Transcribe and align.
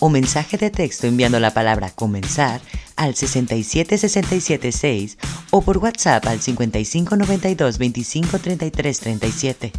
o 0.00 0.08
mensaje 0.08 0.56
de 0.56 0.70
texto 0.70 1.08
enviando 1.08 1.40
la 1.40 1.52
palabra 1.52 1.90
comenzar 1.90 2.60
al 2.96 3.16
67676 3.16 5.18
o 5.50 5.62
por 5.62 5.78
WhatsApp 5.78 6.24
al 6.26 6.40
5592 6.40 7.78
253337. 7.78 9.72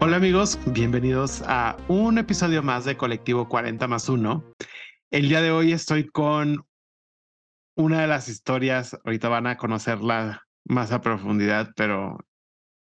Hola 0.00 0.16
amigos, 0.16 0.58
bienvenidos 0.66 1.42
a 1.46 1.76
un 1.88 2.18
episodio 2.18 2.62
más 2.62 2.84
de 2.84 2.96
Colectivo 2.96 3.48
40 3.48 3.88
más 3.88 4.08
1. 4.08 4.44
El 5.10 5.30
día 5.30 5.40
de 5.40 5.50
hoy 5.50 5.72
estoy 5.72 6.06
con 6.06 6.66
una 7.74 8.02
de 8.02 8.08
las 8.08 8.28
historias, 8.28 8.94
ahorita 9.04 9.30
van 9.30 9.46
a 9.46 9.56
conocerla 9.56 10.46
más 10.66 10.92
a 10.92 11.00
profundidad, 11.00 11.70
pero 11.76 12.18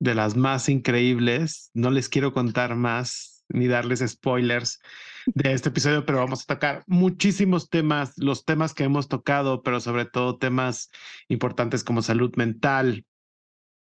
de 0.01 0.17
las 0.17 0.37
más 0.37 0.69
increíbles. 0.69 1.71
No 1.73 1.93
les 1.93 2.09
quiero 2.09 2.33
contar 2.33 2.75
más 2.75 3.45
ni 3.49 3.69
darles 3.69 4.01
spoilers 4.05 4.81
de 5.27 5.53
este 5.53 5.69
episodio, 5.69 6.05
pero 6.05 6.19
vamos 6.19 6.43
a 6.43 6.55
tocar 6.55 6.83
muchísimos 6.89 7.71
temas, 7.71 8.15
los 8.19 8.45
temas 8.45 8.75
que 8.75 8.83
hemos 8.83 9.07
tocado, 9.07 9.63
pero 9.63 9.79
sobre 9.79 10.05
todo 10.05 10.37
temas 10.37 10.91
importantes 11.29 11.85
como 11.85 12.03
salud 12.03 12.35
mental. 12.35 13.07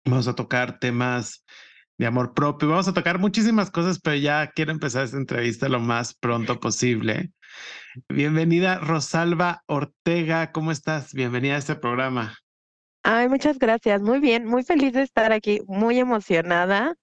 Vamos 0.06 0.30
a 0.30 0.35
tocar 0.35 0.80
temas 0.80 1.44
de 1.97 2.06
amor 2.06 2.33
propio. 2.33 2.69
Vamos 2.69 2.88
a 2.88 2.94
tocar 2.94 3.19
muchísimas 3.19 3.69
cosas, 3.69 4.00
pero 4.00 4.16
ya 4.16 4.50
quiero 4.52 4.72
empezar 4.72 5.03
esta 5.03 5.17
entrevista 5.17 5.67
lo 5.67 5.81
más 5.81 6.13
pronto 6.13 6.58
posible. 6.61 7.33
Bienvenida 8.07 8.79
Rosalba 8.79 9.63
Ortega, 9.67 10.52
¿cómo 10.52 10.71
estás? 10.71 11.13
Bienvenida 11.13 11.55
a 11.55 11.57
este 11.57 11.75
programa. 11.75 12.38
Ay, 13.03 13.29
muchas 13.29 13.57
gracias. 13.57 14.01
Muy 14.01 14.19
bien, 14.19 14.45
muy 14.45 14.63
feliz 14.63 14.93
de 14.93 15.03
estar 15.03 15.31
aquí, 15.31 15.61
muy 15.67 15.99
emocionada 15.99 16.95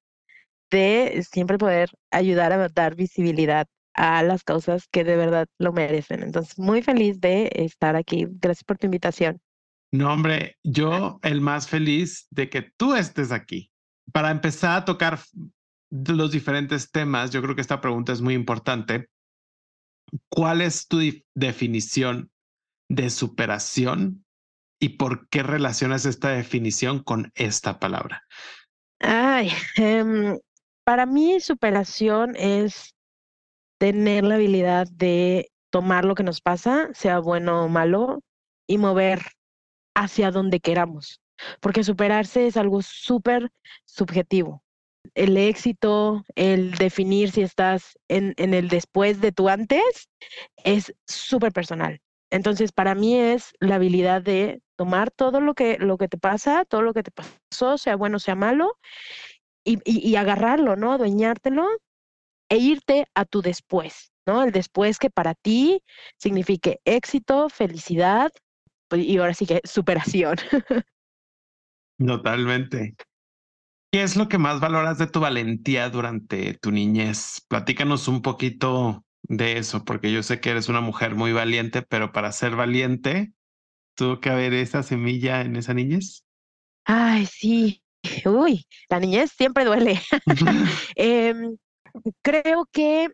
de 0.70 1.24
siempre 1.30 1.58
poder 1.58 1.90
ayudar 2.10 2.52
a 2.52 2.68
dar 2.68 2.94
visibilidad 2.94 3.66
a 3.94 4.22
las 4.22 4.44
causas 4.44 4.88
que 4.90 5.04
de 5.04 5.16
verdad 5.16 5.46
lo 5.58 5.72
merecen. 5.72 6.22
Entonces, 6.22 6.58
muy 6.58 6.82
feliz 6.82 7.20
de 7.20 7.50
estar 7.54 7.96
aquí. 7.96 8.26
Gracias 8.28 8.64
por 8.64 8.78
tu 8.78 8.86
invitación. 8.86 9.40
No, 9.92 10.12
hombre, 10.12 10.56
yo 10.62 11.18
el 11.22 11.40
más 11.40 11.68
feliz 11.68 12.26
de 12.30 12.50
que 12.50 12.70
tú 12.76 12.94
estés 12.94 13.32
aquí 13.32 13.70
para 14.12 14.30
empezar 14.30 14.76
a 14.76 14.84
tocar 14.84 15.18
los 15.90 16.30
diferentes 16.30 16.90
temas, 16.90 17.30
yo 17.30 17.40
creo 17.42 17.54
que 17.54 17.60
esta 17.60 17.80
pregunta 17.80 18.12
es 18.12 18.20
muy 18.20 18.34
importante. 18.34 19.08
¿Cuál 20.28 20.60
es 20.60 20.86
tu 20.88 21.00
definición 21.34 22.30
de 22.88 23.10
superación 23.10 24.24
y 24.80 24.90
por 24.90 25.28
qué 25.28 25.42
relacionas 25.42 26.06
esta 26.06 26.30
definición 26.30 27.02
con 27.02 27.32
esta 27.34 27.78
palabra? 27.78 28.24
Ay, 29.00 29.50
em, 29.76 30.38
para 30.84 31.06
mí 31.06 31.40
superación 31.40 32.34
es 32.36 32.94
tener 33.78 34.24
la 34.24 34.36
habilidad 34.36 34.86
de 34.92 35.50
tomar 35.70 36.04
lo 36.04 36.14
que 36.14 36.22
nos 36.22 36.40
pasa, 36.40 36.88
sea 36.94 37.18
bueno 37.18 37.64
o 37.64 37.68
malo, 37.68 38.22
y 38.66 38.78
mover 38.78 39.22
hacia 39.94 40.30
donde 40.30 40.60
queramos 40.60 41.20
porque 41.60 41.84
superarse 41.84 42.46
es 42.46 42.56
algo 42.56 42.82
súper 42.82 43.50
subjetivo. 43.84 44.62
El 45.16 45.36
éxito, 45.38 46.24
el 46.34 46.72
definir 46.72 47.30
si 47.30 47.40
estás 47.40 47.98
en, 48.08 48.34
el 48.36 48.68
después 48.68 49.20
de 49.20 49.32
tu 49.32 49.48
antes, 49.48 50.10
es 50.62 50.94
súper 51.06 51.52
personal. 51.52 52.00
Entonces, 52.30 52.70
para 52.70 52.94
mí 52.94 53.18
es 53.18 53.52
la 53.58 53.76
habilidad 53.76 54.20
de 54.20 54.60
tomar 54.76 55.10
todo 55.10 55.40
lo 55.40 55.54
que, 55.54 55.78
lo 55.78 55.96
que 55.96 56.08
te 56.08 56.18
pasa, 56.18 56.66
todo 56.66 56.82
lo 56.82 56.92
que 56.92 57.02
te 57.02 57.12
pasó, 57.12 57.78
sea 57.78 57.96
bueno, 57.96 58.18
sea 58.18 58.34
malo, 58.34 58.76
y, 59.64 59.78
y, 59.84 60.06
y 60.06 60.16
agarrarlo, 60.16 60.76
¿no? 60.76 60.92
Adueñártelo 60.92 61.66
e 62.50 62.58
irte 62.58 63.06
a 63.14 63.24
tu 63.24 63.40
después, 63.40 64.12
¿no? 64.26 64.42
El 64.42 64.52
después 64.52 64.98
que 64.98 65.08
para 65.08 65.34
ti 65.34 65.82
signifique 66.18 66.80
éxito, 66.84 67.48
felicidad 67.48 68.30
pues, 68.88 69.02
y 69.02 69.16
ahora 69.16 69.32
sí 69.34 69.46
que 69.46 69.60
superación. 69.64 70.36
Totalmente. 71.98 72.94
¿Qué 73.90 74.02
es 74.02 74.16
lo 74.16 74.28
que 74.28 74.38
más 74.38 74.60
valoras 74.60 74.98
de 74.98 75.06
tu 75.06 75.20
valentía 75.20 75.88
durante 75.90 76.54
tu 76.54 76.70
niñez? 76.70 77.42
Platícanos 77.48 78.08
un 78.08 78.20
poquito 78.22 79.04
de 79.22 79.58
eso, 79.58 79.84
porque 79.84 80.12
yo 80.12 80.22
sé 80.22 80.40
que 80.40 80.50
eres 80.50 80.68
una 80.68 80.80
mujer 80.80 81.14
muy 81.14 81.32
valiente, 81.32 81.82
pero 81.82 82.12
para 82.12 82.32
ser 82.32 82.56
valiente, 82.56 83.32
¿tuvo 83.94 84.20
que 84.20 84.30
haber 84.30 84.54
esa 84.54 84.82
semilla 84.82 85.42
en 85.42 85.56
esa 85.56 85.74
niñez? 85.74 86.24
Ay, 86.84 87.26
sí. 87.26 87.82
Uy, 88.24 88.66
la 88.88 89.00
niñez 89.00 89.32
siempre 89.32 89.64
duele. 89.64 90.00
eh, 90.96 91.34
creo 92.22 92.68
que 92.72 93.08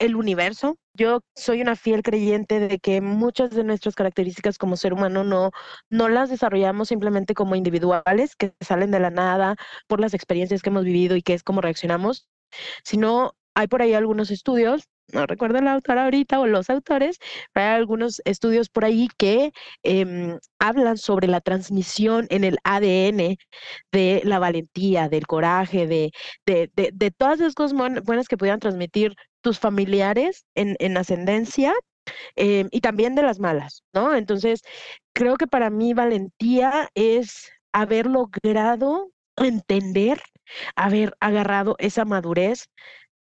el 0.00 0.16
universo. 0.16 0.76
Yo 0.94 1.20
soy 1.36 1.62
una 1.62 1.76
fiel 1.76 2.02
creyente 2.02 2.58
de 2.58 2.78
que 2.80 3.00
muchas 3.00 3.50
de 3.50 3.62
nuestras 3.64 3.94
características 3.94 4.58
como 4.58 4.76
ser 4.76 4.92
humano 4.92 5.22
no, 5.24 5.52
no 5.90 6.08
las 6.08 6.30
desarrollamos 6.30 6.88
simplemente 6.88 7.34
como 7.34 7.54
individuales 7.54 8.34
que 8.36 8.52
salen 8.60 8.90
de 8.90 9.00
la 9.00 9.10
nada 9.10 9.56
por 9.86 10.00
las 10.00 10.14
experiencias 10.14 10.62
que 10.62 10.70
hemos 10.70 10.84
vivido 10.84 11.16
y 11.16 11.22
que 11.22 11.34
es 11.34 11.44
como 11.44 11.60
reaccionamos, 11.60 12.26
sino 12.84 13.34
hay 13.54 13.68
por 13.68 13.82
ahí 13.82 13.94
algunos 13.94 14.30
estudios, 14.30 14.84
no 15.12 15.26
recuerdo 15.26 15.60
la 15.60 15.72
autora 15.74 16.04
ahorita 16.04 16.40
o 16.40 16.46
los 16.46 16.70
autores, 16.70 17.18
pero 17.52 17.66
hay 17.66 17.76
algunos 17.76 18.22
estudios 18.24 18.68
por 18.68 18.84
ahí 18.84 19.08
que 19.18 19.52
eh, 19.82 20.38
hablan 20.58 20.98
sobre 20.98 21.26
la 21.26 21.40
transmisión 21.40 22.26
en 22.30 22.44
el 22.44 22.58
ADN 22.64 23.36
de 23.92 24.22
la 24.24 24.38
valentía, 24.38 25.08
del 25.08 25.26
coraje, 25.26 25.86
de, 25.86 26.12
de, 26.46 26.70
de, 26.74 26.90
de 26.94 27.10
todas 27.10 27.40
esas 27.40 27.54
cosas 27.54 27.76
buenas 28.04 28.28
que 28.28 28.36
pudieran 28.36 28.60
transmitir 28.60 29.14
tus 29.40 29.58
familiares 29.58 30.44
en, 30.54 30.76
en 30.78 30.96
ascendencia 30.96 31.74
eh, 32.36 32.66
y 32.70 32.80
también 32.80 33.14
de 33.14 33.22
las 33.22 33.38
malas, 33.38 33.84
¿no? 33.92 34.14
Entonces, 34.14 34.62
creo 35.12 35.36
que 35.36 35.46
para 35.46 35.70
mí 35.70 35.94
valentía 35.94 36.88
es 36.94 37.50
haber 37.72 38.06
logrado 38.06 39.10
entender, 39.36 40.22
haber 40.76 41.14
agarrado 41.20 41.76
esa 41.78 42.04
madurez 42.04 42.66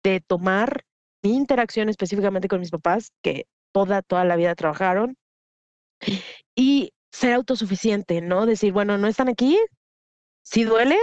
de 0.04 0.22
tomar 0.22 0.84
mi 1.22 1.36
interacción 1.36 1.90
específicamente 1.90 2.48
con 2.48 2.60
mis 2.60 2.72
papás, 2.72 3.12
que 3.22 3.46
toda, 3.72 4.02
toda 4.02 4.24
la 4.26 4.36
vida 4.36 4.56
trabajaron, 4.56 5.18
y 6.56 6.94
ser 7.12 7.34
autosuficiente, 7.34 8.22
¿no? 8.22 8.46
Decir, 8.46 8.72
bueno, 8.72 8.98
no 8.98 9.08
están 9.08 9.30
aquí, 9.30 9.60
sí 10.44 10.64
duele, 10.64 10.98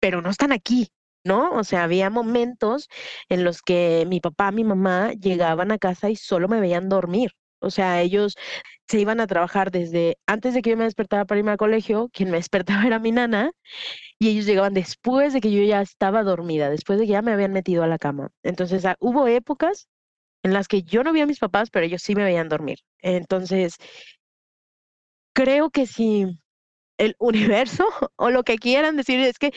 pero 0.00 0.20
no 0.22 0.30
están 0.30 0.52
aquí, 0.52 0.88
¿no? 1.24 1.52
O 1.52 1.64
sea, 1.64 1.84
había 1.84 2.10
momentos 2.10 2.88
en 3.28 3.44
los 3.44 3.62
que 3.62 4.04
mi 4.08 4.20
papá, 4.20 4.50
mi 4.52 4.64
mamá 4.64 5.12
llegaban 5.12 5.72
a 5.72 5.78
casa 5.78 6.10
y 6.10 6.16
solo 6.16 6.48
me 6.48 6.60
veían 6.60 6.88
dormir. 6.88 7.32
O 7.60 7.70
sea, 7.70 8.00
ellos 8.02 8.36
se 8.88 9.00
iban 9.00 9.20
a 9.20 9.26
trabajar 9.26 9.70
desde 9.70 10.18
antes 10.26 10.54
de 10.54 10.62
que 10.62 10.70
yo 10.70 10.76
me 10.76 10.84
despertara 10.84 11.24
para 11.26 11.38
irme 11.40 11.52
al 11.52 11.56
colegio, 11.58 12.08
quien 12.12 12.30
me 12.30 12.36
despertaba 12.38 12.86
era 12.86 12.98
mi 12.98 13.12
nana, 13.12 13.52
y 14.18 14.28
ellos 14.30 14.46
llegaban 14.46 14.74
después 14.74 15.32
de 15.32 15.40
que 15.40 15.52
yo 15.52 15.62
ya 15.62 15.80
estaba 15.82 16.22
dormida, 16.22 16.70
después 16.70 16.98
de 16.98 17.06
que 17.06 17.12
ya 17.12 17.22
me 17.22 17.32
habían 17.32 17.52
metido 17.52 17.82
a 17.82 17.86
la 17.88 17.98
cama. 17.98 18.30
Entonces, 18.42 18.84
ah, 18.86 18.96
hubo 19.00 19.28
épocas 19.28 19.88
en 20.44 20.54
las 20.54 20.68
que 20.68 20.82
yo 20.82 21.04
no 21.04 21.12
vi 21.12 21.20
a 21.22 21.26
mis 21.26 21.38
papás, 21.40 21.70
pero 21.70 21.86
ellos 21.86 22.02
sí 22.02 22.14
me 22.16 22.24
veían 22.24 22.48
dormir. 22.48 22.78
Entonces, 23.02 23.76
creo 25.32 25.70
que 25.70 25.86
si 25.86 26.26
el 26.98 27.16
universo 27.20 27.86
o 28.16 28.30
lo 28.30 28.44
que 28.44 28.58
quieran 28.58 28.96
decir 28.96 29.20
es 29.20 29.38
que 29.38 29.52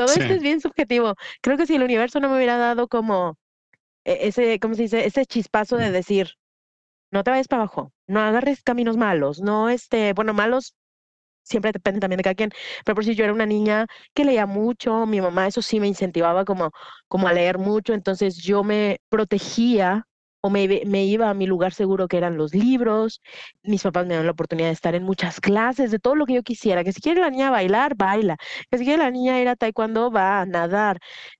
todo 0.00 0.14
Sí. 0.14 0.20
esto 0.20 0.34
es 0.34 0.42
bien 0.42 0.60
subjetivo. 0.60 1.14
Creo 1.42 1.56
que 1.56 1.66
si 1.66 1.76
el 1.76 1.82
universo 1.82 2.20
no 2.20 2.28
me 2.30 2.36
hubiera 2.36 2.56
dado 2.58 2.88
como 2.88 3.38
e- 4.04 4.28
ese, 4.28 4.60
¿cómo 4.60 4.74
se 4.76 4.82
dice? 4.84 5.06
Ese 5.06 5.26
chispazo 5.26 5.76
de 5.78 5.90
decir, 5.92 6.30
no 7.12 7.24
te 7.24 7.30
vayas 7.32 7.48
para 7.48 7.62
abajo, 7.64 7.92
no 8.08 8.20
agarres 8.20 8.62
caminos 8.64 8.96
malos, 8.98 9.40
no 9.40 9.70
este, 9.70 10.12
bueno, 10.14 10.34
malos 10.34 10.74
siempre 11.44 11.72
depende 11.72 12.00
también 12.00 12.18
de 12.18 12.24
cada 12.24 12.36
quien, 12.36 12.50
pero 12.86 12.96
por 12.96 13.04
si 13.06 13.16
yo 13.16 13.24
era 13.24 13.34
una 13.34 13.46
niña 13.46 13.86
que 14.14 14.24
leía 14.26 14.46
mucho, 14.46 15.06
mi 15.06 15.20
mamá 15.22 15.48
eso 15.48 15.62
sí 15.62 15.80
me 15.80 15.88
incentivaba 15.88 16.44
como, 16.46 16.72
como 17.08 17.28
a 17.28 17.34
leer 17.34 17.58
mucho, 17.58 17.94
entonces 17.94 18.38
yo 18.38 18.64
me 18.64 19.00
protegía 19.10 20.07
me, 20.50 20.64
iba 21.04 21.30
a 21.30 21.34
mi 21.34 21.46
lugar 21.46 21.72
seguro 21.72 22.08
que 22.08 22.16
eran 22.16 22.36
los 22.36 22.54
libros. 22.54 23.20
Mis 23.62 23.82
papás 23.82 24.04
me 24.04 24.10
dieron 24.10 24.26
la 24.26 24.32
oportunidad 24.32 24.68
de 24.68 24.72
estar 24.74 24.94
en 24.94 25.04
muchas 25.04 25.40
clases, 25.40 25.90
de 25.90 25.98
todo 25.98 26.14
lo 26.14 26.26
que 26.26 26.34
yo 26.34 26.42
quisiera. 26.42 26.84
Que 26.84 26.92
si 26.92 27.00
quiere 27.00 27.20
la 27.20 27.30
niña 27.30 27.50
bailar, 27.50 27.94
baila. 27.96 28.36
Que 28.70 28.78
si 28.78 28.84
quiere 28.84 29.02
la 29.02 29.10
niña 29.10 29.40
ir 29.40 29.48
a 29.48 29.56
taekwondo, 29.56 30.10
va 30.10 30.40
a 30.40 30.46
nadar, 30.46 30.98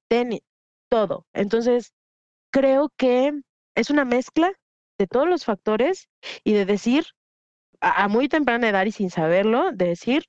tenis, 0.09 0.41
todo. 0.89 1.27
Entonces, 1.33 1.93
creo 2.51 2.91
que 2.97 3.33
es 3.75 3.91
una 3.91 4.05
mezcla 4.05 4.53
de 4.99 5.07
todos 5.07 5.29
los 5.29 5.45
factores 5.45 6.09
y 6.45 6.53
de 6.55 6.65
decir, 6.67 7.07
a, 7.81 8.09
muy 8.09 8.29
temprana 8.29 8.69
edad 8.69 8.87
y 8.87 8.93
sin 8.93 9.11
saberlo, 9.11 9.73
de 9.73 9.87
decir, 9.89 10.25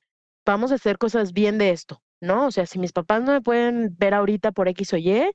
vamos 0.45 0.71
a 0.71 0.75
hacer 0.75 0.97
cosas 0.97 1.33
bien 1.33 1.57
de 1.57 1.71
esto, 1.71 2.01
¿no? 2.21 2.47
O 2.47 2.51
sea, 2.51 2.65
si 2.65 2.79
mis 2.79 2.93
papás 2.93 3.23
no 3.23 3.33
me 3.33 3.41
pueden 3.41 3.95
ver 3.97 4.13
ahorita 4.13 4.51
por 4.51 4.67
X 4.69 4.93
o 4.93 4.97
Y, 4.97 5.31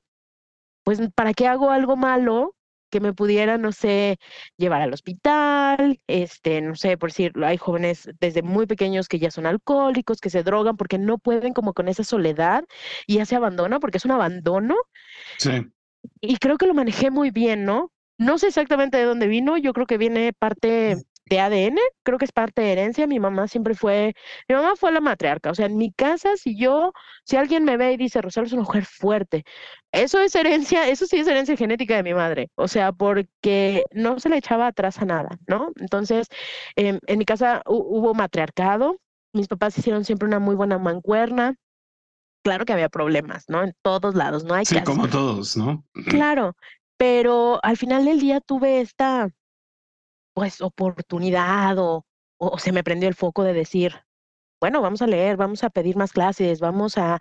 pues 0.83 0.99
¿para 1.15 1.33
qué 1.33 1.47
hago 1.47 1.71
algo 1.71 1.95
malo 1.97 2.55
que 2.95 3.01
me 3.01 3.11
pudiera, 3.11 3.57
no 3.57 3.73
sé, 3.73 4.19
llevar 4.55 4.81
al 4.81 4.93
hospital, 4.93 5.99
este, 6.07 6.61
no 6.61 6.75
sé, 6.75 6.97
por 6.97 7.09
decir, 7.09 7.33
hay 7.43 7.57
jóvenes 7.57 8.09
desde 8.21 8.41
muy 8.41 8.67
pequeños 8.67 9.09
que 9.09 9.19
ya 9.19 9.31
son 9.31 9.45
alcohólicos, 9.45 10.21
que 10.21 10.29
se 10.29 10.43
drogan 10.43 10.77
porque 10.77 10.97
no 10.97 11.17
pueden 11.17 11.51
como 11.51 11.73
con 11.73 11.89
esa 11.89 12.05
soledad 12.05 12.63
y 13.05 13.15
ya 13.15 13.25
se 13.25 13.35
abandona 13.35 13.81
porque 13.81 13.97
es 13.97 14.05
un 14.05 14.11
abandono. 14.11 14.75
Sí. 15.37 15.51
Y 16.21 16.37
creo 16.37 16.57
que 16.57 16.67
lo 16.67 16.73
manejé 16.73 17.11
muy 17.11 17.31
bien, 17.31 17.65
¿no? 17.65 17.91
No 18.17 18.37
sé 18.37 18.47
exactamente 18.47 18.95
de 18.95 19.03
dónde 19.03 19.27
vino, 19.27 19.57
yo 19.57 19.73
creo 19.73 19.87
que 19.87 19.97
viene 19.97 20.31
parte 20.31 20.95
de 21.27 21.39
ADN, 21.39 21.77
creo 22.03 22.17
que 22.17 22.25
es 22.25 22.31
parte 22.31 22.61
de 22.61 22.71
herencia. 22.71 23.07
Mi 23.07 23.19
mamá 23.19 23.47
siempre 23.47 23.73
fue, 23.75 24.13
mi 24.47 24.55
mamá 24.55 24.75
fue 24.75 24.91
la 24.91 25.01
matriarca. 25.01 25.49
O 25.51 25.55
sea, 25.55 25.65
en 25.65 25.77
mi 25.77 25.91
casa, 25.91 26.37
si 26.37 26.57
yo, 26.57 26.93
si 27.23 27.35
alguien 27.35 27.63
me 27.63 27.77
ve 27.77 27.93
y 27.93 27.97
dice, 27.97 28.21
Rosario 28.21 28.47
es 28.47 28.53
una 28.53 28.63
mujer 28.63 28.85
fuerte, 28.85 29.43
eso 29.91 30.19
es 30.19 30.35
herencia, 30.35 30.87
eso 30.87 31.05
sí 31.05 31.17
es 31.17 31.27
herencia 31.27 31.57
genética 31.57 31.95
de 31.95 32.03
mi 32.03 32.13
madre. 32.13 32.49
O 32.55 32.67
sea, 32.67 32.91
porque 32.91 33.83
no 33.91 34.19
se 34.19 34.29
le 34.29 34.37
echaba 34.37 34.67
atrás 34.67 34.99
a 34.99 35.05
nada, 35.05 35.37
¿no? 35.47 35.71
Entonces, 35.79 36.27
em, 36.75 36.99
en 37.07 37.17
mi 37.17 37.25
casa 37.25 37.61
hubo 37.65 38.13
matriarcado. 38.13 38.97
Mis 39.33 39.47
papás 39.47 39.77
hicieron 39.77 40.05
siempre 40.05 40.27
una 40.27 40.39
muy 40.39 40.55
buena 40.55 40.77
mancuerna. 40.77 41.55
Claro 42.43 42.65
que 42.65 42.73
había 42.73 42.89
problemas, 42.89 43.45
¿no? 43.47 43.63
En 43.63 43.73
todos 43.81 44.13
lados, 44.13 44.43
no 44.43 44.53
hay 44.53 44.65
Sí, 44.65 44.79
como 44.81 45.07
todos, 45.07 45.57
¿no? 45.57 45.83
Claro, 46.07 46.55
pero 46.97 47.59
al 47.63 47.75
final 47.75 48.05
del 48.05 48.19
día 48.19 48.39
tuve 48.39 48.81
esta 48.81 49.29
pues 50.35 50.61
oportunidad 50.61 51.79
o, 51.79 52.05
o, 52.37 52.59
se 52.59 52.73
me 52.73 52.83
prendió 52.83 53.09
el 53.09 53.15
foco 53.15 53.43
de 53.43 53.53
decir, 53.53 53.93
bueno, 54.61 54.81
vamos 54.81 55.01
a 55.01 55.07
leer, 55.07 55.37
vamos 55.37 55.63
a 55.63 55.69
pedir 55.69 55.95
más 55.95 56.11
clases, 56.11 56.59
vamos 56.59 56.97
a, 56.97 57.19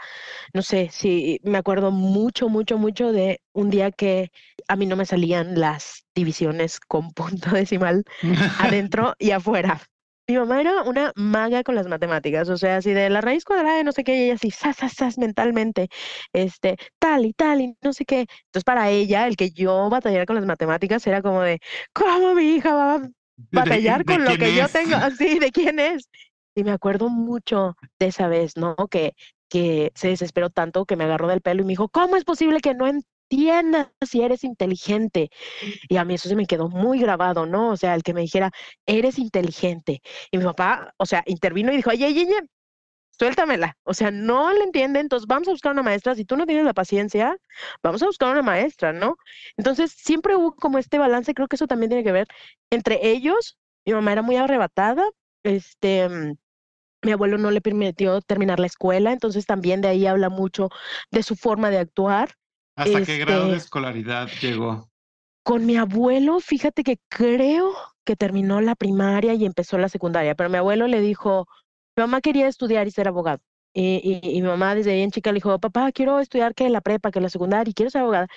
no 0.53 0.63
sé, 0.63 0.89
si 0.91 1.41
me 1.45 1.59
acuerdo 1.59 1.93
mucho, 1.93 2.49
mucho, 2.49 2.77
mucho 2.77 3.13
de 3.13 3.41
un 3.53 3.71
día 3.71 3.93
que 3.93 4.31
a 4.69 4.77
mí 4.77 4.87
no 4.87 4.97
me 4.97 5.07
salían 5.07 5.61
las 5.61 6.07
divisiones 6.15 6.81
con 6.81 7.13
punto 7.15 7.51
decimal 7.51 8.05
adentro 8.59 9.15
y 9.19 9.31
afuera. 9.31 9.81
Mi 10.27 10.37
mamá 10.37 10.61
era 10.61 10.83
una 10.85 11.13
maga 11.17 11.63
con 11.63 11.75
las 11.75 11.87
matemáticas, 11.87 12.49
o 12.49 12.57
sea, 12.57 12.79
así 12.79 12.93
de 12.93 13.11
la 13.11 13.21
raíz 13.21 13.45
cuadrada 13.45 13.77
de 13.77 13.85
no 13.85 13.93
sé 13.93 14.05
qué, 14.05 14.17
y 14.17 14.23
ella 14.25 14.35
así, 14.35 14.51
sas, 14.51 14.77
sas, 14.77 14.95
sas, 14.95 15.19
mentalmente, 15.19 15.89
este, 16.33 16.77
tal 16.99 17.27
y 17.27 17.35
tal 17.35 17.61
y 17.61 17.77
no 17.83 17.93
sé 17.93 18.07
qué. 18.07 18.21
Entonces, 18.21 18.65
para 18.65 18.89
ella, 18.89 19.27
el 19.27 19.37
que 19.37 19.51
yo 19.51 19.91
batallara 19.91 20.25
con 20.25 20.37
las 20.37 20.47
matemáticas 20.47 21.07
era 21.07 21.21
como 21.21 21.43
de, 21.43 21.61
¿cómo 21.93 22.35
mi 22.35 22.55
hija 22.55 22.75
va 22.75 22.95
a 22.95 23.09
batallar 23.53 24.07
con 24.07 24.25
lo 24.25 24.37
que 24.39 24.55
yo 24.55 24.67
tengo? 24.69 24.97
Así, 24.97 25.39
¿de 25.39 25.51
quién 25.53 25.79
es? 25.79 26.09
Y 26.55 26.65
me 26.65 26.71
acuerdo 26.71 27.11
mucho 27.11 27.77
de 27.99 28.07
esa 28.07 28.27
vez, 28.29 28.57
¿no? 28.57 28.77
Que, 28.91 29.13
que 29.51 29.93
se 29.95 30.09
desesperó 30.09 30.49
tanto 30.49 30.87
que 30.87 30.97
me 30.97 31.05
agarró 31.05 31.29
del 31.29 31.43
pelo 31.43 31.63
y 31.63 31.65
me 31.65 31.73
dijo, 31.73 31.89
¿cómo 31.89 32.17
es 32.17 32.25
posible 32.25 32.61
que 32.61 32.75
no 32.75 32.87
entiendas 33.31 33.89
si 34.03 34.23
eres 34.23 34.45
inteligente. 34.45 35.31
Y 35.89 35.97
a 35.97 36.05
mí 36.05 36.15
eso 36.15 36.29
se 36.29 36.37
me 36.37 36.47
quedó 36.47 36.69
muy 36.69 37.01
grabado, 37.01 37.47
¿no? 37.47 37.71
O 37.71 37.77
sea, 37.77 37.95
el 37.95 38.03
que 38.03 38.15
me 38.15 38.23
dijera, 38.23 38.51
eres 38.87 39.19
inteligente. 39.19 40.03
Y 40.31 40.39
mi 40.39 40.45
papá, 40.45 40.95
o 40.99 41.07
sea, 41.07 41.23
intervino 41.27 41.73
y 41.73 41.77
dijo, 41.77 41.91
oye, 41.91 42.07
oye, 42.07 42.23
oye, 42.27 42.37
suéltamela. 43.19 43.77
O 43.85 43.95
sea, 43.95 44.11
no 44.11 44.53
le 44.53 44.65
entiende, 44.65 45.01
entonces 45.01 45.27
vamos 45.27 45.49
a 45.49 45.53
buscar 45.53 45.73
una 45.73 45.83
maestra. 45.83 46.15
Si 46.15 46.25
tú 46.25 46.37
no 46.37 46.47
tienes 46.47 46.65
la 46.65 46.75
paciencia, 46.75 47.37
vamos 47.83 48.03
a 48.03 48.07
buscar 48.07 48.31
una 48.33 48.43
maestra, 48.43 48.93
¿no? 48.93 49.17
Entonces, 49.57 49.93
siempre 49.93 50.37
hubo 50.37 50.55
como 50.57 50.79
este 50.79 50.99
balance, 50.99 51.35
creo 51.35 51.49
que 51.49 51.57
eso 51.57 51.67
también 51.67 51.91
tiene 51.91 52.05
que 52.05 52.13
ver 52.13 52.27
entre 52.71 53.07
ellos. 53.09 53.59
Mi 53.87 53.93
mamá 53.95 54.13
era 54.13 54.23
muy 54.23 54.37
arrebatada, 54.37 55.05
este, 55.45 56.09
mm, 56.09 56.35
mi 57.05 57.13
abuelo 57.13 57.39
no 57.39 57.51
le 57.51 57.61
permitió 57.61 58.21
terminar 58.23 58.61
la 58.61 58.67
escuela, 58.67 59.13
entonces 59.13 59.47
también 59.47 59.81
de 59.83 59.89
ahí 59.89 60.07
habla 60.07 60.31
mucho 60.31 60.71
de 61.11 61.23
su 61.23 61.37
forma 61.37 61.71
de 61.71 61.79
actuar. 61.79 62.31
¿Hasta 62.77 63.05
qué 63.05 63.19
grado 63.19 63.45
de 63.45 63.57
este 63.57 63.65
escolaridad 63.65 64.29
llegó? 64.41 64.89
Con 65.43 65.67
mi 65.67 65.77
abuelo, 65.77 66.41
fíjate 66.41 66.83
que 66.83 66.99
creo 67.09 67.73
que 68.05 68.17
terminó 68.17 68.61
la 68.61 68.75
primaria 68.75 69.35
y 69.35 69.45
empezó 69.45 69.79
la 69.79 69.89
secundaria, 69.89 70.35
pero 70.35 70.51
mi 70.51 70.57
abuelo 70.57 70.87
le 70.87 71.01
dijo, 71.01 71.47
mi 71.97 72.03
mamá 72.03 72.21
quería 72.21 72.49
estudiar 72.49 72.87
y 72.87 72.91
ser 72.91 73.09
abogado. 73.09 73.41
Y, 73.73 74.21
y, 74.23 74.41
mi 74.41 74.47
mamá 74.47 74.75
desde 74.75 74.95
bien 74.95 75.11
chica 75.11 75.33
le 75.33 75.37
dijo, 75.37 75.59
papá, 75.59 75.91
quiero 75.91 76.21
estudiar 76.21 76.55
que 76.55 76.69
la 76.69 76.81
prepa, 76.81 77.11
que 77.11 77.21
la 77.21 77.29
secundaria, 77.29 77.71
y 77.71 77.75
quiero 77.75 77.91
ser 77.91 78.03
abogada. 78.03 78.29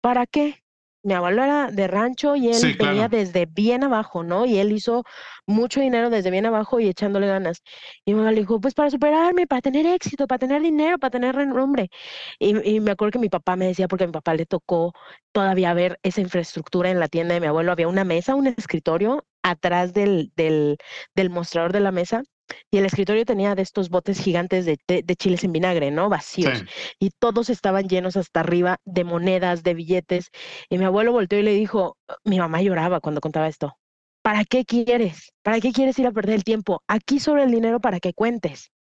¿Para 0.00 0.26
qué? 0.26 0.63
Mi 1.04 1.14
abuelo 1.14 1.44
era 1.44 1.70
de 1.70 1.86
rancho 1.86 2.34
y 2.34 2.48
él 2.48 2.76
venía 2.78 3.08
desde 3.08 3.46
bien 3.46 3.84
abajo, 3.84 4.24
¿no? 4.24 4.46
Y 4.46 4.58
él 4.58 4.72
hizo 4.72 5.04
mucho 5.46 5.80
dinero 5.80 6.10
desde 6.10 6.30
bien 6.30 6.46
abajo 6.46 6.80
y 6.80 6.88
echándole 6.88 7.26
ganas. 7.26 7.62
Y 8.04 8.12
mi 8.12 8.18
mamá 8.18 8.32
le 8.32 8.40
dijo, 8.40 8.60
pues 8.60 8.74
para 8.74 8.90
superarme, 8.90 9.46
para 9.46 9.60
tener 9.60 9.86
éxito, 9.86 10.26
para 10.26 10.38
tener 10.38 10.62
dinero, 10.62 10.98
para 10.98 11.10
tener 11.10 11.34
renombre. 11.36 11.90
Y, 12.38 12.76
y, 12.76 12.80
me 12.80 12.92
acuerdo 12.92 13.12
que 13.12 13.18
mi 13.18 13.28
papá 13.28 13.54
me 13.56 13.66
decía, 13.66 13.86
porque 13.86 14.04
a 14.04 14.06
mi 14.06 14.12
papá 14.12 14.34
le 14.34 14.46
tocó 14.46 14.94
todavía 15.32 15.74
ver 15.74 15.98
esa 16.02 16.20
infraestructura 16.22 16.90
en 16.90 17.00
la 17.00 17.08
tienda 17.08 17.34
de 17.34 17.40
mi 17.40 17.46
abuelo, 17.48 17.72
había 17.72 17.88
una 17.88 18.04
mesa, 18.04 18.34
un 18.34 18.46
escritorio 18.46 19.24
atrás 19.42 19.92
del, 19.92 20.32
del, 20.36 20.78
del 21.14 21.30
mostrador 21.30 21.72
de 21.72 21.80
la 21.80 21.92
mesa 21.92 22.22
y 22.70 22.78
el 22.78 22.86
escritorio 22.86 23.24
tenía 23.24 23.54
de 23.54 23.62
estos 23.62 23.88
botes 23.88 24.20
gigantes 24.20 24.64
de, 24.66 24.78
de, 24.86 25.16
chiles 25.16 25.44
en 25.44 25.52
vinagre, 25.52 25.90
¿no? 25.90 26.08
Vacíos. 26.08 26.64
Y 26.98 27.10
todos 27.10 27.50
estaban 27.50 27.88
llenos 27.88 28.16
hasta 28.16 28.40
arriba 28.40 28.78
de 28.84 29.04
monedas, 29.04 29.62
de 29.62 29.74
billetes. 29.74 30.30
Y 30.68 30.78
mi 30.78 30.84
abuelo 30.84 31.12
volteó 31.12 31.38
y 31.38 31.42
le 31.42 31.52
dijo, 31.52 31.96
mi 32.24 32.38
mamá 32.38 32.62
lloraba 32.62 33.00
cuando 33.00 33.20
contaba 33.20 33.48
esto. 33.48 33.76
¿Para 34.22 34.44
qué 34.44 34.64
quieres? 34.64 35.32
¿Para 35.42 35.60
qué 35.60 35.72
quieres 35.72 35.98
ir 35.98 36.06
a 36.06 36.12
perder 36.12 36.36
el 36.36 36.44
tiempo? 36.44 36.82
Aquí 36.88 37.20
sobre 37.20 37.44
el 37.44 37.50
dinero 37.50 37.80
para 37.80 38.00
que 38.00 38.14
cuentes. 38.14 38.72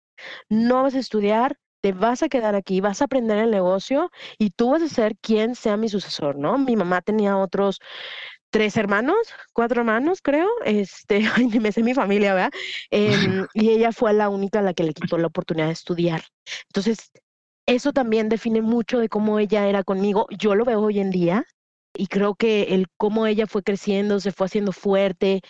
No 0.48 0.84
vas 0.84 0.94
a 0.94 1.00
estudiar, 1.00 1.56
te 1.82 1.92
vas 1.92 2.22
a 2.22 2.28
quedar 2.28 2.54
aquí, 2.54 2.80
vas 2.80 3.02
a 3.02 3.06
aprender 3.06 3.38
el 3.38 3.50
negocio 3.50 4.10
y 4.38 4.50
tú 4.50 4.70
vas 4.70 4.82
a 4.82 4.88
ser 4.88 5.16
quien 5.20 5.56
sea 5.56 5.76
mi 5.76 5.88
sucesor, 5.88 6.36
¿no? 6.36 6.56
Mi 6.58 6.76
mamá 6.76 7.02
tenía 7.02 7.36
otros 7.36 7.80
tres 8.52 8.76
hermanos, 8.76 9.16
cuatro 9.52 9.80
hermanos, 9.80 10.20
creo. 10.22 10.48
Este, 10.64 11.20
me 11.60 11.72
sé 11.72 11.82
mi 11.82 11.94
familia, 11.94 12.34
¿verdad? 12.34 12.52
Em, 12.90 13.46
y 13.54 13.70
ella 13.70 13.90
fue 13.90 14.12
la 14.12 14.28
única 14.28 14.60
a 14.60 14.62
la 14.62 14.74
que 14.74 14.84
le 14.84 14.94
quitó 14.94 15.18
la 15.18 15.26
oportunidad 15.26 15.66
de 15.66 15.72
estudiar. 15.72 16.22
Entonces, 16.68 17.10
eso 17.66 17.92
también 17.92 18.28
define 18.28 18.62
mucho 18.62 18.98
de 19.00 19.08
cómo 19.08 19.38
ella 19.38 19.66
era 19.68 19.82
conmigo. 19.82 20.26
Yo 20.38 20.54
lo 20.54 20.64
veo 20.64 20.80
hoy 20.80 21.00
en 21.00 21.10
día 21.10 21.46
y 21.94 22.06
creo 22.06 22.34
que 22.34 22.74
el 22.74 22.86
cómo 22.96 23.26
ella 23.26 23.46
fue 23.46 23.62
creciendo, 23.62 24.20
se 24.20 24.32
fue 24.32 24.46
haciendo 24.46 24.72
fuerte, 24.72 25.40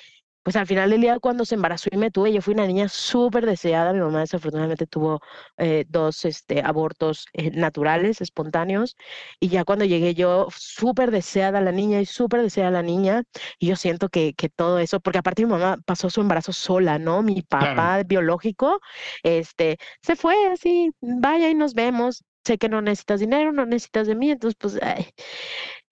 pues 0.42 0.56
al 0.56 0.66
final 0.66 0.90
del 0.90 1.00
día 1.00 1.18
cuando 1.20 1.44
se 1.44 1.54
embarazó 1.54 1.88
y 1.92 1.96
me 1.96 2.10
tuve, 2.10 2.32
yo 2.32 2.42
fui 2.42 2.54
una 2.54 2.66
niña 2.66 2.88
súper 2.88 3.46
deseada, 3.46 3.92
mi 3.92 4.00
mamá 4.00 4.20
desafortunadamente 4.20 4.86
tuvo 4.86 5.20
eh, 5.56 5.84
dos 5.88 6.24
este, 6.24 6.62
abortos 6.62 7.26
eh, 7.32 7.50
naturales, 7.52 8.20
espontáneos, 8.20 8.96
y 9.40 9.48
ya 9.48 9.64
cuando 9.64 9.84
llegué 9.84 10.14
yo 10.14 10.48
súper 10.56 11.10
deseada 11.10 11.60
la 11.60 11.72
niña 11.72 12.00
y 12.00 12.06
súper 12.06 12.42
deseada 12.42 12.70
la 12.70 12.82
niña, 12.82 13.24
y 13.58 13.68
yo 13.68 13.76
siento 13.76 14.08
que, 14.08 14.34
que, 14.34 14.48
todo 14.48 14.78
eso, 14.78 15.00
porque 15.00 15.18
aparte 15.18 15.44
mi 15.44 15.50
mamá 15.50 15.78
pasó 15.86 16.10
su 16.10 16.20
embarazo 16.20 16.52
sola, 16.52 16.98
¿no? 16.98 17.22
Mi 17.22 17.42
papá 17.42 18.02
biológico, 18.04 18.80
este, 19.22 19.78
se 20.02 20.16
fue 20.16 20.34
así, 20.52 20.90
vaya 21.00 21.48
y 21.48 21.54
nos 21.54 21.74
vemos, 21.74 22.24
sé 22.44 22.58
que 22.58 22.68
no 22.68 22.82
necesitas 22.82 23.20
dinero, 23.20 23.52
no 23.52 23.66
necesitas 23.66 24.06
de 24.06 24.14
mí, 24.14 24.30
entonces 24.30 24.56
pues, 24.58 24.78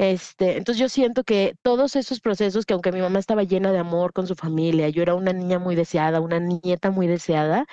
este, 0.01 0.57
entonces 0.57 0.81
yo 0.81 0.89
siento 0.89 1.25
que 1.25 1.57
todos 1.61 1.95
esos 1.95 2.21
procesos, 2.21 2.65
que 2.65 2.73
aunque 2.73 2.91
mi 2.91 3.03
mamá 3.03 3.19
estaba 3.19 3.43
llena 3.43 3.71
de 3.71 3.77
amor 3.77 4.15
con 4.15 4.27
su 4.27 4.35
familia, 4.35 4.89
yo 4.89 5.03
era 5.03 5.15
una 5.15 5.35
niña 5.35 5.59
muy 5.59 5.77
deseada, 5.77 6.23
una 6.23 6.39
nieta 6.39 6.91
muy 6.91 7.07
deseada, 7.07 7.67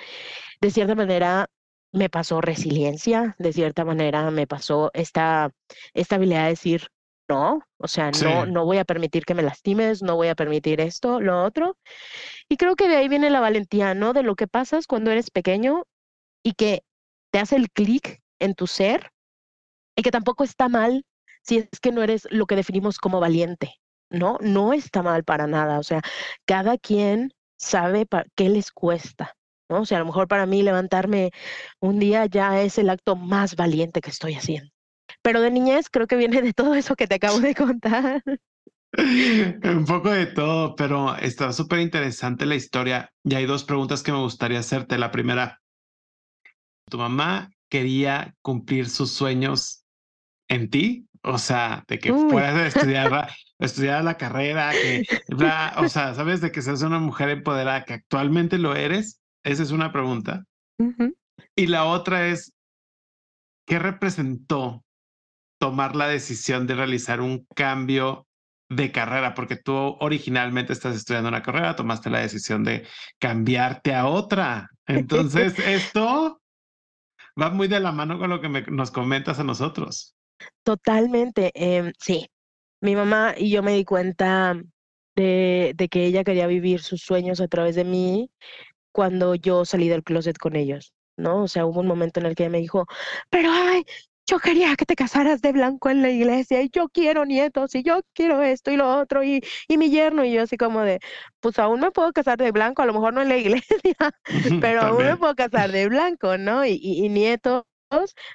de 0.60 0.70
cierta 0.70 0.94
manera 0.94 1.46
me 1.90 2.10
pasó 2.10 2.42
resiliencia, 2.42 3.34
de 3.38 3.54
cierta 3.54 3.86
manera 3.86 4.30
me 4.30 4.46
pasó 4.46 4.90
esta, 4.92 5.52
esta 5.94 6.16
habilidad 6.16 6.42
de 6.42 6.50
decir, 6.50 6.88
no, 7.30 7.62
o 7.78 7.88
sea, 7.88 8.10
no, 8.10 8.44
no 8.44 8.66
voy 8.66 8.76
a 8.76 8.84
permitir 8.84 9.24
que 9.24 9.34
me 9.34 9.42
lastimes, 9.42 10.02
no 10.02 10.16
voy 10.16 10.28
a 10.28 10.34
permitir 10.34 10.82
esto, 10.82 11.20
lo 11.20 11.42
otro. 11.42 11.78
Y 12.46 12.58
creo 12.58 12.76
que 12.76 12.88
de 12.90 12.96
ahí 12.96 13.08
viene 13.08 13.30
la 13.30 13.40
valentía, 13.40 13.94
¿no? 13.94 14.12
De 14.12 14.22
lo 14.22 14.36
que 14.36 14.46
pasas 14.46 14.86
cuando 14.86 15.10
eres 15.10 15.30
pequeño 15.30 15.84
y 16.42 16.52
que 16.52 16.82
te 17.30 17.38
hace 17.38 17.56
el 17.56 17.70
clic 17.70 18.20
en 18.38 18.54
tu 18.54 18.66
ser 18.66 19.12
y 19.96 20.02
que 20.02 20.10
tampoco 20.10 20.44
está 20.44 20.68
mal 20.68 21.06
si 21.48 21.58
es 21.58 21.80
que 21.80 21.92
no 21.92 22.02
eres 22.02 22.28
lo 22.30 22.46
que 22.46 22.56
definimos 22.56 22.98
como 22.98 23.20
valiente, 23.20 23.74
¿no? 24.10 24.36
No 24.42 24.74
está 24.74 25.02
mal 25.02 25.24
para 25.24 25.46
nada, 25.46 25.78
o 25.78 25.82
sea, 25.82 26.02
cada 26.46 26.76
quien 26.76 27.32
sabe 27.56 28.06
qué 28.36 28.50
les 28.50 28.70
cuesta, 28.70 29.34
¿no? 29.70 29.80
O 29.80 29.86
sea, 29.86 29.96
a 29.96 30.00
lo 30.00 30.06
mejor 30.06 30.28
para 30.28 30.44
mí 30.44 30.62
levantarme 30.62 31.30
un 31.80 31.98
día 31.98 32.26
ya 32.26 32.60
es 32.60 32.78
el 32.78 32.90
acto 32.90 33.16
más 33.16 33.56
valiente 33.56 34.02
que 34.02 34.10
estoy 34.10 34.34
haciendo. 34.34 34.70
Pero 35.22 35.40
de 35.40 35.50
niñez 35.50 35.88
creo 35.88 36.06
que 36.06 36.16
viene 36.16 36.42
de 36.42 36.52
todo 36.52 36.74
eso 36.74 36.94
que 36.94 37.06
te 37.06 37.14
acabo 37.14 37.40
de 37.40 37.54
contar. 37.54 38.22
Un 39.64 39.84
poco 39.86 40.10
de 40.10 40.26
todo, 40.26 40.76
pero 40.76 41.16
está 41.16 41.52
súper 41.52 41.80
interesante 41.80 42.46
la 42.46 42.56
historia. 42.56 43.10
Y 43.24 43.34
hay 43.34 43.46
dos 43.46 43.64
preguntas 43.64 44.02
que 44.02 44.12
me 44.12 44.18
gustaría 44.18 44.58
hacerte. 44.58 44.98
La 44.98 45.10
primera, 45.10 45.60
¿tu 46.90 46.98
mamá 46.98 47.50
quería 47.70 48.34
cumplir 48.42 48.88
sus 48.88 49.12
sueños 49.12 49.84
en 50.48 50.70
ti? 50.70 51.07
O 51.28 51.36
sea, 51.36 51.84
de 51.86 51.98
que 51.98 52.10
fueras 52.10 52.54
a 52.54 52.66
estudiar, 52.66 53.28
estudiar 53.58 54.02
la 54.02 54.16
carrera, 54.16 54.72
que, 54.72 55.04
o 55.76 55.88
sea, 55.88 56.14
sabes 56.14 56.40
de 56.40 56.50
que 56.50 56.62
seas 56.62 56.80
una 56.80 56.98
mujer 56.98 57.28
empoderada, 57.28 57.84
que 57.84 57.92
actualmente 57.92 58.56
lo 58.56 58.74
eres. 58.74 59.20
Esa 59.44 59.62
es 59.62 59.70
una 59.70 59.92
pregunta. 59.92 60.44
Y 61.54 61.66
la 61.66 61.84
otra 61.84 62.28
es, 62.28 62.54
¿qué 63.66 63.78
representó 63.78 64.82
tomar 65.60 65.96
la 65.96 66.08
decisión 66.08 66.66
de 66.66 66.76
realizar 66.76 67.20
un 67.20 67.46
cambio 67.54 68.26
de 68.70 68.90
carrera? 68.90 69.34
Porque 69.34 69.56
tú 69.56 69.98
originalmente 70.00 70.72
estás 70.72 70.96
estudiando 70.96 71.28
una 71.28 71.42
carrera, 71.42 71.76
tomaste 71.76 72.08
la 72.08 72.20
decisión 72.20 72.64
de 72.64 72.86
cambiarte 73.18 73.94
a 73.94 74.06
otra. 74.06 74.70
Entonces, 74.86 75.58
esto 75.58 76.40
va 77.38 77.50
muy 77.50 77.68
de 77.68 77.80
la 77.80 77.92
mano 77.92 78.18
con 78.18 78.30
lo 78.30 78.40
que 78.40 78.48
nos 78.48 78.90
comentas 78.90 79.38
a 79.38 79.44
nosotros. 79.44 80.14
Totalmente, 80.62 81.50
em, 81.54 81.92
sí. 81.98 82.28
Mi 82.80 82.94
mamá 82.96 83.34
y 83.36 83.50
yo 83.50 83.62
me 83.62 83.72
di 83.74 83.84
cuenta 83.84 84.54
de, 85.16 85.72
de 85.76 85.88
que 85.88 86.06
ella 86.06 86.24
quería 86.24 86.46
vivir 86.46 86.80
sus 86.80 87.02
sueños 87.02 87.40
a 87.40 87.48
través 87.48 87.74
de 87.76 87.84
mí 87.84 88.30
cuando 88.92 89.34
yo 89.34 89.64
salí 89.64 89.88
del 89.88 90.04
closet 90.04 90.38
con 90.38 90.56
ellos. 90.56 90.92
¿no? 91.18 91.42
O 91.44 91.48
sea, 91.48 91.66
hubo 91.66 91.80
un 91.80 91.86
momento 91.86 92.20
en 92.20 92.26
el 92.26 92.34
que 92.34 92.44
ella 92.44 92.50
me 92.52 92.60
dijo, 92.60 92.86
pero 93.30 93.50
ay, 93.52 93.84
yo 94.26 94.38
quería 94.38 94.76
que 94.76 94.86
te 94.86 94.94
casaras 94.94 95.40
de 95.42 95.52
blanco 95.52 95.90
en 95.90 96.02
la 96.02 96.10
iglesia 96.10 96.62
y 96.62 96.70
yo 96.70 96.88
quiero 96.88 97.24
nietos 97.24 97.74
y 97.74 97.82
yo 97.82 98.00
quiero 98.14 98.42
esto 98.42 98.70
y 98.70 98.76
lo 98.76 98.88
otro 98.98 99.24
y, 99.24 99.40
y 99.68 99.78
mi 99.78 99.90
yerno 99.90 100.24
y 100.24 100.32
yo 100.32 100.42
así 100.42 100.56
como 100.56 100.82
de, 100.82 101.00
pues 101.40 101.58
aún 101.58 101.80
me 101.80 101.90
puedo 101.90 102.12
casar 102.12 102.38
de 102.38 102.52
blanco, 102.52 102.82
a 102.82 102.86
lo 102.86 102.92
mejor 102.92 103.14
no 103.14 103.22
en 103.22 103.28
la 103.28 103.36
iglesia, 103.38 103.96
pero 104.60 104.82
aún 104.82 105.04
me 105.06 105.16
puedo 105.16 105.34
casar 105.34 105.72
de 105.72 105.88
blanco, 105.88 106.38
¿no? 106.38 106.64
Y, 106.66 106.78
y, 106.82 107.08
nietos. 107.08 107.64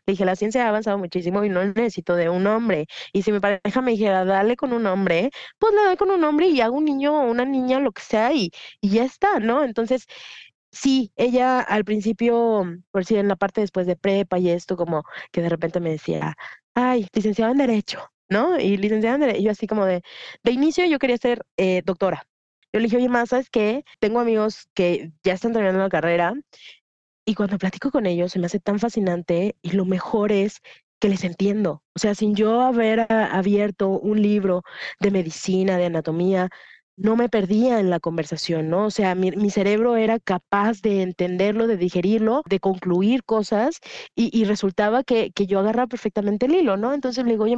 Dije, 0.07 0.25
la 0.25 0.35
ciencia 0.35 0.65
ha 0.65 0.69
avanzado 0.69 0.97
muchísimo 0.97 1.43
y 1.43 1.49
no 1.49 1.63
necesito 1.65 2.15
de 2.15 2.29
un 2.29 2.45
hombre. 2.47 2.87
Y 3.13 3.23
si 3.23 3.31
mi 3.31 3.39
pareja 3.39 3.81
me 3.81 3.91
dijera, 3.91 4.25
dale 4.25 4.55
con 4.55 4.73
un 4.73 4.85
hombre, 4.87 5.31
pues 5.59 5.73
le 5.73 5.83
doy 5.83 5.97
con 5.97 6.11
un 6.11 6.23
hombre 6.23 6.47
y 6.47 6.61
hago 6.61 6.77
un 6.77 6.85
niño 6.85 7.13
o 7.21 7.29
una 7.31 7.45
niña, 7.45 7.79
lo 7.79 7.91
que 7.91 8.01
sea, 8.01 8.33
y, 8.33 8.51
y 8.81 8.89
ya 8.89 9.03
está, 9.05 9.39
¿no? 9.39 9.63
Entonces, 9.63 10.05
sí, 10.71 11.11
ella 11.15 11.61
al 11.61 11.85
principio, 11.85 12.65
por 12.91 13.05
si 13.05 13.15
en 13.17 13.27
la 13.27 13.35
parte 13.35 13.61
después 13.61 13.87
de 13.87 13.95
prepa 13.95 14.39
y 14.39 14.49
esto, 14.49 14.77
como 14.77 15.03
que 15.31 15.41
de 15.41 15.49
repente 15.49 15.79
me 15.79 15.91
decía, 15.91 16.35
ay, 16.75 17.07
licenciada 17.13 17.51
en 17.51 17.57
Derecho, 17.59 18.11
¿no? 18.29 18.59
Y 18.59 18.77
licenciada 18.77 19.15
en 19.15 19.21
Derecho, 19.21 19.41
yo 19.43 19.51
así 19.51 19.67
como 19.67 19.85
de, 19.85 20.03
de 20.43 20.51
inicio 20.51 20.85
yo 20.85 20.99
quería 20.99 21.17
ser 21.17 21.45
eh, 21.57 21.81
doctora. 21.85 22.27
Yo 22.73 22.79
le 22.79 22.85
dije, 22.85 22.97
oye, 22.97 23.09
más, 23.09 23.29
¿sabes 23.29 23.49
qué? 23.51 23.83
Tengo 23.99 24.19
amigos 24.19 24.67
que 24.73 25.11
ya 25.23 25.33
están 25.33 25.53
terminando 25.53 25.83
la 25.83 25.89
carrera 25.89 26.33
y 27.25 27.35
cuando 27.35 27.57
platico 27.57 27.91
con 27.91 28.05
ellos 28.05 28.31
se 28.31 28.39
me 28.39 28.47
hace 28.47 28.59
tan 28.59 28.79
fascinante 28.79 29.55
y 29.61 29.71
lo 29.71 29.85
mejor 29.85 30.31
es 30.31 30.61
que 30.99 31.09
les 31.09 31.23
entiendo. 31.23 31.83
O 31.95 31.99
sea, 31.99 32.15
sin 32.15 32.35
yo 32.35 32.61
haber 32.61 33.07
abierto 33.11 33.89
un 33.89 34.21
libro 34.21 34.63
de 34.99 35.11
medicina, 35.11 35.77
de 35.77 35.85
anatomía, 35.85 36.49
no 36.95 37.15
me 37.15 37.29
perdía 37.29 37.79
en 37.79 37.89
la 37.89 37.99
conversación, 37.99 38.69
¿no? 38.69 38.85
O 38.85 38.91
sea, 38.91 39.15
mi, 39.15 39.49
cerebro 39.49 39.97
era 39.97 40.19
capaz 40.19 40.81
de 40.81 41.01
entenderlo, 41.01 41.67
de 41.67 41.77
digerirlo, 41.77 42.43
de 42.47 42.59
concluir 42.59 43.23
cosas 43.23 43.79
y, 44.15 44.45
resultaba 44.45 45.03
que, 45.03 45.31
que, 45.31 45.47
yo 45.47 45.59
agarraba 45.59 45.87
perfectamente 45.87 46.45
el 46.45 46.55
hilo, 46.55 46.77
¿no? 46.77 46.93
Entonces 46.93 47.25
le 47.25 47.31
digo, 47.31 47.45
oye, 47.45 47.57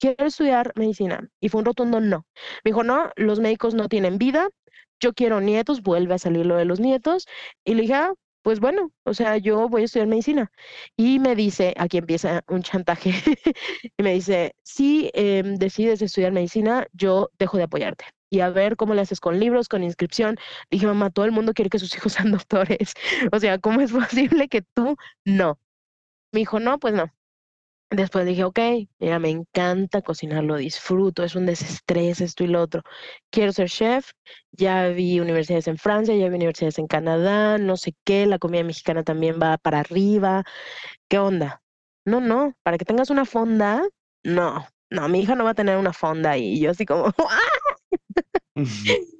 quiero 0.00 0.26
estudiar 0.26 0.72
medicina. 0.76 1.28
Y 1.40 1.48
fue 1.48 1.60
un 1.60 1.66
rotundo 1.66 2.00
no. 2.00 2.26
Me 2.64 2.70
dijo, 2.70 2.82
no, 2.82 3.10
los 3.16 3.40
médicos 3.40 3.74
no 3.74 3.88
tienen 3.88 4.18
vida, 4.18 4.48
yo 5.00 5.12
quiero 5.14 5.40
nietos, 5.40 5.82
vuelve 5.82 6.14
a 6.14 6.18
salir 6.18 6.46
lo 6.46 6.56
de 6.56 6.64
los 6.64 6.80
nietos. 6.80 7.26
Y 7.64 7.74
le 7.74 7.82
dije, 7.82 7.94
ah, 7.94 8.14
pues 8.46 8.60
bueno, 8.60 8.92
o 9.02 9.12
sea, 9.12 9.38
yo 9.38 9.68
voy 9.68 9.82
a 9.82 9.84
estudiar 9.86 10.06
medicina. 10.06 10.52
Y 10.96 11.18
me 11.18 11.34
dice, 11.34 11.74
aquí 11.76 11.98
empieza 11.98 12.44
un 12.46 12.62
chantaje, 12.62 13.10
y 13.98 14.02
me 14.04 14.12
dice, 14.12 14.54
si 14.62 15.10
em, 15.14 15.56
decides 15.56 16.00
estudiar 16.00 16.30
medicina, 16.30 16.86
yo 16.92 17.28
dejo 17.40 17.56
de 17.56 17.64
apoyarte 17.64 18.04
y 18.30 18.40
a 18.40 18.50
ver 18.50 18.76
cómo 18.76 18.94
le 18.94 19.00
haces 19.00 19.18
con 19.18 19.40
libros, 19.40 19.68
con 19.68 19.82
inscripción. 19.82 20.36
Dije, 20.70 20.86
mamá, 20.86 21.10
todo 21.10 21.24
el 21.24 21.32
mundo 21.32 21.54
quiere 21.54 21.70
que 21.70 21.80
sus 21.80 21.96
hijos 21.96 22.12
sean 22.12 22.30
doctores. 22.30 22.94
O 23.32 23.40
sea, 23.40 23.58
¿cómo 23.58 23.80
es 23.80 23.90
posible 24.38 24.46
que 24.48 24.62
tú 24.62 24.96
no? 25.24 25.58
Me 26.32 26.40
dijo, 26.40 26.60
no, 26.60 26.78
pues 26.78 26.94
no. 26.94 27.12
Después 27.90 28.26
dije, 28.26 28.42
ok, 28.44 28.58
mira, 28.98 29.18
me 29.20 29.30
encanta 29.30 30.02
cocinar, 30.02 30.42
lo 30.42 30.56
disfruto, 30.56 31.22
es 31.22 31.36
un 31.36 31.46
desestrés, 31.46 32.20
esto 32.20 32.42
y 32.42 32.48
lo 32.48 32.60
otro. 32.60 32.82
Quiero 33.30 33.52
ser 33.52 33.68
chef, 33.68 34.10
ya 34.50 34.88
vi 34.88 35.20
universidades 35.20 35.68
en 35.68 35.78
Francia, 35.78 36.14
ya 36.16 36.28
vi 36.28 36.34
universidades 36.34 36.78
en 36.78 36.88
Canadá, 36.88 37.58
no 37.58 37.76
sé 37.76 37.94
qué, 38.04 38.26
la 38.26 38.38
comida 38.40 38.64
mexicana 38.64 39.04
también 39.04 39.38
va 39.40 39.56
para 39.58 39.80
arriba. 39.80 40.42
¿Qué 41.08 41.18
onda? 41.18 41.62
No, 42.04 42.20
no, 42.20 42.54
para 42.62 42.78
que 42.78 42.84
tengas 42.84 43.10
una 43.10 43.24
fonda, 43.24 43.82
no, 44.24 44.66
no, 44.90 45.08
mi 45.08 45.20
hija 45.20 45.34
no 45.36 45.44
va 45.44 45.50
a 45.50 45.54
tener 45.54 45.76
una 45.76 45.92
fonda 45.92 46.36
y 46.36 46.60
yo 46.60 46.72
así 46.72 46.86
como, 46.86 47.12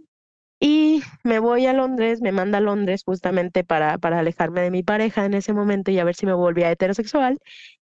Y 0.60 1.02
me 1.22 1.38
voy 1.38 1.66
a 1.66 1.72
Londres, 1.74 2.20
me 2.22 2.32
manda 2.32 2.58
a 2.58 2.60
Londres 2.62 3.02
justamente 3.04 3.62
para, 3.62 3.98
para 3.98 4.20
alejarme 4.20 4.62
de 4.62 4.70
mi 4.70 4.82
pareja 4.82 5.24
en 5.26 5.34
ese 5.34 5.52
momento 5.52 5.90
y 5.90 5.98
a 5.98 6.04
ver 6.04 6.14
si 6.14 6.24
me 6.26 6.32
volvía 6.32 6.70
heterosexual. 6.70 7.38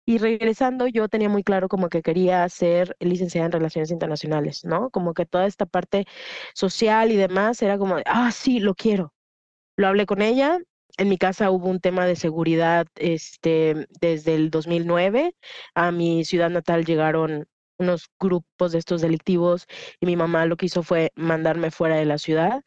Y 0.05 0.17
regresando, 0.17 0.87
yo 0.87 1.07
tenía 1.09 1.29
muy 1.29 1.43
claro 1.43 1.67
como 1.69 1.89
que 1.89 2.01
quería 2.01 2.47
ser 2.49 2.95
licenciada 2.99 3.45
en 3.45 3.51
Relaciones 3.51 3.91
Internacionales, 3.91 4.65
¿no? 4.65 4.89
Como 4.89 5.13
que 5.13 5.25
toda 5.25 5.45
esta 5.45 5.65
parte 5.65 6.05
social 6.53 7.11
y 7.11 7.17
demás 7.17 7.61
era 7.61 7.77
como, 7.77 7.97
ah, 8.05 8.31
sí, 8.31 8.59
lo 8.59 8.75
quiero. 8.75 9.13
Lo 9.77 9.87
hablé 9.87 10.05
con 10.05 10.21
ella. 10.21 10.59
En 10.97 11.09
mi 11.09 11.17
casa 11.17 11.51
hubo 11.51 11.69
un 11.69 11.79
tema 11.79 12.05
de 12.05 12.15
seguridad 12.15 12.87
este, 12.95 13.87
desde 14.01 14.35
el 14.35 14.49
2009. 14.51 15.35
A 15.75 15.91
mi 15.91 16.25
ciudad 16.25 16.49
natal 16.49 16.85
llegaron 16.85 17.47
unos 17.77 18.09
grupos 18.19 18.71
de 18.71 18.79
estos 18.79 19.01
delictivos 19.01 19.67
y 19.99 20.05
mi 20.05 20.15
mamá 20.15 20.45
lo 20.45 20.57
que 20.57 20.67
hizo 20.67 20.83
fue 20.83 21.11
mandarme 21.15 21.71
fuera 21.71 21.95
de 21.95 22.05
la 22.05 22.17
ciudad 22.17 22.63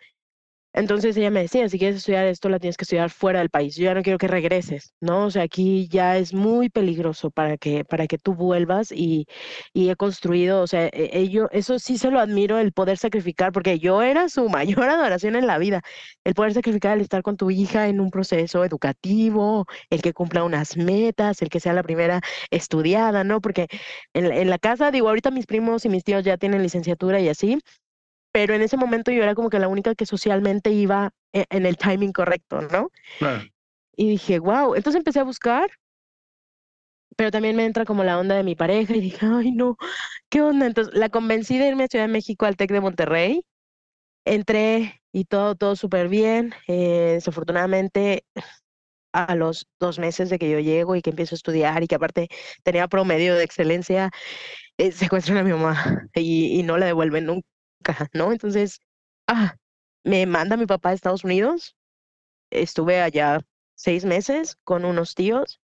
entonces 0.74 1.16
ella 1.16 1.30
me 1.30 1.42
decía, 1.42 1.68
si 1.68 1.78
quieres 1.78 1.98
estudiar 1.98 2.26
esto, 2.26 2.48
la 2.48 2.58
tienes 2.58 2.76
que 2.76 2.82
estudiar 2.82 3.08
fuera 3.10 3.38
del 3.38 3.48
país. 3.48 3.76
Yo 3.76 3.84
ya 3.84 3.94
no 3.94 4.02
quiero 4.02 4.18
que 4.18 4.26
regreses, 4.26 4.92
¿no? 5.00 5.26
O 5.26 5.30
sea, 5.30 5.44
aquí 5.44 5.88
ya 5.88 6.18
es 6.18 6.34
muy 6.34 6.68
peligroso 6.68 7.30
para 7.30 7.56
que, 7.56 7.84
para 7.84 8.08
que 8.08 8.18
tú 8.18 8.34
vuelvas 8.34 8.90
y, 8.90 9.26
y 9.72 9.90
he 9.90 9.96
construido, 9.96 10.62
o 10.62 10.66
sea, 10.66 10.90
ello, 10.92 11.48
e, 11.52 11.58
eso 11.60 11.78
sí 11.78 11.96
se 11.96 12.10
lo 12.10 12.18
admiro, 12.18 12.58
el 12.58 12.72
poder 12.72 12.98
sacrificar, 12.98 13.52
porque 13.52 13.78
yo 13.78 14.02
era 14.02 14.28
su 14.28 14.48
mayor 14.50 14.88
adoración 14.88 15.36
en 15.36 15.46
la 15.46 15.58
vida, 15.58 15.82
el 16.24 16.34
poder 16.34 16.54
sacrificar 16.54 16.96
el 16.96 17.02
estar 17.02 17.22
con 17.22 17.36
tu 17.36 17.50
hija 17.50 17.88
en 17.88 18.00
un 18.00 18.10
proceso 18.10 18.64
educativo, 18.64 19.66
el 19.90 20.02
que 20.02 20.12
cumpla 20.12 20.44
unas 20.44 20.76
metas, 20.76 21.40
el 21.42 21.50
que 21.50 21.60
sea 21.60 21.72
la 21.72 21.82
primera 21.84 22.20
estudiada, 22.50 23.24
¿no? 23.24 23.40
Porque 23.40 23.68
en, 24.12 24.50
la 24.50 24.58
casa, 24.58 24.90
digo, 24.90 25.08
ahorita 25.08 25.30
mis 25.30 25.46
primos 25.46 25.84
y 25.84 25.88
mis 25.88 26.04
tíos 26.04 26.24
ya 26.24 26.36
tienen 26.36 26.62
licenciatura 26.62 27.20
y 27.20 27.28
así, 27.28 27.58
pero 28.34 28.52
en 28.52 28.62
ese 28.62 28.76
momento 28.76 29.12
yo 29.12 29.22
era 29.22 29.36
como 29.36 29.48
que 29.48 29.60
la 29.60 29.68
única 29.68 29.94
que 29.94 30.06
socialmente 30.06 30.70
iba 30.70 31.12
e, 31.32 31.44
en 31.50 31.66
el 31.66 31.76
timing 31.76 32.12
correcto, 32.12 32.62
¿no? 32.62 32.90
Claro. 33.20 33.44
Y 33.94 34.08
dije, 34.08 34.40
wow, 34.40 34.74
entonces 34.74 34.98
empecé 34.98 35.20
a 35.20 35.24
buscar, 35.24 35.70
pero 37.16 37.30
también 37.30 37.54
me 37.54 37.64
entra 37.64 37.84
como 37.84 38.02
la 38.02 38.18
onda 38.18 38.34
de 38.34 38.42
mi 38.42 38.56
pareja 38.56 38.92
y 38.96 39.00
dije, 39.00 39.24
ay, 39.24 39.52
no, 39.52 39.76
¿qué 40.30 40.42
onda? 40.42 40.66
Entonces 40.66 40.94
la 40.94 41.10
convencí 41.10 41.58
de 41.58 41.68
irme 41.68 41.84
a 41.84 41.86
Ciudad 41.86 42.06
de 42.06 42.12
México 42.12 42.44
al 42.44 42.56
TEC 42.56 42.72
de 42.72 42.80
Monterrey. 42.80 43.46
Entré 44.24 45.00
y 45.12 45.26
todo, 45.26 45.54
todo 45.54 45.76
súper 45.76 46.08
bien. 46.08 46.54
Eh, 46.66 47.12
desafortunadamente, 47.14 48.24
a 49.12 49.36
los 49.36 49.68
dos 49.78 50.00
meses 50.00 50.28
de 50.28 50.40
que 50.40 50.50
yo 50.50 50.58
llego 50.58 50.96
y 50.96 51.02
que 51.02 51.10
empiezo 51.10 51.36
a 51.36 51.38
estudiar 51.38 51.84
y 51.84 51.86
que 51.86 51.94
aparte 51.94 52.28
tenía 52.64 52.88
promedio 52.88 53.36
de 53.36 53.44
excelencia, 53.44 54.10
eh, 54.78 54.90
secuestran 54.90 55.38
a 55.38 55.44
mi 55.44 55.52
mamá 55.52 56.08
y, 56.16 56.58
y 56.58 56.64
no 56.64 56.78
la 56.78 56.86
devuelven 56.86 57.26
nunca 57.26 57.53
¿no? 58.12 58.32
Entonces, 58.32 58.80
ah, 59.26 59.56
me 60.04 60.26
manda 60.26 60.56
mi 60.56 60.66
papá 60.66 60.90
a 60.90 60.92
Estados 60.94 61.24
Unidos. 61.24 61.76
Estuve 62.50 63.00
allá 63.00 63.40
seis 63.74 64.04
meses 64.04 64.56
con 64.64 64.84
unos 64.84 65.14
tíos 65.14 65.60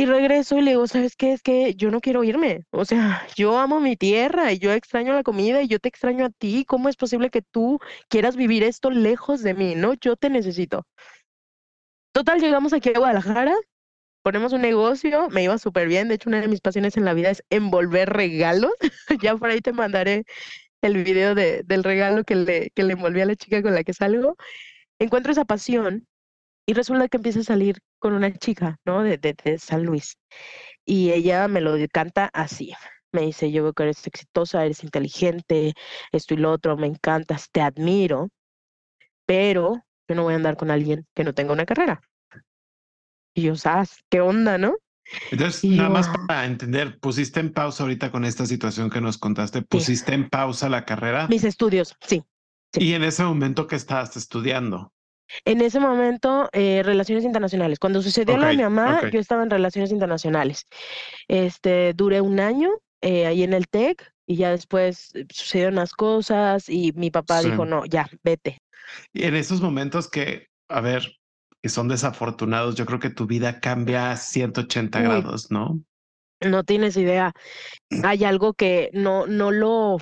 y 0.00 0.06
regreso 0.06 0.56
y 0.56 0.62
le 0.62 0.70
digo, 0.72 0.86
¿sabes 0.86 1.16
qué? 1.16 1.32
Es 1.32 1.42
que 1.42 1.74
yo 1.74 1.90
no 1.90 2.00
quiero 2.00 2.24
irme. 2.24 2.64
O 2.70 2.84
sea, 2.84 3.26
yo 3.36 3.58
amo 3.58 3.80
mi 3.80 3.96
tierra 3.96 4.52
y 4.52 4.58
yo 4.58 4.72
extraño 4.72 5.12
la 5.12 5.22
comida 5.22 5.62
y 5.62 5.68
yo 5.68 5.78
te 5.78 5.88
extraño 5.88 6.26
a 6.26 6.30
ti. 6.30 6.64
¿Cómo 6.66 6.88
es 6.88 6.96
posible 6.96 7.30
que 7.30 7.42
tú 7.42 7.78
quieras 8.08 8.36
vivir 8.36 8.62
esto 8.62 8.90
lejos 8.90 9.42
de 9.42 9.54
mí? 9.54 9.74
No, 9.74 9.94
yo 9.94 10.16
te 10.16 10.30
necesito. 10.30 10.86
Total, 12.12 12.40
llegamos 12.40 12.72
aquí 12.72 12.90
a 12.90 12.98
Guadalajara, 12.98 13.54
ponemos 14.22 14.52
un 14.52 14.62
negocio, 14.62 15.28
me 15.28 15.44
iba 15.44 15.58
súper 15.58 15.88
bien. 15.88 16.08
De 16.08 16.14
hecho, 16.14 16.28
una 16.28 16.40
de 16.40 16.48
mis 16.48 16.60
pasiones 16.60 16.96
en 16.96 17.04
la 17.04 17.14
vida 17.14 17.30
es 17.30 17.44
envolver 17.50 18.08
regalos. 18.10 18.72
ya 19.22 19.36
por 19.36 19.50
ahí 19.50 19.60
te 19.60 19.72
mandaré 19.72 20.24
el 20.82 21.02
video 21.04 21.34
de, 21.34 21.62
del 21.64 21.84
regalo 21.84 22.24
que 22.24 22.34
le, 22.36 22.70
que 22.74 22.82
le 22.82 22.94
envolví 22.94 23.20
a 23.20 23.26
la 23.26 23.36
chica 23.36 23.62
con 23.62 23.74
la 23.74 23.84
que 23.84 23.92
salgo, 23.92 24.36
encuentro 24.98 25.32
esa 25.32 25.44
pasión 25.44 26.06
y 26.66 26.74
resulta 26.74 27.08
que 27.08 27.16
empieza 27.18 27.40
a 27.40 27.44
salir 27.44 27.78
con 27.98 28.14
una 28.14 28.32
chica, 28.32 28.78
¿no? 28.84 29.02
De, 29.02 29.18
de, 29.18 29.58
San 29.58 29.84
Luis. 29.84 30.16
Y 30.84 31.12
ella 31.12 31.48
me 31.48 31.60
lo 31.60 31.74
canta 31.92 32.30
así. 32.32 32.72
Me 33.12 33.22
dice, 33.22 33.50
yo 33.50 33.64
veo 33.64 33.72
que 33.72 33.84
eres 33.84 34.06
exitosa, 34.06 34.64
eres 34.64 34.84
inteligente, 34.84 35.74
esto 36.12 36.34
y 36.34 36.36
lo 36.38 36.52
otro, 36.52 36.76
me 36.76 36.86
encantas, 36.86 37.50
te 37.50 37.60
admiro, 37.60 38.28
pero 39.26 39.84
yo 40.08 40.14
no 40.14 40.24
voy 40.24 40.34
a 40.34 40.36
andar 40.36 40.56
con 40.56 40.70
alguien 40.70 41.06
que 41.14 41.24
no 41.24 41.34
tenga 41.34 41.52
una 41.52 41.66
carrera. 41.66 42.00
Y 43.34 43.42
yo, 43.42 43.56
¿sabes 43.56 44.04
qué 44.10 44.20
onda, 44.20 44.58
no? 44.58 44.76
Entonces, 45.30 45.64
nada 45.64 45.88
más 45.88 46.08
para 46.26 46.46
entender, 46.46 46.98
pusiste 46.98 47.40
en 47.40 47.52
pausa 47.52 47.82
ahorita 47.82 48.10
con 48.10 48.24
esta 48.24 48.46
situación 48.46 48.90
que 48.90 49.00
nos 49.00 49.18
contaste, 49.18 49.62
pusiste 49.62 50.14
en 50.14 50.28
pausa 50.28 50.68
la 50.68 50.84
carrera. 50.84 51.26
Mis 51.28 51.44
estudios, 51.44 51.96
sí, 52.00 52.22
Y 52.74 52.92
en 52.92 53.04
ese 53.04 53.24
momento 53.24 53.66
que 53.66 53.76
estabas 53.76 54.16
estudiando. 54.16 54.92
En 55.44 55.60
ese 55.60 55.78
momento, 55.78 56.48
eh, 56.52 56.82
relaciones 56.84 57.24
internacionales. 57.24 57.78
Cuando 57.78 58.02
sucedió 58.02 58.36
lo 58.36 58.46
de 58.46 58.56
mi 58.56 58.62
mamá, 58.62 59.00
yo 59.10 59.20
estaba 59.20 59.42
en 59.42 59.50
relaciones 59.50 59.92
internacionales. 59.92 60.66
Este, 61.28 61.92
duré 61.94 62.20
un 62.20 62.40
año 62.40 62.70
eh, 63.00 63.26
ahí 63.26 63.44
en 63.44 63.52
el 63.52 63.68
TEC 63.68 64.12
y 64.26 64.36
ya 64.36 64.50
después 64.50 65.14
eh, 65.14 65.26
sucedieron 65.30 65.76
las 65.76 65.92
cosas 65.92 66.68
y 66.68 66.92
mi 66.92 67.10
papá 67.10 67.42
dijo, 67.42 67.64
no, 67.64 67.84
ya, 67.86 68.08
vete. 68.22 68.60
Y 69.12 69.24
en 69.24 69.36
esos 69.36 69.60
momentos 69.60 70.08
que, 70.08 70.48
a 70.68 70.80
ver, 70.80 71.19
que 71.62 71.68
son 71.68 71.88
desafortunados, 71.88 72.74
yo 72.74 72.86
creo 72.86 73.00
que 73.00 73.10
tu 73.10 73.26
vida 73.26 73.60
cambia 73.60 74.12
a 74.12 74.16
180 74.16 75.00
grados, 75.00 75.50
¿no? 75.50 75.82
No 76.40 76.64
tienes 76.64 76.96
idea. 76.96 77.32
Hay 78.02 78.24
algo 78.24 78.54
que 78.54 78.90
no, 78.94 79.26
no 79.26 79.50
lo, 79.50 79.98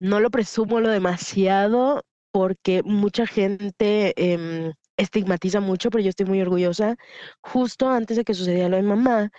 no 0.00 0.20
lo 0.20 0.30
presumo 0.30 0.80
lo 0.80 0.88
demasiado 0.88 2.02
porque 2.32 2.82
mucha 2.82 3.26
gente 3.26 4.14
eh, 4.16 4.72
estigmatiza 5.00 5.60
mucho, 5.60 5.90
pero 5.90 6.02
yo 6.02 6.10
estoy 6.10 6.26
muy 6.26 6.40
orgullosa. 6.40 6.96
Justo 7.40 7.88
antes 7.88 8.16
de 8.16 8.24
que 8.24 8.34
sucediera 8.34 8.68
lo 8.68 8.76
de 8.76 8.82
mamá, 8.82 9.30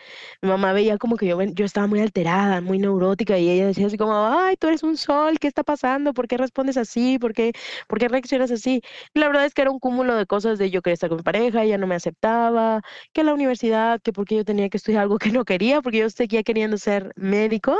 mi 0.41 0.49
mamá 0.49 0.73
veía 0.73 0.97
como 0.97 1.17
que 1.17 1.27
yo, 1.27 1.41
yo 1.41 1.65
estaba 1.65 1.87
muy 1.87 1.99
alterada, 2.01 2.61
muy 2.61 2.79
neurótica, 2.79 3.37
y 3.37 3.49
ella 3.49 3.67
decía 3.67 3.87
así 3.87 3.97
como, 3.97 4.13
ay, 4.15 4.55
tú 4.57 4.67
eres 4.67 4.83
un 4.83 4.97
sol, 4.97 5.39
¿qué 5.39 5.47
está 5.47 5.63
pasando? 5.63 6.13
¿Por 6.13 6.27
qué 6.27 6.37
respondes 6.37 6.77
así? 6.77 7.19
¿Por 7.19 7.33
qué, 7.33 7.53
por 7.87 7.99
qué 7.99 8.07
reaccionas 8.07 8.51
así? 8.51 8.81
Y 9.13 9.19
la 9.19 9.27
verdad 9.27 9.45
es 9.45 9.53
que 9.53 9.61
era 9.61 9.71
un 9.71 9.79
cúmulo 9.79 10.15
de 10.15 10.25
cosas 10.25 10.57
de 10.59 10.69
yo 10.71 10.81
quería 10.81 10.95
estar 10.95 11.09
con 11.09 11.17
mi 11.17 11.23
pareja, 11.23 11.63
ella 11.63 11.77
no 11.77 11.87
me 11.87 11.95
aceptaba, 11.95 12.81
que 13.13 13.23
la 13.23 13.33
universidad, 13.33 14.01
que 14.01 14.13
porque 14.13 14.35
yo 14.35 14.45
tenía 14.45 14.69
que 14.69 14.77
estudiar 14.77 15.03
algo 15.03 15.17
que 15.19 15.31
no 15.31 15.45
quería, 15.45 15.81
porque 15.81 15.99
yo 15.99 16.09
seguía 16.09 16.43
queriendo 16.43 16.77
ser 16.77 17.11
médico. 17.15 17.75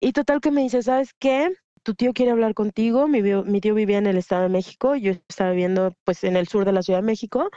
Y 0.00 0.12
total 0.12 0.40
que 0.40 0.50
me 0.50 0.62
dice, 0.62 0.82
¿sabes 0.82 1.14
qué? 1.18 1.50
Tu 1.82 1.94
tío 1.94 2.12
quiere 2.12 2.32
hablar 2.32 2.54
contigo, 2.54 3.08
mi, 3.08 3.22
mi 3.22 3.60
tío 3.60 3.74
vivía 3.74 3.98
en 3.98 4.06
el 4.06 4.16
Estado 4.18 4.42
de 4.42 4.48
México, 4.48 4.96
yo 4.96 5.12
estaba 5.28 5.50
viviendo 5.50 5.94
pues 6.04 6.24
en 6.24 6.36
el 6.36 6.48
sur 6.48 6.64
de 6.64 6.72
la 6.72 6.82
Ciudad 6.82 7.00
de 7.00 7.06
México. 7.06 7.50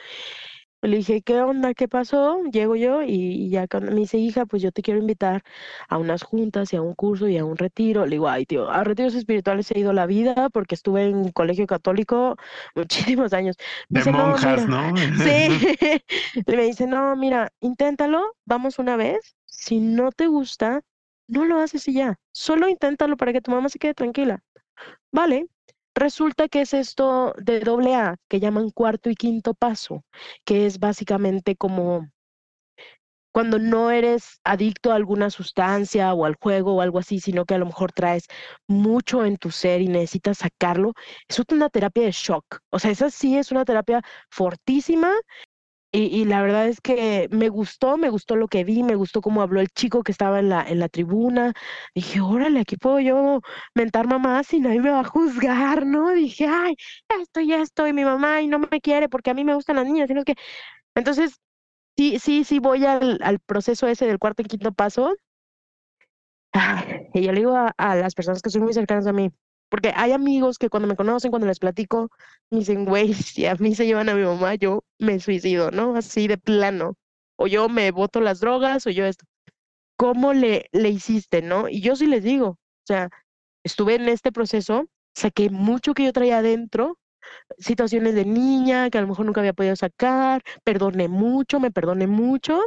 Le 0.83 0.97
dije, 0.97 1.21
¿qué 1.21 1.39
onda? 1.41 1.75
¿Qué 1.75 1.87
pasó? 1.87 2.41
Llego 2.51 2.75
yo 2.75 3.03
y, 3.03 3.49
ya 3.51 3.67
cuando 3.67 3.91
me 3.91 3.99
dice, 3.99 4.17
hija, 4.17 4.47
pues 4.47 4.63
yo 4.63 4.71
te 4.71 4.81
quiero 4.81 4.99
invitar 4.99 5.43
a 5.87 5.99
unas 5.99 6.23
juntas 6.23 6.73
y 6.73 6.75
a 6.75 6.81
un 6.81 6.95
curso 6.95 7.27
y 7.27 7.37
a 7.37 7.45
un 7.45 7.55
retiro. 7.55 8.05
Le 8.05 8.15
digo, 8.15 8.27
ay, 8.27 8.47
tío, 8.47 8.67
a 8.67 8.83
retiros 8.83 9.13
espirituales 9.13 9.69
he 9.71 9.79
ido 9.79 9.93
la 9.93 10.07
vida 10.07 10.49
porque 10.49 10.73
estuve 10.73 11.05
en 11.05 11.31
colegio 11.31 11.67
católico 11.67 12.35
muchísimos 12.75 13.31
años. 13.33 13.57
de 13.89 14.11
monjas, 14.11 14.67
¿no? 14.67 14.95
Sí. 14.97 15.49
me 16.47 16.63
dice, 16.63 16.87
no, 16.87 17.15
mira, 17.15 17.51
inténtalo, 17.59 18.35
vamos 18.45 18.79
una 18.79 18.95
vez. 18.95 19.35
Si 19.45 19.79
no 19.79 20.11
te 20.11 20.25
gusta, 20.25 20.81
no 21.31 21.45
lo 21.45 21.59
haces 21.59 21.87
y 21.87 21.93
ya. 21.93 22.19
Solo 22.31 22.67
inténtalo 22.67 23.17
para 23.17 23.33
que 23.33 23.41
tu 23.41 23.51
mamá 23.51 23.69
se 23.69 23.79
quede 23.79 23.93
tranquila. 23.93 24.43
Vale. 25.11 25.47
Resulta 25.93 26.47
que 26.47 26.61
es 26.61 26.73
esto 26.73 27.33
de 27.37 27.59
doble 27.59 27.95
A, 27.95 28.15
que 28.29 28.39
llaman 28.39 28.69
cuarto 28.69 29.09
y 29.09 29.15
quinto 29.15 29.53
paso, 29.53 30.05
que 30.45 30.65
es 30.65 30.79
básicamente 30.79 31.57
como 31.57 32.07
cuando 33.33 33.59
no 33.59 33.91
eres 33.91 34.39
adicto 34.43 34.91
a 34.91 34.95
alguna 34.95 35.29
sustancia 35.29 36.13
o 36.13 36.25
al 36.25 36.35
juego 36.35 36.75
o 36.75 36.81
algo 36.81 36.99
así, 36.99 37.19
sino 37.19 37.45
que 37.45 37.55
a 37.55 37.57
lo 37.57 37.65
mejor 37.65 37.91
traes 37.91 38.27
mucho 38.67 39.25
en 39.25 39.37
tu 39.37 39.51
ser 39.51 39.81
y 39.81 39.87
necesitas 39.87 40.39
sacarlo, 40.39 40.93
es 41.27 41.39
una 41.51 41.69
terapia 41.69 42.03
de 42.03 42.11
shock. 42.11 42.59
O 42.69 42.79
sea, 42.79 42.91
esa 42.91 43.09
sí 43.09 43.37
es 43.37 43.51
una 43.51 43.65
terapia 43.65 44.01
fortísima 44.29 45.13
y, 45.93 46.25
la 46.25 46.41
verdad 46.41 46.67
es 46.69 46.79
que 46.79 47.27
me 47.31 47.49
gustó, 47.49 47.97
me 47.97 48.09
gustó 48.09 48.37
lo 48.37 48.47
que 48.47 48.63
vi, 48.63 48.81
me 48.81 48.95
gustó 48.95 49.21
cómo 49.21 49.41
habló 49.41 49.59
el 49.59 49.69
chico 49.69 50.03
que 50.03 50.13
estaba 50.13 50.39
en 50.39 50.47
la, 50.49 50.63
en 50.63 50.79
la 50.79 50.87
tribuna. 50.87 51.53
Dije, 51.93 52.21
órale, 52.21 52.61
aquí 52.61 52.77
puedo 52.77 52.99
yo 53.01 53.41
mentar 53.75 54.07
mamá 54.07 54.41
y 54.49 54.59
nadie 54.61 54.79
me 54.81 54.89
va 54.91 55.01
a 55.01 55.03
juzgar, 55.03 55.85
¿no? 55.85 56.11
Dije, 56.11 56.47
ay, 56.47 56.75
esto 57.09 57.41
y 57.41 57.53
esto, 57.53 57.87
y 57.87 57.93
mi 57.93 58.05
mamá 58.05 58.41
y 58.41 58.47
no 58.47 58.59
me 58.59 58.79
quiere 58.81 59.09
porque 59.09 59.31
a 59.31 59.33
mí 59.33 59.43
me 59.43 59.55
gustan 59.55 59.75
las 59.77 59.85
niñas, 59.85 60.07
sino 60.07 60.23
que... 60.23 60.35
Entonces, 60.95 61.39
sí, 61.97 62.19
sí, 62.19 62.43
sí 62.45 62.59
voy 62.59 62.85
al, 62.85 63.19
al 63.23 63.39
proceso 63.39 63.87
ese 63.87 64.07
del 64.07 64.19
cuarto 64.19 64.43
y 64.43 64.45
quinto 64.45 64.73
paso. 64.73 65.15
y 67.13 67.21
yo 67.23 67.31
le 67.31 67.39
digo 67.39 67.55
a, 67.55 67.73
a 67.77 67.95
las 67.95 68.15
personas 68.15 68.41
que 68.41 68.49
son 68.49 68.63
muy 68.63 68.73
cercanas 68.73 69.07
a 69.07 69.13
mí, 69.13 69.31
porque 69.71 69.93
hay 69.95 70.13
amigos 70.13 70.59
que 70.59 70.69
cuando 70.69 70.87
me 70.89 70.97
conocen, 70.97 71.31
cuando 71.31 71.47
les 71.47 71.59
platico, 71.59 72.11
me 72.51 72.59
dicen, 72.59 72.85
güey, 72.85 73.13
si 73.15 73.47
a 73.47 73.55
mí 73.55 73.75
se 73.75 73.87
llevan 73.87 74.09
a 74.09 74.15
mi 74.15 74.23
mamá, 74.23 74.55
yo 74.55 74.83
me 74.99 75.19
suicido, 75.21 75.71
¿no? 75.71 75.95
Así 75.97 76.27
de 76.27 76.37
plano. 76.37 76.95
O 77.37 77.47
yo 77.47 77.69
me 77.69 77.91
boto 77.91 78.21
las 78.21 78.41
drogas, 78.41 78.85
o 78.87 78.91
yo 78.91 79.05
esto. 79.05 79.25
¿Cómo 79.97 80.33
le, 80.33 80.67
le 80.73 80.89
hiciste, 80.89 81.41
no? 81.41 81.69
Y 81.69 81.81
yo 81.81 81.95
sí 81.95 82.07
les 82.07 82.23
digo, 82.23 82.47
o 82.49 82.57
sea, 82.87 83.09
estuve 83.63 83.95
en 83.95 84.09
este 84.09 84.31
proceso, 84.31 84.87
saqué 85.15 85.49
mucho 85.49 85.93
que 85.93 86.05
yo 86.05 86.13
traía 86.13 86.39
adentro, 86.39 86.99
situaciones 87.59 88.15
de 88.15 88.25
niña 88.25 88.89
que 88.89 88.97
a 88.99 89.01
lo 89.01 89.07
mejor 89.07 89.25
nunca 89.25 89.41
había 89.41 89.53
podido 89.53 89.75
sacar, 89.75 90.43
perdoné 90.63 91.07
mucho, 91.09 91.59
me 91.59 91.71
perdoné 91.71 92.07
mucho. 92.07 92.61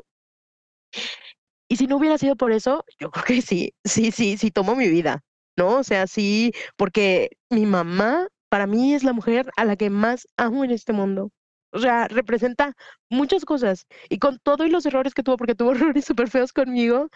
Y 1.68 1.76
si 1.76 1.86
no 1.86 1.96
hubiera 1.96 2.18
sido 2.18 2.36
por 2.36 2.52
eso, 2.52 2.84
yo 2.98 3.10
creo 3.12 3.24
que 3.24 3.42
sí, 3.42 3.74
sí, 3.84 4.10
sí, 4.12 4.36
sí 4.36 4.50
tomo 4.50 4.76
mi 4.76 4.88
vida. 4.88 5.22
¿No? 5.56 5.78
O 5.78 5.84
sea, 5.84 6.06
sí, 6.06 6.52
porque 6.76 7.30
mi 7.50 7.66
mamá 7.66 8.28
para 8.48 8.66
mí 8.66 8.94
es 8.94 9.04
la 9.04 9.12
mujer 9.12 9.50
a 9.56 9.64
la 9.64 9.76
que 9.76 9.90
más 9.90 10.26
amo 10.36 10.64
en 10.64 10.70
este 10.70 10.92
mundo. 10.92 11.30
O 11.72 11.80
sea, 11.80 12.06
representa 12.08 12.72
muchas 13.10 13.44
cosas 13.44 13.86
y 14.08 14.18
con 14.20 14.38
todo 14.38 14.64
y 14.64 14.70
los 14.70 14.86
errores 14.86 15.12
que 15.14 15.24
tuvo, 15.24 15.36
porque 15.36 15.56
tuvo 15.56 15.72
errores 15.74 16.04
súper 16.04 16.30
feos 16.30 16.52
conmigo, 16.52 17.08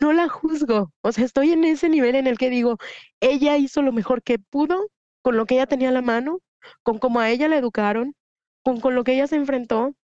no 0.00 0.12
la 0.12 0.28
juzgo. 0.28 0.92
O 1.02 1.12
sea, 1.12 1.24
estoy 1.24 1.52
en 1.52 1.64
ese 1.64 1.88
nivel 1.88 2.14
en 2.16 2.26
el 2.26 2.38
que 2.38 2.50
digo, 2.50 2.78
ella 3.20 3.56
hizo 3.58 3.82
lo 3.82 3.92
mejor 3.92 4.22
que 4.22 4.38
pudo 4.38 4.88
con 5.22 5.36
lo 5.36 5.44
que 5.46 5.54
ella 5.56 5.66
tenía 5.66 5.90
a 5.90 5.92
la 5.92 6.02
mano, 6.02 6.40
con 6.82 6.98
cómo 6.98 7.20
a 7.20 7.30
ella 7.30 7.48
la 7.48 7.58
educaron, 7.58 8.14
con, 8.62 8.80
con 8.80 8.94
lo 8.94 9.04
que 9.04 9.14
ella 9.14 9.26
se 9.26 9.36
enfrentó 9.36 9.94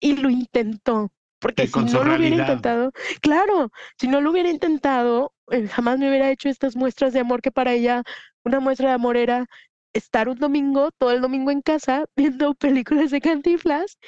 y 0.00 0.16
lo 0.16 0.30
intentó. 0.30 1.10
Porque 1.42 1.66
si 1.68 1.84
no 1.84 2.04
lo 2.04 2.16
hubiera 2.16 2.36
intentado, 2.36 2.92
claro, 3.20 3.70
si 3.98 4.08
no 4.08 4.20
lo 4.22 4.30
hubiera 4.32 4.50
intentado, 4.50 5.34
eh, 5.50 5.68
jamás 5.68 5.98
me 5.98 6.08
hubiera 6.08 6.30
hecho 6.30 6.48
estas 6.48 6.76
muestras 6.76 7.12
de 7.12 7.20
amor 7.20 7.42
que 7.42 7.52
para 7.52 7.74
ella 7.74 8.02
una 8.44 8.60
muestra 8.60 8.88
de 8.90 8.94
amor 8.94 9.16
era 9.18 9.46
estar 9.94 10.28
un 10.28 10.38
domingo, 10.38 10.90
todo 10.98 11.12
el 11.12 11.20
domingo 11.20 11.50
en 11.50 11.62
casa, 11.62 12.04
viendo 12.16 12.54
películas 12.54 13.10
de 13.10 13.20
cantiflas. 13.20 13.98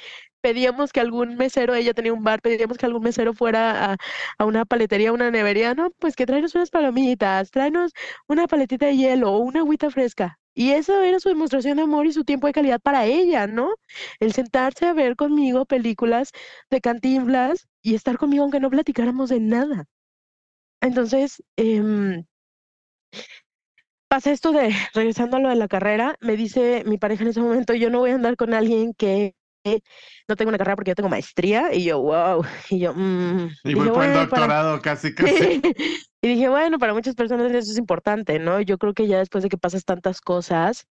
Pedíamos 0.41 0.93
que 0.93 1.01
algún 1.01 1.37
mesero, 1.37 1.75
ella 1.75 1.93
tenía 1.93 2.13
un 2.13 2.23
bar, 2.23 2.41
pedíamos 2.41 2.77
que 2.77 2.85
algún 2.85 3.03
mesero 3.03 3.33
fuera 3.33 3.93
a, 3.93 3.97
a 4.39 4.45
una 4.45 4.65
paletería, 4.65 5.13
una 5.13 5.31
nevería, 5.31 5.73
no, 5.75 5.91
pues 5.99 6.15
que 6.15 6.25
tráenos 6.27 6.55
unas 6.55 6.69
palomitas, 6.71 7.51
tráenos 7.51 7.93
una 8.27 8.47
paletita 8.47 8.87
de 8.87 8.97
hielo 8.97 9.31
o 9.33 9.39
una 9.39 9.61
agüita 9.61 9.89
fresca. 9.91 10.39
Y 10.55 10.71
eso 10.71 11.01
era 11.03 11.19
su 11.19 11.29
demostración 11.29 11.77
de 11.77 11.83
amor 11.83 12.07
y 12.07 12.13
su 12.13 12.23
tiempo 12.25 12.47
de 12.47 12.53
calidad 12.53 12.81
para 12.81 13.05
ella, 13.05 13.47
¿no? 13.47 13.71
El 14.19 14.33
sentarse 14.33 14.85
a 14.87 14.93
ver 14.93 15.15
conmigo 15.17 15.65
películas 15.65 16.31
de 16.71 16.81
cantinflas 16.81 17.67
y 17.83 17.95
estar 17.95 18.17
conmigo 18.17 18.43
aunque 18.43 18.59
no 18.61 18.69
platicáramos 18.71 19.29
de 19.29 19.39
nada. 19.41 19.85
Entonces, 20.81 21.43
eh, 21.57 22.23
pasa 24.07 24.31
esto 24.31 24.51
de, 24.51 24.73
regresando 24.93 25.37
a 25.37 25.39
lo 25.39 25.49
de 25.49 25.55
la 25.55 25.67
carrera, 25.67 26.15
me 26.21 26.35
dice 26.37 26.83
mi 26.85 26.97
pareja 26.97 27.23
en 27.23 27.29
ese 27.29 27.41
momento, 27.41 27.73
yo 27.73 27.89
no 27.89 27.99
voy 27.99 28.11
a 28.11 28.15
andar 28.15 28.35
con 28.35 28.53
alguien 28.53 28.93
que 28.93 29.35
no 30.27 30.35
tengo 30.35 30.49
una 30.49 30.57
carrera 30.57 30.75
porque 30.75 30.91
yo 30.91 30.95
tengo 30.95 31.09
maestría 31.09 31.73
y 31.73 31.83
yo, 31.85 32.01
wow, 32.01 32.43
y 32.69 32.79
yo, 32.79 32.93
mm. 32.93 33.49
y 33.63 33.73
voy 33.73 33.89
por 33.89 34.05
el 34.05 34.13
doctorado 34.13 34.81
casi, 34.81 35.13
casi. 35.15 35.61
y 36.21 36.27
dije, 36.27 36.49
bueno, 36.49 36.79
para 36.79 36.93
muchas 36.93 37.15
personas 37.15 37.51
eso 37.51 37.71
es 37.71 37.77
importante, 37.77 38.39
¿no? 38.39 38.61
Yo 38.61 38.77
creo 38.77 38.93
que 38.93 39.07
ya 39.07 39.19
después 39.19 39.43
de 39.43 39.49
que 39.49 39.57
pasas 39.57 39.85
tantas 39.85 40.21
cosas, 40.21 40.87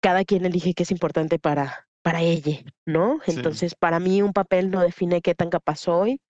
cada 0.00 0.24
quien 0.24 0.44
elige 0.44 0.74
qué 0.74 0.82
es 0.82 0.90
importante 0.90 1.38
para, 1.38 1.86
para 2.02 2.20
ella, 2.20 2.60
¿no? 2.84 3.20
Entonces, 3.26 3.74
para 3.74 4.00
mí 4.00 4.22
un 4.22 4.32
papel 4.32 4.70
no 4.70 4.80
define 4.80 5.22
qué 5.22 5.34
tan 5.34 5.50
capaz 5.50 5.76
soy, 5.76 6.20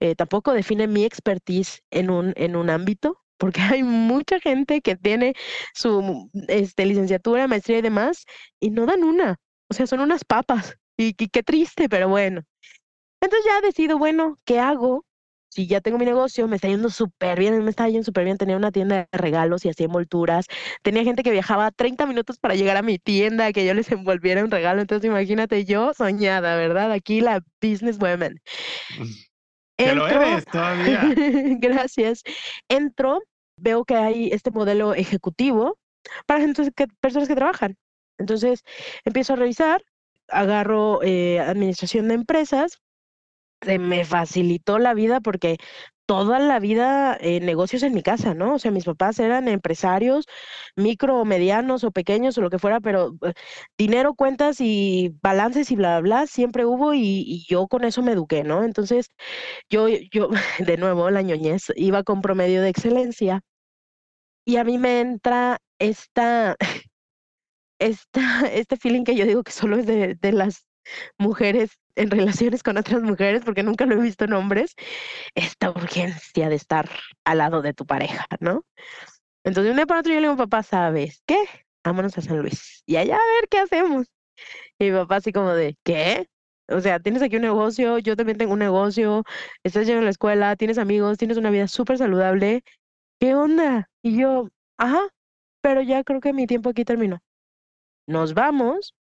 eh, 0.00 0.14
tampoco 0.16 0.52
define 0.52 0.88
mi 0.88 1.04
expertise 1.04 1.82
en 1.90 2.10
un, 2.10 2.32
en 2.36 2.56
un 2.56 2.70
ámbito, 2.70 3.18
porque 3.38 3.60
hay 3.60 3.82
mucha 3.82 4.40
gente 4.40 4.82
que 4.82 4.96
tiene 4.96 5.34
su 5.74 6.30
este, 6.48 6.86
licenciatura, 6.86 7.48
maestría 7.48 7.78
y 7.78 7.82
demás, 7.82 8.24
y 8.60 8.70
no 8.70 8.86
dan 8.86 9.04
una, 9.04 9.38
o 9.68 9.74
sea, 9.74 9.86
son 9.86 10.00
unas 10.00 10.24
papas, 10.24 10.76
y, 11.08 11.14
qué 11.14 11.42
triste, 11.42 11.88
pero 11.88 12.08
bueno. 12.08 12.42
Entonces 13.20 13.46
ya 13.46 13.60
decido, 13.60 13.98
bueno, 13.98 14.38
¿qué 14.44 14.58
hago? 14.58 15.04
Si 15.48 15.66
ya 15.66 15.80
tengo 15.80 15.98
mi 15.98 16.06
negocio, 16.06 16.48
me 16.48 16.56
está 16.56 16.68
yendo 16.68 16.88
súper 16.88 17.38
bien, 17.38 17.62
me 17.62 17.70
está 17.70 17.86
yendo 17.86 18.04
súper 18.04 18.24
bien, 18.24 18.38
tenía 18.38 18.56
una 18.56 18.72
tienda 18.72 19.06
de 19.12 19.18
regalos 19.18 19.64
y 19.64 19.68
hacía 19.68 19.86
envolturas, 19.86 20.46
tenía 20.82 21.04
gente 21.04 21.22
que 21.22 21.30
viajaba 21.30 21.70
30 21.70 22.06
minutos 22.06 22.38
para 22.38 22.54
llegar 22.54 22.78
a 22.78 22.82
mi 22.82 22.98
tienda, 22.98 23.52
que 23.52 23.66
yo 23.66 23.74
les 23.74 23.92
envolviera 23.92 24.42
un 24.42 24.50
regalo, 24.50 24.80
entonces 24.80 25.08
imagínate 25.08 25.64
yo 25.66 25.92
soñada, 25.92 26.56
¿verdad? 26.56 26.90
Aquí 26.90 27.20
la 27.20 27.42
business 27.60 27.98
woman. 27.98 28.40
Que 29.78 29.94
lo 29.94 30.06
eres 30.06 30.44
todavía. 30.44 31.02
Gracias. 31.58 32.22
Entro, 32.68 33.20
veo 33.56 33.84
que 33.84 33.96
hay 33.96 34.28
este 34.30 34.50
modelo 34.50 34.94
ejecutivo 34.94 35.78
para 36.26 36.40
gente 36.40 36.70
que, 36.72 36.86
personas 37.00 37.28
que 37.28 37.34
trabajan. 37.34 37.76
Entonces 38.18 38.62
empiezo 39.04 39.32
a 39.32 39.36
revisar, 39.36 39.82
agarro 40.32 41.02
eh, 41.02 41.40
administración 41.40 42.08
de 42.08 42.14
empresas, 42.14 42.78
me 43.78 44.04
facilitó 44.04 44.78
la 44.78 44.94
vida 44.94 45.20
porque 45.20 45.58
toda 46.06 46.38
la 46.40 46.58
vida 46.60 47.16
eh, 47.20 47.40
negocios 47.40 47.82
en 47.82 47.94
mi 47.94 48.02
casa, 48.02 48.34
¿no? 48.34 48.54
O 48.54 48.58
sea, 48.58 48.70
mis 48.70 48.84
papás 48.84 49.18
eran 49.20 49.48
empresarios, 49.48 50.26
micro, 50.76 51.20
o 51.20 51.24
medianos 51.24 51.84
o 51.84 51.92
pequeños 51.92 52.36
o 52.38 52.42
lo 52.42 52.50
que 52.50 52.58
fuera, 52.58 52.80
pero 52.80 53.14
eh, 53.22 53.32
dinero, 53.78 54.14
cuentas 54.14 54.60
y 54.60 55.14
balances 55.22 55.70
y 55.70 55.76
bla, 55.76 56.00
bla, 56.00 56.26
siempre 56.26 56.66
hubo 56.66 56.94
y, 56.94 57.00
y, 57.26 57.46
yo 57.48 57.68
con 57.68 57.84
eso 57.84 58.02
me 58.02 58.12
eduqué, 58.12 58.44
¿no? 58.44 58.64
Entonces, 58.64 59.08
yo, 59.70 59.88
yo, 59.88 60.28
de 60.58 60.76
nuevo, 60.76 61.10
la 61.10 61.22
ñoñez, 61.22 61.72
iba 61.76 62.02
con 62.02 62.20
promedio 62.22 62.62
de 62.62 62.68
excelencia 62.70 63.42
y 64.44 64.56
a 64.56 64.64
mí 64.64 64.78
me 64.78 65.00
entra 65.00 65.58
esta, 65.78 66.56
esta, 67.86 68.46
este 68.52 68.76
feeling 68.76 69.04
que 69.04 69.16
yo 69.16 69.26
digo 69.26 69.42
que 69.42 69.52
solo 69.52 69.76
es 69.76 69.86
de, 69.86 70.14
de 70.14 70.32
las 70.32 70.66
mujeres 71.18 71.72
en 71.96 72.10
relaciones 72.10 72.62
con 72.62 72.76
otras 72.78 73.02
mujeres, 73.02 73.42
porque 73.44 73.62
nunca 73.62 73.86
lo 73.86 73.96
he 73.96 74.02
visto 74.02 74.24
en 74.24 74.32
hombres, 74.34 74.74
esta 75.34 75.70
urgencia 75.70 76.48
de 76.48 76.56
estar 76.56 76.88
al 77.24 77.38
lado 77.38 77.62
de 77.62 77.74
tu 77.74 77.86
pareja, 77.86 78.26
¿no? 78.40 78.64
Entonces, 79.44 79.70
un 79.70 79.76
día 79.76 79.86
para 79.86 80.00
otro 80.00 80.12
yo 80.12 80.20
le 80.20 80.28
digo, 80.28 80.36
papá, 80.36 80.62
¿sabes 80.62 81.22
qué? 81.26 81.36
Vámonos 81.84 82.16
a 82.18 82.22
San 82.22 82.38
Luis 82.38 82.82
y 82.86 82.96
allá 82.96 83.16
a 83.16 83.18
ver 83.18 83.48
qué 83.50 83.58
hacemos. 83.58 84.06
Y 84.78 84.86
mi 84.90 84.92
papá 84.92 85.16
así 85.16 85.32
como 85.32 85.52
de, 85.52 85.76
¿qué? 85.84 86.28
O 86.68 86.80
sea, 86.80 87.00
tienes 87.00 87.22
aquí 87.22 87.36
un 87.36 87.42
negocio, 87.42 87.98
yo 87.98 88.16
también 88.16 88.38
tengo 88.38 88.52
un 88.54 88.58
negocio, 88.60 89.24
estás 89.64 89.86
yendo 89.86 90.02
a 90.02 90.04
la 90.04 90.10
escuela, 90.10 90.56
tienes 90.56 90.78
amigos, 90.78 91.18
tienes 91.18 91.36
una 91.36 91.50
vida 91.50 91.68
súper 91.68 91.98
saludable. 91.98 92.62
¿Qué 93.20 93.34
onda? 93.34 93.90
Y 94.02 94.18
yo, 94.20 94.48
ajá, 94.78 95.00
pero 95.62 95.82
ya 95.82 96.04
creo 96.04 96.20
que 96.20 96.32
mi 96.32 96.46
tiempo 96.46 96.70
aquí 96.70 96.84
terminó. 96.84 97.20
Nos 98.06 98.34
vamos, 98.34 98.94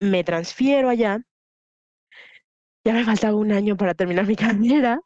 me 0.00 0.24
transfiero 0.24 0.88
allá 0.88 1.22
ya 2.84 2.92
me 2.94 3.04
faltaba 3.04 3.36
un 3.36 3.52
año 3.52 3.76
para 3.76 3.94
terminar 3.94 4.26
mi 4.26 4.36
carrera 4.36 5.00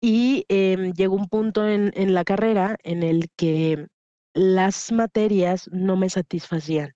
y 0.00 0.44
em, 0.48 0.92
llegó 0.92 1.16
un 1.16 1.28
punto 1.28 1.66
en, 1.66 1.92
en 1.94 2.14
la 2.14 2.24
carrera 2.24 2.76
en 2.82 3.02
el 3.02 3.30
que 3.36 3.86
las 4.34 4.90
materias 4.92 5.68
no 5.72 5.96
me 5.96 6.10
satisfacían. 6.10 6.92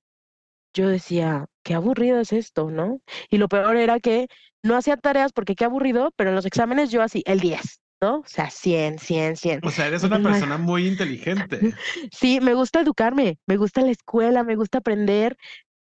Yo 0.75 0.89
decía, 0.89 1.47
qué 1.63 1.75
aburrido 1.75 2.21
es 2.21 2.33
esto, 2.33 2.71
¿no? 2.71 3.01
Y 3.31 3.39
lo 3.39 3.49
peor 3.49 3.77
era 3.77 4.01
que 4.01 4.29
no 4.63 4.77
hacía 4.77 4.97
tareas 4.97 5.33
porque 5.33 5.55
qué 5.55 5.65
aburrido, 5.65 6.13
pero 6.17 6.31
en 6.31 6.37
los 6.37 6.47
exámenes 6.47 6.91
yo 6.91 7.03
así, 7.03 7.23
el 7.27 7.41
10, 7.41 7.81
¿no? 8.01 8.19
O 8.19 8.25
sea, 8.27 8.51
100, 8.51 8.99
100, 8.99 9.37
100. 9.37 9.61
O 9.65 9.71
sea, 9.71 9.87
eres 9.87 10.03
una 10.03 10.23
persona 10.23 10.59
muy 10.59 10.87
inteligente. 10.87 11.61
Sí, 12.13 12.41
me 12.41 12.55
gusta 12.55 12.81
educarme, 12.81 13.39
me 13.47 13.57
gusta 13.57 13.81
la 13.83 13.91
escuela, 13.91 14.43
me 14.43 14.57
gusta 14.57 14.79
aprender, 14.79 15.37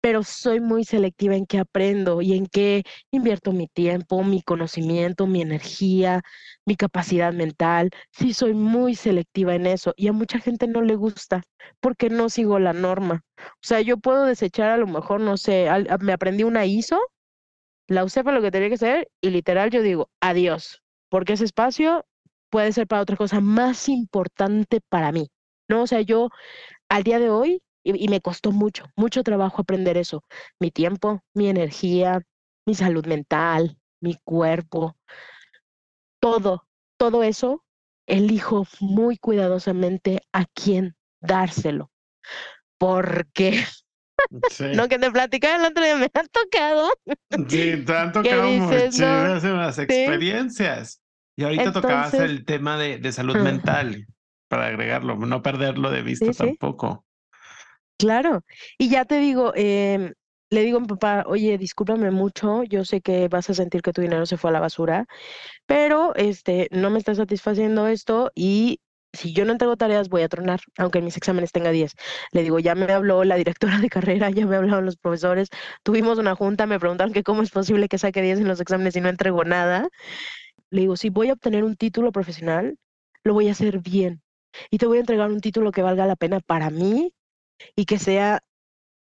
pero 0.02 0.24
soy 0.24 0.60
muy 0.60 0.86
selectiva 0.86 1.36
en 1.36 1.46
qué 1.46 1.60
aprendo 1.60 2.22
y 2.22 2.34
en 2.34 2.48
qué 2.48 2.84
invierto 3.12 3.52
mi 3.52 3.68
tiempo, 3.68 4.24
mi 4.24 4.42
conocimiento, 4.42 5.28
mi 5.28 5.42
energía, 5.42 6.22
mi 6.66 6.76
capacidad 6.76 7.34
mental. 7.34 7.90
Sí, 8.12 8.34
soy 8.34 8.54
muy 8.54 8.96
selectiva 8.96 9.56
en 9.56 9.68
eso 9.68 9.94
y 9.98 10.08
a 10.08 10.14
mucha 10.14 10.40
gente 10.40 10.68
no 10.68 10.82
le 10.82 10.96
gusta 10.96 11.44
porque 11.82 12.10
no 12.10 12.30
sigo 12.30 12.60
la 12.60 12.74
norma. 12.74 13.24
O 13.38 13.44
sea, 13.62 13.82
yo 13.82 13.98
puedo 13.98 14.26
desechar 14.26 14.70
a 14.72 14.78
lo 14.78 14.88
mejor, 14.88 15.22
no 15.22 15.38
sé, 15.38 15.68
me 16.00 16.14
aprendí 16.14 16.44
una 16.44 16.66
ISO, 16.66 17.00
la 17.88 18.04
usé 18.06 18.24
para 18.24 18.38
lo 18.38 18.44
que 18.44 18.52
tenía 18.52 18.70
que 18.70 18.78
ser 18.78 19.10
y 19.22 19.32
literal 19.32 19.70
yo 19.70 19.82
digo, 19.82 20.10
adiós, 20.22 20.82
porque 21.10 21.34
ese 21.34 21.45
espacio 21.45 22.06
puede 22.50 22.72
ser 22.72 22.88
para 22.88 23.02
otra 23.02 23.17
cosa 23.17 23.41
más 23.41 23.89
importante 23.89 24.82
para 24.89 25.12
mí. 25.12 25.30
¿no? 25.69 25.84
O 25.84 25.88
sea, 25.88 26.02
yo 26.02 26.30
al 26.89 27.04
día 27.04 27.19
de 27.19 27.30
hoy 27.30 27.62
y, 27.84 28.08
me 28.10 28.22
costó 28.22 28.52
mucho, 28.52 28.86
mucho 28.95 29.24
trabajo 29.24 29.62
aprender 29.62 29.98
eso. 29.98 30.24
Mi 30.60 30.72
tiempo, 30.72 31.22
mi 31.34 31.48
energía, 31.48 32.22
mi 32.65 32.76
salud 32.76 33.06
mental, 33.06 33.78
mi 34.02 34.17
cuerpo, 34.24 34.98
todo, 36.19 36.67
todo 36.98 37.24
eso, 37.24 37.63
elijo 38.08 38.65
muy 38.80 39.17
cuidadosamente 39.17 40.22
a 40.34 40.45
quién 40.45 40.95
dárselo. 41.22 41.91
Porque 42.78 43.63
no 44.75 44.88
que 44.88 44.99
te 44.99 45.12
platicaba 45.12 45.55
el 45.55 45.71
otro 45.71 45.84
día, 45.84 45.95
me 45.95 46.10
han 46.13 46.27
tocado. 46.27 46.89
Sí, 47.47 47.84
te 47.86 47.97
han 47.97 48.12
tocado 48.13 48.43
muchísimas 48.43 49.77
experiencias. 49.79 51.01
Y 51.36 51.43
ahorita 51.43 51.71
tocabas 51.71 52.13
el 52.15 52.43
tema 52.45 52.77
de, 52.77 52.97
de 52.97 53.12
salud 53.12 53.38
mental, 53.38 54.05
para 54.49 54.65
agregarlo, 54.65 55.15
no 55.15 55.41
perderlo 55.41 55.89
de 55.91 56.01
vista 56.01 56.32
tampoco. 56.32 57.05
Claro, 57.97 58.43
y 58.77 58.89
ya 58.89 59.05
te 59.05 59.19
digo, 59.19 59.53
em, 59.55 60.13
le 60.49 60.63
digo 60.63 60.77
a 60.77 60.82
mi 60.82 60.88
papá, 60.88 61.23
oye, 61.27 61.58
discúlpame 61.58 62.12
mucho, 62.12 62.63
yo 62.63 62.84
sé 62.84 63.01
que 63.01 63.27
vas 63.27 63.49
a 63.49 63.53
sentir 63.53 63.82
que 63.82 63.93
tu 63.93 64.01
dinero 64.01 64.25
se 64.25 64.38
fue 64.38 64.49
a 64.49 64.53
la 64.53 64.60
basura, 64.60 65.05
pero 65.65 66.15
este, 66.15 66.67
no 66.71 66.89
me 66.89 66.99
está 66.99 67.15
satisfaciendo 67.15 67.88
esto 67.88 68.32
y 68.36 68.79
si 69.13 69.34
yo 69.34 69.45
no 69.45 69.52
entrego 69.52 69.76
tareas 69.78 70.10
voy 70.10 70.22
a 70.22 70.30
tronar, 70.30 70.60
aunque 70.78 71.00
en 71.00 71.06
mis 71.06 71.17
exámenes 71.17 71.52
tenga 71.52 71.72
10. 71.72 71.93
Le 72.32 72.43
digo, 72.43 72.60
ya 72.60 72.76
me 72.76 72.91
habló 72.91 73.24
la 73.24 73.36
directora 73.36 73.80
de 73.80 73.89
carrera, 73.89 74.30
ya 74.30 74.45
me 74.45 74.56
hablaron 74.56 74.86
los 74.86 74.98
profesores, 74.98 75.50
tuvimos 75.84 76.17
una 76.19 76.36
junta, 76.36 76.65
me 76.65 76.80
preguntaron 76.80 77.13
que 77.13 77.24
cómo 77.24 77.41
es 77.41 77.52
posible 77.52 77.88
que 77.88 77.98
saque 77.98 78.22
10 78.22 78.39
en 78.39 78.48
los 78.48 78.60
exámenes 78.62 78.95
y 78.95 79.02
no 79.02 79.10
entrego 79.10 79.43
nada. 79.43 79.88
Le 80.69 80.82
digo, 80.82 80.98
si 80.98 81.10
voy 81.10 81.30
a 81.30 81.34
obtener 81.34 81.63
un 81.63 81.76
título 81.76 82.12
profesional, 82.12 82.78
lo 83.24 83.34
voy 83.34 83.50
a 83.50 83.52
hacer 83.52 83.80
bien. 83.80 84.22
Y 84.69 84.78
te 84.78 84.86
voy 84.88 84.98
a 84.98 85.02
entregar 85.02 85.30
un 85.32 85.41
título 85.41 85.72
que 85.72 85.82
valga 85.82 86.06
la 86.06 86.15
pena 86.15 86.39
para 86.39 86.69
mí 86.69 87.13
y 87.76 87.86
que 87.86 88.00
sea 88.00 88.41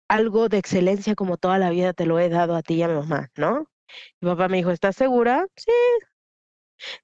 algo 0.08 0.50
de 0.50 0.58
excelencia 0.58 1.16
como 1.16 1.38
toda 1.38 1.60
la 1.60 1.70
vida 1.70 1.94
te 1.94 2.06
lo 2.06 2.20
he 2.20 2.30
dado 2.30 2.56
a 2.56 2.64
ti 2.64 2.76
y 2.76 2.84
a 2.84 2.88
mi 2.88 2.96
mamá, 2.96 3.30
¿no? 3.36 3.68
Mi 4.22 4.30
papá 4.30 4.48
me 4.48 4.58
dijo, 4.58 4.72
¿estás 4.72 4.96
segura? 4.96 5.46
Sí. 5.56 5.72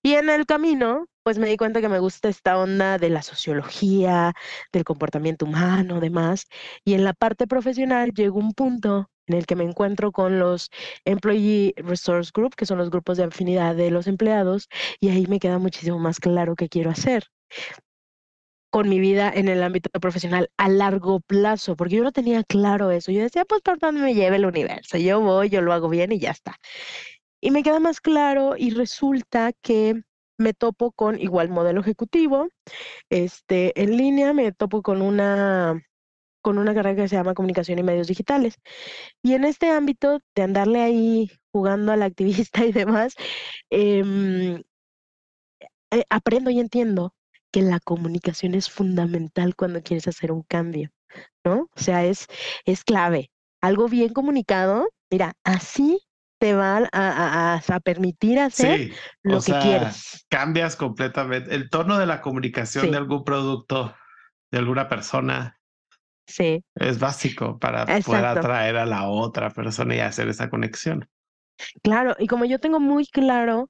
Y 0.01 0.13
en 0.13 0.29
el 0.29 0.45
camino, 0.45 1.07
pues 1.25 1.39
me 1.39 1.47
di 1.47 1.57
cuenta 1.57 1.81
que 1.81 1.89
me 1.89 1.97
gusta 1.97 2.29
esta 2.29 2.59
onda 2.59 2.99
de 2.99 3.09
la 3.09 3.23
sociología, 3.23 4.33
del 4.71 4.83
comportamiento 4.83 5.45
humano, 5.45 5.99
demás. 5.99 6.45
Y 6.83 6.93
en 6.93 7.03
la 7.03 7.13
parte 7.13 7.47
profesional 7.47 8.11
llegó 8.13 8.37
un 8.39 8.53
punto 8.53 9.09
en 9.25 9.37
el 9.37 9.47
que 9.47 9.55
me 9.55 9.63
encuentro 9.63 10.11
con 10.11 10.37
los 10.37 10.69
Employee 11.03 11.73
Resource 11.77 12.31
Group, 12.31 12.53
que 12.55 12.67
son 12.67 12.77
los 12.77 12.91
grupos 12.91 13.17
de 13.17 13.23
afinidad 13.23 13.75
de 13.75 13.89
los 13.89 14.05
empleados, 14.05 14.69
y 14.99 15.09
ahí 15.09 15.25
me 15.25 15.39
queda 15.39 15.57
muchísimo 15.57 15.97
más 15.97 16.19
claro 16.19 16.55
qué 16.55 16.69
quiero 16.69 16.91
hacer 16.91 17.23
con 18.69 18.87
mi 18.89 18.99
vida 18.99 19.31
en 19.33 19.47
el 19.47 19.63
ámbito 19.63 19.89
profesional 19.99 20.51
a 20.57 20.69
largo 20.69 21.21
plazo, 21.21 21.75
porque 21.75 21.95
yo 21.95 22.03
no 22.03 22.11
tenía 22.11 22.43
claro 22.43 22.91
eso. 22.91 23.11
Yo 23.11 23.21
decía, 23.23 23.45
pues 23.45 23.61
por 23.61 23.79
dónde 23.79 24.01
me 24.01 24.13
lleve 24.13 24.35
el 24.35 24.45
universo, 24.45 24.97
yo 24.99 25.21
voy, 25.21 25.49
yo 25.49 25.61
lo 25.61 25.73
hago 25.73 25.89
bien 25.89 26.11
y 26.11 26.19
ya 26.19 26.31
está. 26.31 26.57
Y 27.41 27.51
me 27.51 27.63
queda 27.63 27.79
más 27.79 28.01
claro 28.01 28.55
y 28.57 28.71
resulta 28.71 29.53
que 29.53 30.03
me 30.37 30.53
topo 30.53 30.91
con 30.91 31.19
igual 31.19 31.49
modelo 31.49 31.81
ejecutivo, 31.81 32.49
este, 33.09 33.79
en 33.81 33.97
línea, 33.97 34.33
me 34.33 34.51
topo 34.51 34.81
con 34.81 35.01
una 35.01 35.81
con 36.41 36.57
una 36.59 36.75
carrera 36.75 37.03
que 37.03 37.07
se 37.09 37.15
llama 37.17 37.33
comunicación 37.35 37.79
y 37.79 37.83
medios 37.83 38.07
digitales. 38.07 38.55
Y 39.23 39.33
en 39.33 39.45
este 39.45 39.69
ámbito 39.69 40.19
de 40.35 40.43
andarle 40.43 40.81
ahí 40.83 41.31
jugando 41.51 41.91
al 41.91 42.03
activista 42.03 42.65
y 42.65 42.71
demás, 42.73 43.15
em, 43.71 44.61
eh, 45.91 46.03
aprendo 46.09 46.49
y 46.49 46.59
entiendo 46.59 47.15
que 47.51 47.61
la 47.61 47.79
comunicación 47.79 48.53
es 48.55 48.69
fundamental 48.69 49.55
cuando 49.55 49.81
quieres 49.81 50.07
hacer 50.07 50.31
un 50.31 50.43
cambio, 50.43 50.89
¿no? 51.45 51.69
O 51.75 51.79
sea, 51.81 52.05
es, 52.05 52.27
es 52.65 52.83
clave. 52.83 53.31
Algo 53.61 53.87
bien 53.89 54.13
comunicado, 54.13 54.89
mira, 55.11 55.33
así 55.43 55.99
te 56.37 56.53
va 56.53 56.87
a, 56.91 57.61
a, 57.67 57.79
permitir 57.79 58.39
hacer 58.39 58.91
lo 59.23 59.41
que 59.41 59.53
quieres. 59.59 60.25
Cambias 60.29 60.75
completamente 60.75 61.53
el 61.55 61.69
tono 61.69 61.97
de 61.97 62.05
la 62.05 62.21
comunicación 62.21 62.91
de 62.91 62.97
algún 62.97 63.23
producto, 63.23 63.95
de 64.51 64.59
alguna 64.59 64.87
persona. 64.89 65.59
Sí. 66.27 66.63
Es 66.75 66.99
básico 66.99 67.59
para 67.59 67.85
poder 68.01 68.25
atraer 68.25 68.77
a 68.77 68.85
la 68.85 69.07
otra 69.07 69.51
persona 69.51 69.95
y 69.95 69.99
hacer 69.99 70.27
esa 70.27 70.49
conexión. 70.49 71.07
Claro, 71.83 72.15
y 72.19 72.27
como 72.27 72.45
yo 72.45 72.59
tengo 72.59 72.79
muy 72.79 73.05
claro 73.05 73.69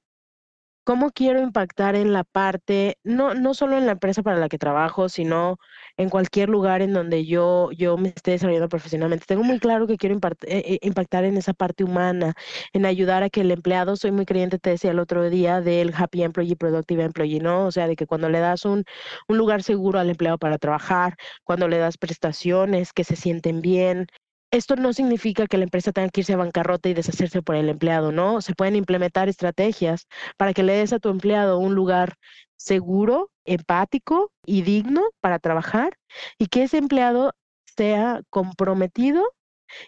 cómo 0.84 1.10
quiero 1.10 1.40
impactar 1.40 1.96
en 1.96 2.12
la 2.12 2.24
parte, 2.24 2.96
no, 3.02 3.34
no 3.34 3.54
solo 3.54 3.76
en 3.76 3.86
la 3.86 3.92
empresa 3.92 4.22
para 4.22 4.38
la 4.38 4.48
que 4.48 4.56
trabajo, 4.58 5.08
sino 5.08 5.58
en 5.96 6.08
cualquier 6.10 6.48
lugar 6.48 6.82
en 6.82 6.92
donde 6.92 7.24
yo, 7.26 7.70
yo 7.72 7.96
me 7.96 8.08
esté 8.08 8.32
desarrollando 8.32 8.68
profesionalmente. 8.68 9.26
Tengo 9.26 9.42
muy 9.44 9.58
claro 9.58 9.86
que 9.86 9.96
quiero 9.96 10.16
eh, 10.16 10.18
eh, 10.46 10.78
impactar 10.82 11.24
en 11.24 11.36
esa 11.36 11.54
parte 11.54 11.84
humana, 11.84 12.34
en 12.72 12.86
ayudar 12.86 13.22
a 13.22 13.30
que 13.30 13.40
el 13.42 13.50
empleado, 13.50 13.96
soy 13.96 14.12
muy 14.12 14.26
creyente, 14.26 14.58
te 14.58 14.70
decía 14.70 14.90
el 14.90 14.98
otro 14.98 15.28
día, 15.30 15.60
del 15.60 15.92
happy 15.96 16.22
employee, 16.22 16.56
productive 16.56 17.02
employee, 17.04 17.40
¿no? 17.40 17.66
O 17.66 17.72
sea, 17.72 17.86
de 17.88 17.96
que 17.96 18.06
cuando 18.06 18.28
le 18.28 18.40
das 18.40 18.64
un, 18.64 18.84
un 19.28 19.38
lugar 19.38 19.62
seguro 19.62 19.98
al 19.98 20.10
empleado 20.10 20.38
para 20.38 20.58
trabajar, 20.58 21.16
cuando 21.44 21.68
le 21.68 21.78
das 21.78 21.98
prestaciones 21.98 22.92
que 22.92 23.04
se 23.04 23.16
sienten 23.16 23.60
bien, 23.60 24.06
esto 24.50 24.76
no 24.76 24.92
significa 24.92 25.46
que 25.46 25.58
la 25.58 25.64
empresa 25.64 25.92
tenga 25.92 26.08
que 26.08 26.20
irse 26.20 26.32
a 26.32 26.36
bancarrota 26.36 26.88
y 26.88 26.94
deshacerse 26.94 27.42
por 27.42 27.56
el 27.56 27.68
empleado, 27.68 28.12
¿no? 28.12 28.40
Se 28.40 28.54
pueden 28.54 28.76
implementar 28.76 29.28
estrategias 29.28 30.06
para 30.36 30.54
que 30.54 30.62
le 30.62 30.74
des 30.74 30.92
a 30.92 30.98
tu 30.98 31.08
empleado 31.10 31.58
un 31.58 31.74
lugar 31.74 32.14
seguro, 32.56 33.30
empático 33.46 34.32
y 34.44 34.62
digno 34.62 35.02
para 35.20 35.38
trabajar 35.38 35.98
y 36.38 36.46
que 36.48 36.64
ese 36.64 36.78
empleado 36.78 37.32
sea 37.76 38.22
comprometido 38.30 39.24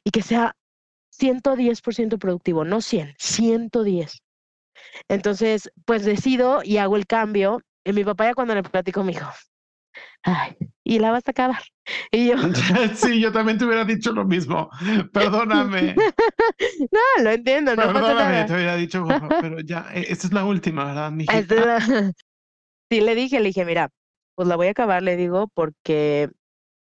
y 0.05 0.11
que 0.11 0.23
sea 0.23 0.57
110% 1.11 2.19
productivo, 2.19 2.65
no 2.65 2.81
100, 2.81 3.15
110. 3.19 4.23
Entonces, 5.09 5.71
pues 5.87 6.05
decido 6.05 6.63
y 6.65 6.79
hago 6.79 6.97
el 6.97 7.07
cambio. 7.07 7.63
Y 7.85 7.93
mi 7.93 8.05
papá 8.05 8.27
ya 8.27 8.35
cuando 8.35 8.55
le 8.55 8.63
platico 8.63 9.05
me 9.05 9.13
dijo, 9.13 9.29
ay, 10.23 10.57
y 10.85 10.99
la 10.99 11.11
vas 11.13 11.25
a 11.27 11.31
acabar. 11.31 11.63
Y 12.11 12.29
yo, 12.29 12.37
sí, 12.95 13.21
yo 13.21 13.33
también 13.33 13.59
te 13.59 13.65
hubiera 13.65 13.85
dicho 13.85 14.13
lo 14.13 14.25
mismo. 14.25 14.71
Perdóname. 15.13 15.95
no, 16.93 17.23
lo 17.25 17.31
entiendo, 17.31 17.77
no 17.77 17.83
Perdóname, 17.83 18.01
pasa 18.01 18.15
nada. 18.15 18.47
te 18.47 18.55
hubiera 18.55 18.77
dicho, 18.77 19.05
pero 19.41 19.61
ya, 19.61 19.87
e, 19.95 20.13
esta 20.13 20.27
es 20.27 20.33
la 20.33 20.45
última, 20.45 20.85
¿verdad, 20.87 21.11
mi 21.13 21.25
Esta 21.25 21.55
es 21.55 21.67
la- 21.67 22.13
Sí, 22.91 23.01
le 23.01 23.15
dije, 23.15 23.41
le 23.41 23.49
dije, 23.49 23.65
mira, 23.65 23.91
pues 24.35 24.49
la 24.49 24.57
voy 24.57 24.69
a 24.69 24.71
acabar, 24.71 25.03
le 25.03 25.17
digo, 25.17 25.49
porque 25.49 26.31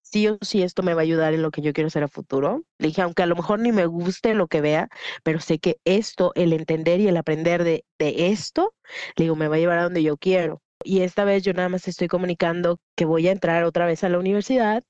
sí 0.03 0.29
o 0.29 0.39
sí 0.43 0.63
esto 0.63 0.83
me 0.83 0.95
va 0.95 1.03
a 1.03 1.05
ayudar 1.05 1.35
en 1.35 1.43
lo 1.43 1.51
que 1.51 1.63
yo 1.63 1.73
quiero 1.75 1.89
hacer 1.89 2.05
a 2.05 2.09
futuro. 2.09 2.65
Le 2.79 2.89
dije, 2.89 3.03
aunque 3.03 3.23
a 3.23 3.27
lo 3.27 3.37
mejor 3.37 3.61
ni 3.61 3.73
me 3.73 3.87
guste 3.87 4.35
lo 4.35 4.49
que 4.49 4.61
vea, 4.63 4.89
pero 5.25 5.41
sé 5.41 5.59
que 5.59 5.79
esto, 5.85 6.33
el 6.37 6.53
entender 6.55 7.01
y 7.01 7.09
el 7.09 7.17
aprender 7.19 7.65
de, 7.65 7.85
de 7.99 8.29
esto, 8.29 8.75
le 9.17 9.25
digo, 9.27 9.37
me 9.37 9.49
va 9.49 9.57
a 9.57 9.59
llevar 9.59 9.79
a 9.79 9.85
donde 9.85 10.03
yo 10.03 10.17
quiero. 10.19 10.63
Y 10.85 11.03
esta 11.03 11.25
vez 11.25 11.43
yo 11.45 11.53
nada 11.55 11.69
más 11.71 11.89
estoy 11.89 12.09
comunicando 12.09 12.79
que 12.97 13.05
voy 13.07 13.29
a 13.29 13.33
entrar 13.33 13.65
otra 13.65 13.87
vez 13.87 14.05
a 14.05 14.09
la 14.11 14.19
universidad 14.19 14.85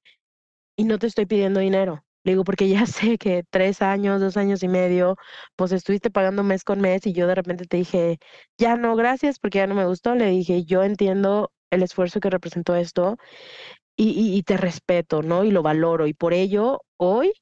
y 0.77 0.85
no 0.85 0.99
te 0.99 1.07
estoy 1.09 1.27
pidiendo 1.27 1.61
dinero. 1.61 2.05
Le 2.25 2.33
digo, 2.33 2.45
porque 2.45 2.69
ya 2.69 2.85
sé 2.87 3.19
que 3.19 3.45
tres 3.51 3.83
años, 3.83 4.21
dos 4.21 4.37
años 4.37 4.63
y 4.63 4.69
medio, 4.69 5.17
pues 5.57 5.73
estuviste 5.73 6.11
pagando 6.11 6.43
mes 6.43 6.65
con 6.65 6.81
mes 6.81 7.07
y 7.07 7.13
yo 7.13 7.27
de 7.27 7.35
repente 7.35 7.67
te 7.67 7.79
dije, 7.79 8.19
ya 8.59 8.77
no, 8.77 8.97
gracias, 8.97 9.39
porque 9.39 9.59
ya 9.59 9.67
no 9.67 9.75
me 9.75 9.87
gustó. 9.87 10.15
Le 10.15 10.27
dije, 10.27 10.65
yo 10.65 10.83
entiendo 10.83 11.53
el 11.71 11.83
esfuerzo 11.83 12.21
que 12.21 12.31
representó 12.31 12.75
esto 12.77 13.17
y, 13.97 14.37
y, 14.37 14.43
te 14.45 14.57
respeto, 14.57 15.23
¿no? 15.23 15.45
Y 15.45 15.51
lo 15.51 15.63
valoro. 15.63 16.07
Y 16.07 16.15
por 16.15 16.35
ello, 16.35 16.83
hoy 16.99 17.33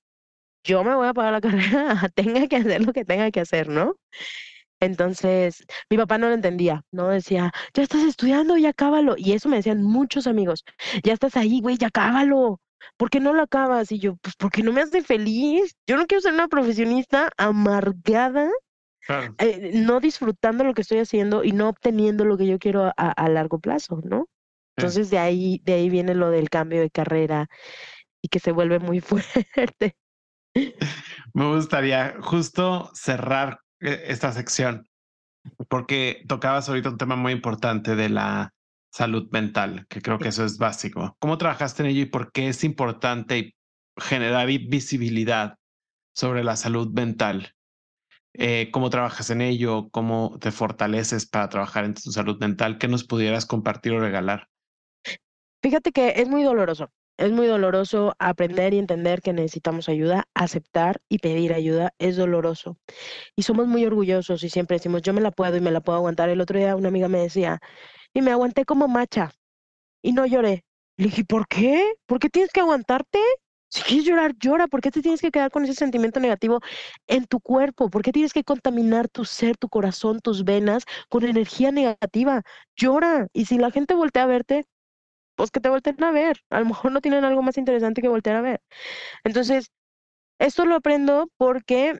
yo 0.65 0.85
me 0.85 0.95
voy 0.95 1.09
a 1.09 1.15
pagar 1.15 1.33
la 1.33 1.41
carrera, 1.43 2.09
tenga 2.15 2.47
que 2.49 2.57
hacer 2.57 2.85
lo 2.85 2.93
que 2.93 3.05
tenga 3.05 3.31
que 3.31 3.41
hacer, 3.41 3.69
¿no? 3.69 3.97
Entonces, 4.81 5.65
mi 5.91 5.97
papá 5.97 6.19
no 6.19 6.29
lo 6.29 6.35
entendía, 6.35 6.85
¿no? 6.93 7.09
Decía, 7.09 7.53
ya 7.75 7.83
estás 7.83 8.03
estudiando, 8.05 8.57
ya 8.57 8.71
acábalo. 8.71 9.15
Y 9.19 9.33
eso 9.33 9.49
me 9.49 9.57
decían 9.57 9.83
muchos 9.83 10.27
amigos, 10.27 10.65
ya 11.05 11.13
estás 11.15 11.37
ahí, 11.37 11.61
güey, 11.61 11.79
ya 11.79 11.89
acábalo. 11.89 12.61
¿Por 12.97 13.11
qué 13.11 13.21
no 13.21 13.33
lo 13.33 13.43
acabas? 13.43 13.93
Y 13.93 13.99
yo, 13.99 14.17
pues 14.17 14.35
porque 14.37 14.63
no 14.63 14.73
me 14.73 14.83
hace 14.83 15.03
feliz. 15.03 15.75
Yo 15.87 15.97
no 15.97 16.07
quiero 16.07 16.23
ser 16.23 16.35
una 16.35 16.49
profesionista 16.49 17.31
amargada, 17.37 18.51
Claro. 19.07 19.35
eh, 19.39 19.73
no 19.75 20.01
disfrutando 20.01 20.65
lo 20.65 20.75
que 20.75 20.83
estoy 20.83 20.99
haciendo 20.99 21.45
y 21.45 21.53
no 21.53 21.69
obteniendo 21.69 22.25
lo 22.25 22.37
que 22.39 22.47
yo 22.47 22.59
quiero 22.59 22.87
a, 22.87 22.93
a 22.93 23.29
largo 23.29 23.59
plazo, 23.61 24.01
¿no? 24.05 24.29
Entonces 24.77 25.11
de 25.11 25.19
ahí, 25.19 25.61
de 25.65 25.75
ahí 25.75 25.91
viene 25.91 26.15
lo 26.15 26.31
del 26.31 26.51
cambio 26.51 26.81
de 26.81 26.91
carrera 26.91 27.49
y 28.23 28.29
que 28.29 28.41
se 28.41 28.53
vuelve 28.53 28.79
muy 28.81 29.01
fuerte. 29.03 29.97
Me 31.35 31.47
gustaría 31.55 32.17
justo 32.21 32.91
cerrar 32.95 33.61
eh, 33.81 34.05
esta 34.07 34.33
sección 34.33 34.87
porque 35.69 36.25
tocabas 36.29 36.69
ahorita 36.69 36.91
un 36.91 36.99
tema 36.99 37.17
muy 37.17 37.33
importante 37.33 37.97
de 37.97 38.09
la 38.11 38.55
salud 38.91 39.29
mental, 39.31 39.87
que 39.89 40.01
creo 40.01 40.19
que 40.19 40.29
eso 40.29 40.45
es 40.45 40.59
básico. 40.59 41.17
¿Cómo 41.19 41.39
trabajaste 41.39 41.83
en 41.83 41.91
ello 41.91 42.03
y 42.03 42.07
por 42.07 42.33
qué 42.33 42.49
es 42.49 42.65
importante 42.65 43.55
generar 43.97 44.47
visibilidad 44.47 45.57
sobre 46.15 46.45
la 46.45 46.57
salud 46.57 46.93
mental? 46.93 47.55
Eh, 48.35 48.71
¿Cómo 48.73 48.91
trabajas 48.91 49.31
en 49.31 49.41
ello? 49.41 49.89
¿Cómo 49.91 50.39
te 50.41 50.51
fortaleces 50.51 51.27
para 51.27 51.49
trabajar 51.49 51.85
en 51.85 51.95
tu 51.95 52.13
salud 52.13 52.39
mental? 52.39 52.79
¿Qué 52.79 52.89
nos 52.89 53.05
pudieras 53.05 53.47
compartir 53.47 53.93
o 53.93 54.01
regalar? 54.01 54.49
Fíjate 55.63 55.93
que 55.93 56.15
es 56.17 56.29
muy 56.29 56.43
doloroso. 56.43 56.91
Es 57.17 57.33
muy 57.33 57.49
doloroso 57.49 58.15
aprender 58.21 58.75
y 58.75 58.79
entender 58.79 59.23
que 59.23 59.33
necesitamos 59.33 59.89
ayuda, 59.89 60.29
aceptar 60.35 61.01
y 61.09 61.19
pedir 61.19 61.53
ayuda. 61.53 61.93
Es 61.99 62.17
doloroso. 62.17 62.79
Y 63.35 63.43
somos 63.43 63.67
muy 63.67 63.85
orgullosos 63.85 64.45
y 64.45 64.51
siempre 64.51 64.77
decimos, 64.77 65.03
yo 65.03 65.13
me 65.13 65.21
la 65.21 65.33
puedo 65.33 65.57
y 65.57 65.61
me 65.61 65.73
la 65.73 65.81
puedo 65.81 65.99
aguantar. 65.99 66.29
El 66.29 66.41
otro 66.41 66.61
día 66.61 66.77
una 66.77 66.89
amiga 66.89 67.09
me 67.09 67.19
decía, 67.19 67.61
y 68.15 68.23
me 68.23 68.31
aguanté 68.33 68.65
como 68.65 68.89
macha 68.89 69.33
y 70.03 70.13
no 70.13 70.27
lloré. 70.27 70.65
Le 70.97 71.07
dije, 71.07 71.25
¿por 71.25 71.47
qué? 71.49 71.95
¿Por 72.07 72.19
qué 72.19 72.29
tienes 72.31 72.53
que 72.53 72.61
aguantarte? 72.61 73.19
Si 73.71 73.83
quieres 73.83 74.07
llorar, 74.07 74.35
llora. 74.39 74.67
¿Por 74.67 74.81
qué 74.81 74.91
te 74.91 75.03
tienes 75.03 75.21
que 75.21 75.31
quedar 75.31 75.51
con 75.51 75.65
ese 75.65 75.75
sentimiento 75.75 76.21
negativo 76.21 76.61
en 77.07 77.27
tu 77.27 77.41
cuerpo? 77.41 77.91
¿Por 77.91 78.03
qué 78.03 78.13
tienes 78.13 78.33
que 78.33 78.45
contaminar 78.45 79.09
tu 79.09 79.25
ser, 79.25 79.57
tu 79.57 79.69
corazón, 79.69 80.21
tus 80.21 80.45
venas 80.45 80.85
con 81.09 81.25
energía 81.25 81.71
negativa? 81.73 82.43
Llora. 82.77 83.29
Y 83.33 83.45
si 83.47 83.59
la 83.59 83.71
gente 83.71 83.95
voltea 83.95 84.25
a 84.25 84.27
verte, 84.27 84.65
pues 85.37 85.51
que 85.51 85.61
te 85.61 85.69
volteen 85.71 86.03
a 86.05 86.13
ver. 86.13 86.39
A 86.51 86.61
lo 86.61 86.67
mejor 86.67 86.93
no 86.93 87.01
tienen 87.01 87.25
algo 87.25 87.43
más 87.43 87.59
interesante 87.59 88.03
que 88.03 88.09
voltear 88.09 88.37
a 88.37 88.43
ver. 88.43 88.61
Entonces, 89.25 89.71
esto 90.39 90.67
lo 90.67 90.77
aprendo 90.77 91.29
porque 91.39 91.99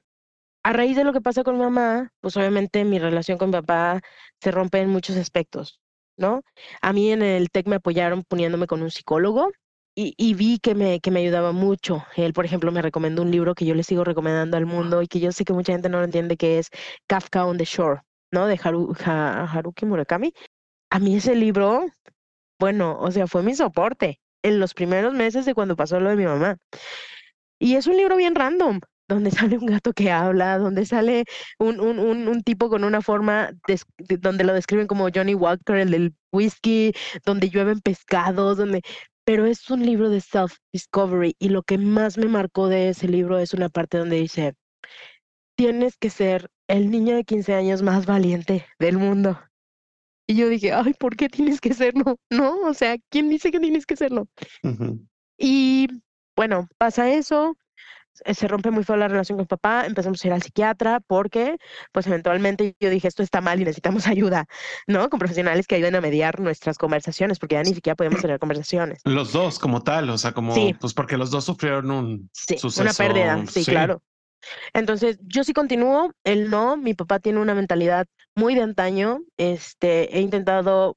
a 0.65 0.73
raíz 0.73 0.97
de 0.97 1.05
lo 1.05 1.13
que 1.13 1.21
pasa 1.21 1.45
con 1.45 1.59
mamá, 1.59 2.13
pues 2.21 2.37
obviamente 2.37 2.85
mi 2.85 2.99
relación 2.99 3.39
con 3.39 3.51
mi 3.51 3.55
papá 3.55 4.01
se 4.41 4.51
rompe 4.53 4.81
en 4.81 4.91
muchos 4.91 5.17
aspectos, 5.17 5.81
¿no? 6.19 6.43
A 6.83 6.93
mí 6.95 7.13
en 7.13 7.23
el 7.23 7.51
TEC 7.51 7.69
me 7.69 7.77
apoyaron 7.77 8.25
poniéndome 8.25 8.67
con 8.69 8.83
un 8.83 8.91
psicólogo 8.91 9.51
y, 9.95 10.15
y 10.19 10.35
vi 10.35 10.59
que 10.61 10.75
me, 10.77 11.01
que 11.01 11.11
me 11.11 11.21
ayudaba 11.21 11.53
mucho. 11.53 12.05
Él, 12.17 12.33
por 12.35 12.45
ejemplo, 12.47 12.73
me 12.73 12.83
recomendó 12.83 13.23
un 13.23 13.31
libro 13.33 13.55
que 13.55 13.67
yo 13.67 13.75
le 13.75 13.85
sigo 13.85 14.05
recomendando 14.05 14.57
al 14.57 14.67
mundo 14.67 15.03
y 15.03 15.09
que 15.09 15.21
yo 15.21 15.33
sé 15.33 15.45
que 15.45 15.53
mucha 15.55 15.73
gente 15.73 15.89
no 15.89 15.99
lo 15.99 16.05
entiende, 16.05 16.37
que 16.37 16.59
es 16.61 16.71
Kafka 17.09 17.47
on 17.47 17.59
the 17.59 17.65
Shore, 17.65 18.03
¿no? 18.33 18.47
De 18.47 18.61
Haru, 18.63 18.95
Ha- 19.05 19.45
Haruki 19.53 19.87
Murakami. 19.87 20.33
A 20.91 20.99
mí 21.01 21.17
ese 21.17 21.35
libro, 21.37 21.87
bueno, 22.61 22.99
o 23.01 23.11
sea, 23.13 23.27
fue 23.29 23.43
mi 23.43 23.55
soporte 23.55 24.21
en 24.43 24.61
los 24.61 24.75
primeros 24.75 25.15
meses 25.15 25.47
de 25.47 25.55
cuando 25.55 25.77
pasó 25.77 26.01
lo 26.01 26.11
de 26.11 26.17
mi 26.17 26.25
mamá. 26.27 26.59
Y 27.61 27.77
es 27.77 27.87
un 27.87 27.97
libro 27.97 28.17
bien 28.17 28.35
random, 28.35 28.81
donde 29.09 29.31
sale 29.53 29.59
un 29.59 29.67
gato 29.67 29.93
que 29.93 30.11
habla, 30.11 30.59
donde 30.59 30.87
sale 30.87 31.25
un, 31.59 31.81
un, 31.81 31.99
un, 31.99 32.29
un 32.29 32.43
tipo 32.43 32.69
con 32.71 32.85
una 32.85 33.01
forma, 33.03 33.51
de- 33.67 34.17
donde 34.19 34.45
lo 34.45 34.55
describen 34.55 34.87
como 34.87 35.09
Johnny 35.15 35.35
Walker, 35.35 35.77
el 35.77 35.91
del 35.91 36.15
whisky, 36.33 36.93
donde 37.25 37.51
llueven 37.51 37.81
pescados, 37.81 38.59
donde... 38.59 38.83
Pero 39.25 39.45
es 39.47 39.69
un 39.71 39.85
libro 39.85 40.09
de 40.09 40.21
self-discovery 40.23 41.35
y 41.39 41.51
lo 41.51 41.63
que 41.63 41.77
más 41.77 42.17
me 42.17 42.27
marcó 42.29 42.69
de 42.69 42.89
ese 42.91 43.09
libro 43.09 43.39
es 43.39 43.53
una 43.53 43.69
parte 43.69 43.99
donde 43.99 44.17
dice, 44.17 44.55
tienes 45.57 45.97
que 45.97 46.11
ser 46.11 46.49
el 46.69 46.91
niño 46.91 47.17
de 47.17 47.25
15 47.25 47.55
años 47.55 47.83
más 47.83 48.07
valiente 48.07 48.67
del 48.79 48.99
mundo. 48.99 49.39
Y 50.27 50.37
yo 50.37 50.49
dije, 50.49 50.73
ay, 50.73 50.95
¿por 50.95 51.17
qué 51.17 51.29
tienes 51.29 51.61
que 51.61 51.75
serlo? 51.75 52.17
No, 52.31 52.61
o 52.69 52.75
sea, 52.75 52.97
¿quién 53.11 53.29
dice 53.31 53.51
que 53.51 53.61
tienes 53.61 53.87
que 53.87 53.97
serlo? 53.97 54.29
Y 55.39 55.89
bueno, 56.37 56.69
pasa 56.79 57.11
eso, 57.13 57.57
se 58.25 58.49
rompe 58.49 58.71
muy 58.71 58.85
feo 58.85 58.97
la 58.97 59.09
relación 59.09 59.39
con 59.39 59.47
papá, 59.47 59.87
empezamos 59.87 60.23
a 60.25 60.27
ir 60.29 60.33
al 60.33 60.43
psiquiatra 60.43 61.01
porque, 61.07 61.57
pues 61.93 62.07
eventualmente 62.07 62.77
yo 62.81 62.91
dije, 62.91 63.09
esto 63.09 63.23
está 63.23 63.41
mal 63.41 63.61
y 63.61 63.65
necesitamos 63.65 64.07
ayuda, 64.07 64.47
¿no? 64.87 65.09
Con 65.11 65.19
profesionales 65.19 65.67
que 65.67 65.77
ayuden 65.77 65.95
a 65.97 66.01
mediar 66.01 66.41
nuestras 66.41 66.79
conversaciones, 66.79 67.39
porque 67.39 67.55
ya 67.57 67.63
ni 67.63 67.75
siquiera 67.75 67.97
podemos 67.97 68.21
tener 68.21 68.39
conversaciones. 68.39 69.01
Los 69.05 69.33
dos 69.33 69.59
como 69.59 69.83
tal, 69.83 70.11
o 70.11 70.19
sea, 70.19 70.33
como, 70.33 70.55
Sí. 70.55 70.75
pues 70.81 70.95
porque 70.95 71.17
los 71.17 71.31
dos 71.31 71.45
sufrieron 71.45 71.91
un 71.91 72.31
Sí, 72.33 72.55
una 72.55 72.61
suceso. 72.61 72.97
pérdida, 73.03 73.45
sí, 73.47 73.65
claro. 73.65 74.03
Entonces, 74.73 75.19
yo 75.23 75.45
sí 75.45 75.53
continúo, 75.53 76.13
él 76.25 76.49
no, 76.51 76.77
mi 76.77 76.95
papá 76.95 77.19
tiene 77.19 77.41
una 77.41 77.55
mentalidad 77.55 78.07
muy 78.37 78.55
de 78.55 78.63
antaño, 78.63 79.21
este, 79.37 80.17
he 80.17 80.21
intentado 80.21 80.93
eh, 80.93 80.97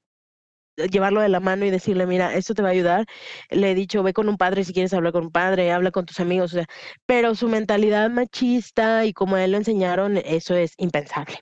llevarlo 0.77 1.21
de 1.21 1.29
la 1.29 1.39
mano 1.39 1.65
y 1.65 1.69
decirle, 1.69 2.05
mira, 2.07 2.33
esto 2.35 2.53
te 2.53 2.61
va 2.61 2.69
a 2.69 2.71
ayudar. 2.71 3.05
Le 3.49 3.71
he 3.71 3.75
dicho, 3.75 4.03
ve 4.03 4.13
con 4.13 4.29
un 4.29 4.37
padre 4.37 4.63
si 4.63 4.73
quieres 4.73 4.93
hablar 4.93 5.13
con 5.13 5.25
un 5.25 5.31
padre, 5.31 5.71
habla 5.71 5.91
con 5.91 6.05
tus 6.05 6.19
amigos, 6.19 6.53
o 6.53 6.55
sea, 6.57 6.65
pero 7.05 7.35
su 7.35 7.47
mentalidad 7.49 8.09
machista 8.09 9.05
y 9.05 9.13
como 9.13 9.35
a 9.35 9.43
él 9.43 9.51
lo 9.51 9.57
enseñaron, 9.57 10.17
eso 10.17 10.55
es 10.55 10.73
impensable. 10.77 11.39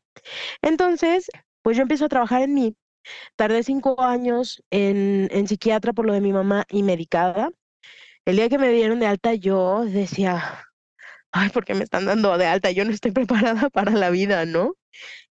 Entonces, 0.62 1.30
pues 1.62 1.78
yo 1.78 1.84
empiezo 1.84 2.06
a 2.06 2.10
trabajar 2.10 2.42
en 2.44 2.54
mí. 2.54 2.76
Tardé 3.36 3.63
cinco 3.63 4.02
años 4.02 4.63
en, 4.72 5.30
en 5.32 5.48
psiquiatra 5.48 5.94
por 5.94 6.06
lo 6.06 6.13
de 6.13 6.22
mi 6.22 6.34
mamá 6.34 6.65
y 6.70 6.84
medicada. 6.84 7.50
El 8.26 8.38
día 8.38 8.50
que 8.50 8.58
me 8.60 8.70
dieron 8.72 9.00
de 9.00 9.08
alta, 9.08 9.34
yo 9.36 9.86
decía, 9.86 10.65
ay, 11.32 11.50
¿por 11.50 11.65
qué 11.65 11.76
me 11.76 11.84
están 11.84 12.06
dando 12.06 12.38
de 12.38 12.48
alta? 12.48 12.72
Yo 12.72 12.86
no 12.86 12.92
estoy 12.92 13.12
preparada 13.12 13.70
para 13.72 13.92
la 13.94 14.10
vida, 14.12 14.46
¿no? 14.46 14.76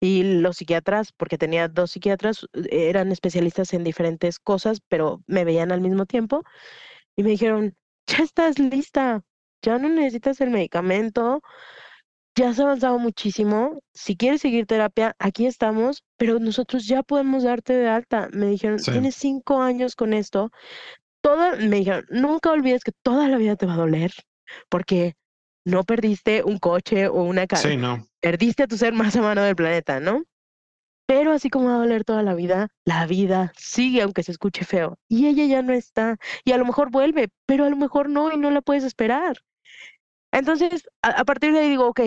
Y 0.00 0.22
los 0.40 0.56
psiquiatras, 0.58 1.12
porque 1.12 1.38
tenía 1.38 1.68
dos 1.68 1.92
psiquiatras, 1.92 2.46
eh, 2.54 2.88
eran 2.88 3.12
especialistas 3.12 3.72
en 3.72 3.84
diferentes 3.84 4.38
cosas, 4.38 4.80
pero 4.88 5.22
me 5.26 5.44
veían 5.44 5.72
al 5.72 5.80
mismo 5.80 6.06
tiempo 6.06 6.42
y 7.16 7.22
me 7.22 7.30
dijeron, 7.30 7.74
ya 8.06 8.18
estás 8.24 8.58
lista, 8.58 9.22
ya 9.62 9.78
no 9.78 9.88
necesitas 9.88 10.40
el 10.40 10.50
medicamento, 10.50 11.40
ya 12.36 12.50
has 12.50 12.58
avanzado 12.58 12.98
muchísimo, 12.98 13.80
si 13.92 14.16
quieres 14.16 14.40
seguir 14.40 14.66
terapia, 14.66 15.14
aquí 15.18 15.46
estamos, 15.46 16.02
pero 16.16 16.40
nosotros 16.40 16.86
ya 16.86 17.02
podemos 17.02 17.44
darte 17.44 17.74
de 17.74 17.88
alta. 17.88 18.28
Me 18.32 18.46
dijeron, 18.46 18.78
Sí. 18.80 18.90
tienes 18.90 19.14
cinco 19.14 19.62
años 19.62 19.94
con 19.94 20.12
esto, 20.12 20.50
toda, 21.20 21.56
me 21.56 21.76
dijeron, 21.76 22.04
nunca 22.10 22.50
olvides 22.50 22.82
que 22.82 22.92
toda 23.02 23.28
la 23.28 23.38
vida 23.38 23.56
te 23.56 23.66
va 23.66 23.74
a 23.74 23.78
doler, 23.78 24.12
porque 24.68 25.14
no 25.64 25.84
perdiste 25.84 26.42
un 26.44 26.58
coche 26.58 27.08
o 27.08 27.22
una 27.22 27.46
casa. 27.46 27.68
Sí, 27.68 27.76
no. 27.76 28.06
Perdiste 28.20 28.62
a 28.62 28.66
tu 28.66 28.76
ser 28.76 28.92
más 28.92 29.16
amado 29.16 29.42
del 29.42 29.56
planeta, 29.56 30.00
¿no? 30.00 30.24
Pero 31.06 31.32
así 31.32 31.50
como 31.50 31.66
va 31.68 31.74
a 31.74 31.78
doler 31.78 32.04
toda 32.04 32.22
la 32.22 32.34
vida, 32.34 32.68
la 32.84 33.06
vida 33.06 33.52
sigue 33.56 34.02
aunque 34.02 34.22
se 34.22 34.32
escuche 34.32 34.64
feo. 34.64 34.98
Y 35.08 35.26
ella 35.26 35.44
ya 35.44 35.62
no 35.62 35.74
está. 35.74 36.18
Y 36.44 36.52
a 36.52 36.56
lo 36.56 36.64
mejor 36.64 36.90
vuelve, 36.90 37.28
pero 37.46 37.64
a 37.64 37.70
lo 37.70 37.76
mejor 37.76 38.08
no 38.08 38.32
y 38.32 38.38
no 38.38 38.50
la 38.50 38.62
puedes 38.62 38.84
esperar. 38.84 39.38
Entonces, 40.32 40.88
a, 41.02 41.24
partir 41.24 41.52
de 41.52 41.60
ahí 41.60 41.68
digo, 41.68 41.86
ok, 41.86 42.00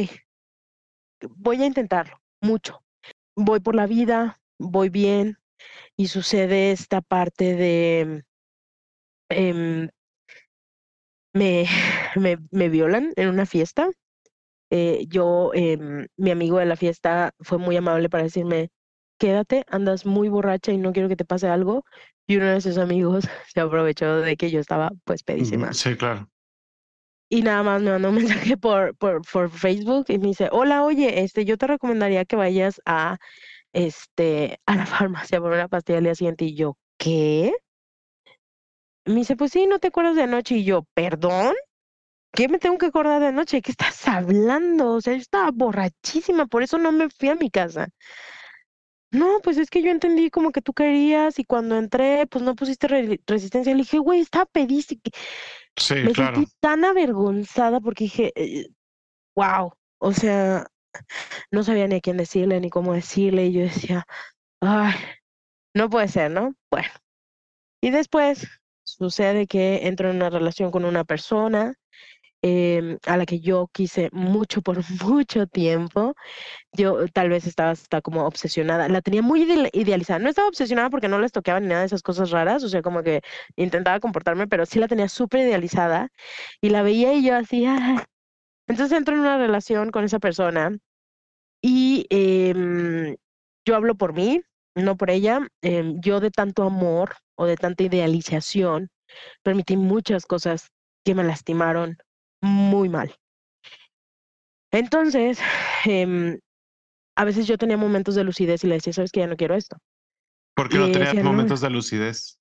voy 1.38 1.62
a 1.62 1.66
intentarlo 1.66 2.20
mucho. 2.42 2.84
Voy 3.36 3.60
por 3.60 3.76
la 3.76 3.86
vida, 3.86 4.42
voy 4.58 4.90
bien 4.90 5.38
y 5.96 6.08
sucede 6.08 6.72
esta 6.72 7.02
parte 7.02 7.56
de... 7.56 8.26
Em, 9.30 9.90
me, 11.38 11.66
me, 12.16 12.38
me, 12.52 12.70
violan 12.70 13.14
en 13.16 13.30
una 13.30 13.46
fiesta. 13.46 13.90
Eh, 14.70 15.06
yo, 15.08 15.52
em, 15.54 16.08
mi 16.18 16.32
amigo 16.32 16.60
de 16.60 16.66
la 16.66 16.76
fiesta 16.76 17.32
fue 17.40 17.58
muy 17.58 17.78
amable 17.78 18.10
para 18.10 18.24
decirme, 18.24 18.70
quédate, 19.18 19.64
andas 19.70 20.06
muy 20.06 20.30
borracha 20.30 20.72
y 20.72 20.78
no 20.78 20.92
quiero 20.92 21.10
que 21.10 21.16
te 21.16 21.26
pase 21.26 21.48
algo. 21.48 21.84
Y 22.28 22.38
uno 22.38 22.48
de 22.48 22.62
sus 22.62 22.78
amigos 22.78 23.26
se 23.54 23.60
aprovechó 23.60 24.22
de 24.22 24.36
que 24.36 24.52
yo 24.52 24.60
estaba 24.60 24.92
pues 25.06 25.24
pedísima. 25.24 25.74
Sí, 25.74 25.96
claro. 25.96 26.30
Y 27.30 27.42
nada 27.42 27.64
más 27.64 27.82
me 27.82 27.92
mandó 27.92 28.10
un 28.10 28.16
mensaje 28.24 28.58
por, 28.58 28.96
por, 28.98 29.22
por 29.32 29.50
Facebook 29.50 30.06
y 30.10 30.18
me 30.18 30.28
dice, 30.28 30.50
hola, 30.52 30.84
oye, 30.84 31.22
este, 31.24 31.46
yo 31.46 31.58
te 31.58 31.68
recomendaría 31.68 32.26
que 32.26 32.36
vayas 32.36 32.82
a, 32.86 33.18
este, 33.74 34.60
a 34.66 34.76
la 34.76 34.86
farmacia 34.86 35.40
por 35.40 35.52
una 35.52 35.68
pastilla 35.68 36.00
al 36.00 36.06
día 36.06 36.16
siguiente. 36.16 36.46
Y 36.46 36.56
yo, 36.56 36.78
¿qué? 36.98 37.54
Me 39.08 39.16
dice, 39.16 39.36
pues 39.36 39.52
sí, 39.52 39.68
no 39.68 39.80
te 39.80 39.88
acuerdas 39.88 40.16
de 40.16 40.24
anoche. 40.24 40.56
Y 40.56 40.64
yo, 40.66 40.84
¿perdón? 40.94 41.56
¿Qué 42.34 42.48
me 42.50 42.60
tengo 42.60 42.78
que 42.78 42.88
acordar 42.88 43.20
de 43.22 43.28
anoche? 43.28 43.62
¿Qué 43.62 43.72
estás 43.72 44.08
hablando? 44.08 44.94
O 44.94 45.02
sea, 45.02 45.14
yo 45.14 45.20
estaba 45.20 45.50
borrachísima, 45.52 46.46
por 46.46 46.62
eso 46.62 46.78
no 46.78 46.92
me 46.92 47.10
fui 47.10 47.30
a 47.30 47.36
mi 47.36 47.50
casa. 47.50 47.90
No, 49.12 49.40
pues 49.42 49.58
es 49.58 49.70
que 49.70 49.82
yo 49.82 49.90
entendí 49.90 50.30
como 50.30 50.52
que 50.52 50.62
tú 50.62 50.74
querías 50.74 51.40
y 51.40 51.46
cuando 51.46 51.78
entré, 51.78 52.28
pues 52.28 52.44
no 52.44 52.56
pusiste 52.56 52.88
resistencia. 52.88 53.74
Le 53.74 53.80
dije, 53.80 54.00
güey, 54.00 54.20
estaba 54.20 54.46
pedísima. 54.46 55.02
Sí, 55.78 55.96
Me 55.96 56.12
claro. 56.12 56.36
sentí 56.36 56.52
tan 56.60 56.84
avergonzada 56.84 57.80
porque 57.80 58.04
dije, 58.04 58.34
wow, 59.36 59.72
o 60.00 60.12
sea, 60.12 60.68
no 61.52 61.64
sabía 61.64 61.88
ni 61.88 61.96
a 61.96 62.02
quién 62.02 62.18
decirle 62.18 62.60
ni 62.60 62.70
cómo 62.70 62.94
decirle. 62.94 63.46
Y 63.46 63.54
yo 63.54 63.62
decía, 63.62 64.06
ay, 64.60 64.96
no 65.74 65.90
puede 65.90 66.10
ser, 66.10 66.32
¿no? 66.32 66.54
Bueno. 66.70 66.90
Y 67.82 67.92
después 67.92 68.48
sucede 68.98 69.48
que 69.48 69.88
entro 69.88 70.10
en 70.10 70.18
una 70.18 70.30
relación 70.30 70.72
con 70.72 70.86
una 70.86 71.04
persona 71.04 71.76
Em, 72.44 73.00
a 73.08 73.18
la 73.18 73.26
que 73.26 73.40
yo 73.40 73.68
quise 73.74 74.10
mucho 74.14 74.62
por 74.62 74.78
mucho 75.04 75.48
tiempo. 75.48 76.16
Yo 76.74 77.08
tal 77.10 77.30
vez 77.30 77.48
estaba 77.48 77.72
hasta 77.72 78.02
como 78.02 78.26
obsesionada, 78.26 78.90
la 78.90 79.02
tenía 79.02 79.22
muy 79.24 79.42
idealizada. 79.74 80.20
No 80.20 80.30
estaba 80.30 80.48
obsesionada 80.50 80.90
porque 80.90 81.08
no 81.10 81.20
les 81.20 81.32
toqueaba 81.32 81.60
ni 81.60 81.68
nada 81.68 81.82
de 81.82 81.88
esas 81.88 82.04
cosas 82.04 82.32
raras, 82.32 82.64
o 82.64 82.70
sea, 82.70 82.82
como 82.82 83.04
que 83.04 83.22
intentaba 83.56 84.00
comportarme, 84.00 84.48
pero 84.48 84.66
sí 84.66 84.80
la 84.80 84.88
tenía 84.88 85.10
súper 85.10 85.42
idealizada 85.42 86.10
y 86.62 86.70
la 86.70 86.84
veía 86.84 87.14
y 87.14 87.26
yo 87.26 87.36
así, 87.36 87.66
entonces 88.68 88.98
entro 88.98 89.16
en 89.16 89.22
una 89.22 89.38
relación 89.38 89.92
con 89.92 90.04
esa 90.06 90.20
persona 90.20 90.78
y 91.62 92.08
em, 92.10 93.16
yo 93.66 93.76
hablo 93.76 93.96
por 93.96 94.14
mí, 94.14 94.42
no 94.84 94.98
por 94.98 95.10
ella. 95.10 95.48
Em, 95.62 96.00
yo 96.02 96.20
de 96.20 96.32
tanto 96.32 96.64
amor 96.64 97.16
o 97.36 97.46
de 97.46 97.58
tanta 97.58 97.84
idealización 97.84 98.90
permití 99.44 99.78
muchas 99.78 100.26
cosas 100.26 100.70
que 101.06 101.16
me 101.16 101.24
lastimaron 101.24 101.98
muy 102.42 102.90
mal. 102.90 103.16
Entonces, 104.72 105.40
em, 105.86 106.40
a 107.16 107.26
veces 107.26 107.48
yo 107.48 107.58
tenía 107.58 107.78
momentos 107.78 108.16
de 108.16 108.24
lucidez 108.24 108.64
y 108.64 108.68
le 108.68 108.76
decía, 108.76 108.94
sabes 108.94 109.12
que 109.12 109.22
ya 109.22 109.28
no 109.28 109.38
quiero 109.38 109.56
esto. 109.56 109.78
¿Por 110.56 110.70
qué 110.70 110.78
no 110.78 110.92
tenías 110.92 111.16
momentos 111.24 111.62
de 111.62 111.70
lucidez? 111.70 112.40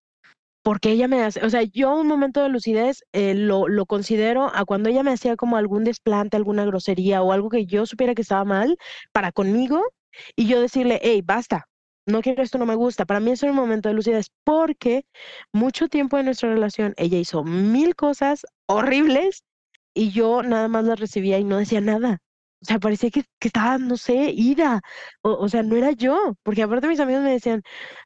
Porque 0.63 0.91
ella 0.91 1.07
me 1.07 1.23
hace, 1.23 1.45
o 1.45 1.51
sea, 1.51 1.63
yo 1.63 1.95
un 1.95 2.09
momento 2.09 2.43
de 2.43 2.49
lucidez 2.49 3.05
eh, 3.13 3.35
lo, 3.35 3.69
lo 3.69 3.87
considero 3.87 4.51
a 4.53 4.65
cuando 4.65 4.89
ella 4.89 5.05
me 5.05 5.13
hacía 5.13 5.37
como 5.37 5.57
algún 5.57 5.85
desplante, 5.85 6.37
alguna 6.37 6.65
grosería 6.65 7.23
o 7.23 7.31
algo 7.31 7.51
que 7.51 7.67
yo 7.67 7.87
supiera 7.87 8.17
que 8.17 8.23
estaba 8.23 8.45
mal 8.45 8.77
para 9.13 9.31
conmigo 9.31 9.81
y 10.35 10.49
yo 10.49 10.61
decirle, 10.61 10.99
hey, 11.03 11.23
basta, 11.25 11.69
no 12.07 12.23
quiero 12.23 12.43
esto, 12.43 12.59
no 12.59 12.67
me 12.67 12.75
gusta. 12.77 13.05
Para 13.07 13.21
mí 13.21 13.33
es 13.33 13.43
un 13.43 13.55
momento 13.55 13.89
de 13.89 13.95
lucidez 13.95 14.31
porque 14.45 15.05
mucho 15.53 15.89
tiempo 15.89 16.17
de 16.17 16.25
nuestra 16.25 16.51
relación 16.51 16.95
ella 16.97 17.19
hizo 17.19 17.45
mil 17.45 17.95
cosas 17.97 18.47
horribles 18.67 19.45
y 19.95 20.11
yo 20.13 20.43
nada 20.43 20.69
más 20.69 20.85
la 20.85 20.95
recibía 20.97 21.39
y 21.39 21.45
no 21.45 21.59
decía 21.59 21.81
nada. 21.81 22.21
O 22.63 22.65
sea, 22.67 22.79
parecía 22.81 23.11
que, 23.11 23.23
que 23.39 23.49
estaba, 23.49 23.79
no 23.79 23.97
sé, 23.97 24.33
ida. 24.35 24.81
O, 25.23 25.31
o, 25.33 25.49
sea, 25.49 25.63
no 25.63 25.77
era 25.77 25.93
yo. 25.93 26.35
Porque 26.43 26.63
aparte 26.63 26.89
mis 26.89 27.01
amigos 27.01 27.23
me 27.23 27.33
decían, 27.33 27.63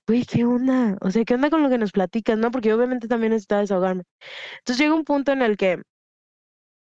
güey, 0.06 0.24
¿qué 0.24 0.44
onda? 0.44 0.98
O 1.00 1.10
sea, 1.10 1.24
¿qué 1.24 1.34
onda 1.34 1.50
con 1.50 1.62
lo 1.62 1.70
que 1.70 1.78
nos 1.78 1.92
platicas? 1.92 2.36
¿No? 2.38 2.50
Porque 2.50 2.72
obviamente 2.74 3.08
también 3.08 3.30
necesitaba 3.32 3.62
desahogarme. 3.62 4.02
Entonces 4.58 4.78
llega 4.78 4.94
un 4.94 5.04
punto 5.04 5.32
en 5.32 5.42
el 5.42 5.56
que 5.56 5.82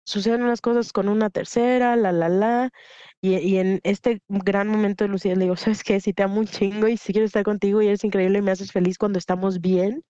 suceden 0.07 0.43
unas 0.43 0.61
cosas 0.61 0.93
con 0.93 1.09
una 1.09 1.29
tercera, 1.29 1.95
la, 1.95 2.11
la, 2.11 2.29
la. 2.29 2.71
Y, 3.21 3.37
y 3.37 3.57
en 3.59 3.79
este 3.83 4.21
gran 4.29 4.67
momento 4.69 5.03
de 5.03 5.09
lucidez 5.09 5.37
le 5.37 5.45
digo, 5.45 5.57
¿sabes 5.57 5.83
qué? 5.83 5.99
Si 6.01 6.13
te 6.13 6.23
amo 6.23 6.39
un 6.39 6.47
chingo 6.47 6.87
y 6.87 6.97
si 6.97 7.13
quiero 7.13 7.25
estar 7.27 7.43
contigo 7.43 7.81
y 7.81 7.87
eres 7.87 8.03
increíble 8.03 8.39
y 8.39 8.41
me 8.43 8.51
haces 8.51 8.71
feliz 8.71 8.97
cuando 8.97 9.19
estamos 9.19 9.61
bien, 9.61 10.03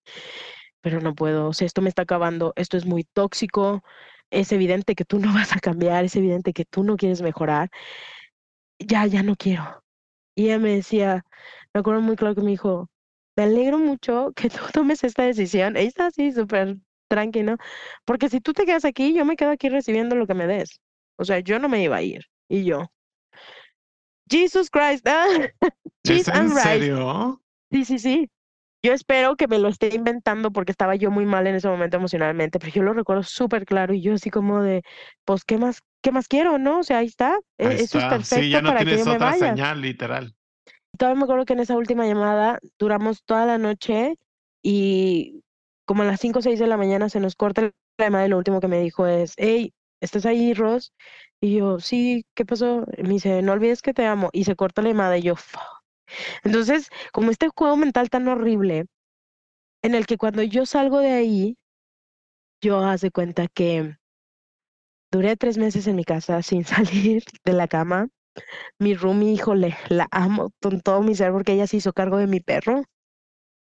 pero 0.80 1.00
no 1.00 1.14
puedo. 1.14 1.48
O 1.48 1.52
sea, 1.52 1.66
esto 1.66 1.82
me 1.82 1.88
está 1.88 2.02
acabando. 2.02 2.52
Esto 2.56 2.76
es 2.76 2.86
muy 2.86 3.04
tóxico 3.04 3.82
es 4.30 4.52
evidente 4.52 4.94
que 4.94 5.04
tú 5.06 5.18
no 5.20 5.32
vas 5.34 5.54
a 5.56 5.60
cambiar, 5.60 6.04
es 6.04 6.16
evidente 6.16 6.52
que 6.52 6.64
tú 6.66 6.84
no 6.84 6.96
quieres 6.96 7.22
mejorar, 7.22 7.70
ya, 8.78 9.06
ya 9.06 9.22
no 9.22 9.36
quiero. 9.36 9.82
Y 10.36 10.46
ella 10.46 10.58
me 10.60 10.74
decía, 10.76 11.24
me 11.74 11.80
acuerdo 11.80 12.02
muy 12.02 12.16
claro 12.16 12.34
que 12.34 12.42
me 12.42 12.50
dijo, 12.52 12.90
me 13.36 13.44
alegro 13.44 13.78
mucho 13.78 14.32
que 14.36 14.50
tú 14.50 14.58
tomes 14.74 15.04
esta 15.04 15.24
decisión. 15.24 15.76
Ella 15.76 15.88
está 15.88 16.06
así 16.08 16.32
súper 16.32 16.78
tranquilo, 17.08 17.56
porque 18.04 18.28
si 18.28 18.40
tú 18.40 18.52
te 18.52 18.64
quedas 18.64 18.84
aquí, 18.84 19.14
yo 19.14 19.24
me 19.24 19.36
quedo 19.36 19.50
aquí 19.50 19.68
recibiendo 19.68 20.16
lo 20.16 20.26
que 20.26 20.34
me 20.34 20.46
des. 20.46 20.80
O 21.16 21.24
sea, 21.24 21.40
yo 21.40 21.58
no 21.58 21.68
me 21.68 21.82
iba 21.82 21.96
a 21.96 22.02
ir. 22.02 22.26
Y 22.48 22.64
yo, 22.64 22.90
Jesus 24.30 24.70
Christ, 24.70 25.06
ah, 25.08 25.26
¿Es 26.04 26.28
en 26.28 26.50
serio? 26.50 27.42
Sí, 27.70 27.84
sí, 27.84 27.98
sí. 27.98 28.30
Yo 28.82 28.92
espero 28.92 29.36
que 29.36 29.48
me 29.48 29.58
lo 29.58 29.68
esté 29.68 29.94
inventando 29.94 30.52
porque 30.52 30.70
estaba 30.70 30.94
yo 30.94 31.10
muy 31.10 31.26
mal 31.26 31.46
en 31.46 31.56
ese 31.56 31.68
momento 31.68 31.96
emocionalmente, 31.96 32.58
pero 32.60 32.72
yo 32.72 32.82
lo 32.84 32.92
recuerdo 32.92 33.24
súper 33.24 33.64
claro 33.64 33.92
y 33.92 34.00
yo 34.00 34.14
así 34.14 34.30
como 34.30 34.62
de, 34.62 34.82
pues, 35.24 35.44
¿qué 35.44 35.58
más, 35.58 35.80
qué 36.00 36.12
más 36.12 36.28
quiero, 36.28 36.58
no? 36.58 36.78
O 36.78 36.82
sea, 36.84 36.98
ahí 36.98 37.06
está. 37.06 37.38
E, 37.58 37.66
ahí 37.66 37.74
Eso 37.74 37.98
está. 37.98 37.98
es 37.98 38.04
perfecto 38.04 38.44
sí, 38.44 38.50
ya 38.50 38.62
no 38.62 38.68
para 38.68 38.80
que 38.80 38.86
tienes 38.86 39.06
me 39.06 39.12
otra 39.14 39.30
vaya. 39.30 39.50
señal, 39.50 39.80
literal. 39.82 40.34
Todavía 40.96 41.18
me 41.18 41.24
acuerdo 41.24 41.44
que 41.44 41.52
en 41.54 41.60
esa 41.60 41.76
última 41.76 42.06
llamada 42.06 42.60
duramos 42.78 43.24
toda 43.24 43.46
la 43.46 43.58
noche 43.58 44.16
y 44.62 45.42
como 45.88 46.04
a 46.04 46.06
las 46.06 46.20
5 46.20 46.40
o 46.40 46.42
6 46.42 46.60
de 46.60 46.68
la 46.68 46.78
mañana 46.78 47.10
se 47.10 47.20
nos 47.20 47.36
corta 47.36 47.62
la 47.64 47.72
llamada 47.98 48.26
y 48.26 48.30
lo 48.30 48.38
último 48.38 48.60
que 48.60 48.68
me 48.68 48.80
dijo 48.82 49.08
es, 49.08 49.34
hey, 49.38 49.74
¿estás 50.02 50.26
ahí, 50.26 50.54
Ross? 50.54 50.92
Y 51.42 51.56
yo, 51.58 51.80
sí, 51.80 52.26
¿qué 52.36 52.46
pasó? 52.46 52.86
Y 52.98 53.04
me 53.04 53.10
dice, 53.10 53.42
no 53.42 53.54
olvides 53.54 53.82
que 53.82 53.94
te 53.94 54.06
amo. 54.06 54.30
Y 54.34 54.44
se 54.44 54.56
corta 54.56 54.82
la 54.82 54.90
llamada 54.90 55.18
y 55.18 55.22
yo, 55.24 55.36
Fuck. 55.36 55.62
Entonces, 56.44 56.88
como 57.12 57.30
este 57.32 57.48
juego 57.56 57.76
mental 57.76 58.10
tan 58.10 58.28
horrible, 58.28 58.86
en 59.82 59.94
el 59.96 60.06
que 60.06 60.18
cuando 60.18 60.42
yo 60.44 60.66
salgo 60.66 61.00
de 61.00 61.12
ahí, 61.12 61.56
yo 62.62 62.78
hace 62.84 63.10
cuenta 63.10 63.48
que 63.48 63.96
duré 65.12 65.36
tres 65.36 65.58
meses 65.58 65.86
en 65.86 65.96
mi 65.96 66.04
casa 66.04 66.42
sin 66.42 66.64
salir 66.64 67.22
de 67.44 67.52
la 67.52 67.68
cama. 67.68 68.08
Mi 68.78 68.94
roomie, 68.94 69.32
híjole, 69.32 69.76
la 69.88 70.08
amo 70.12 70.52
con 70.62 70.80
todo 70.82 71.02
mi 71.02 71.14
ser 71.16 71.32
porque 71.32 71.54
ella 71.54 71.66
se 71.68 71.78
hizo 71.78 71.92
cargo 71.94 72.18
de 72.18 72.26
mi 72.28 72.40
perro. 72.40 72.84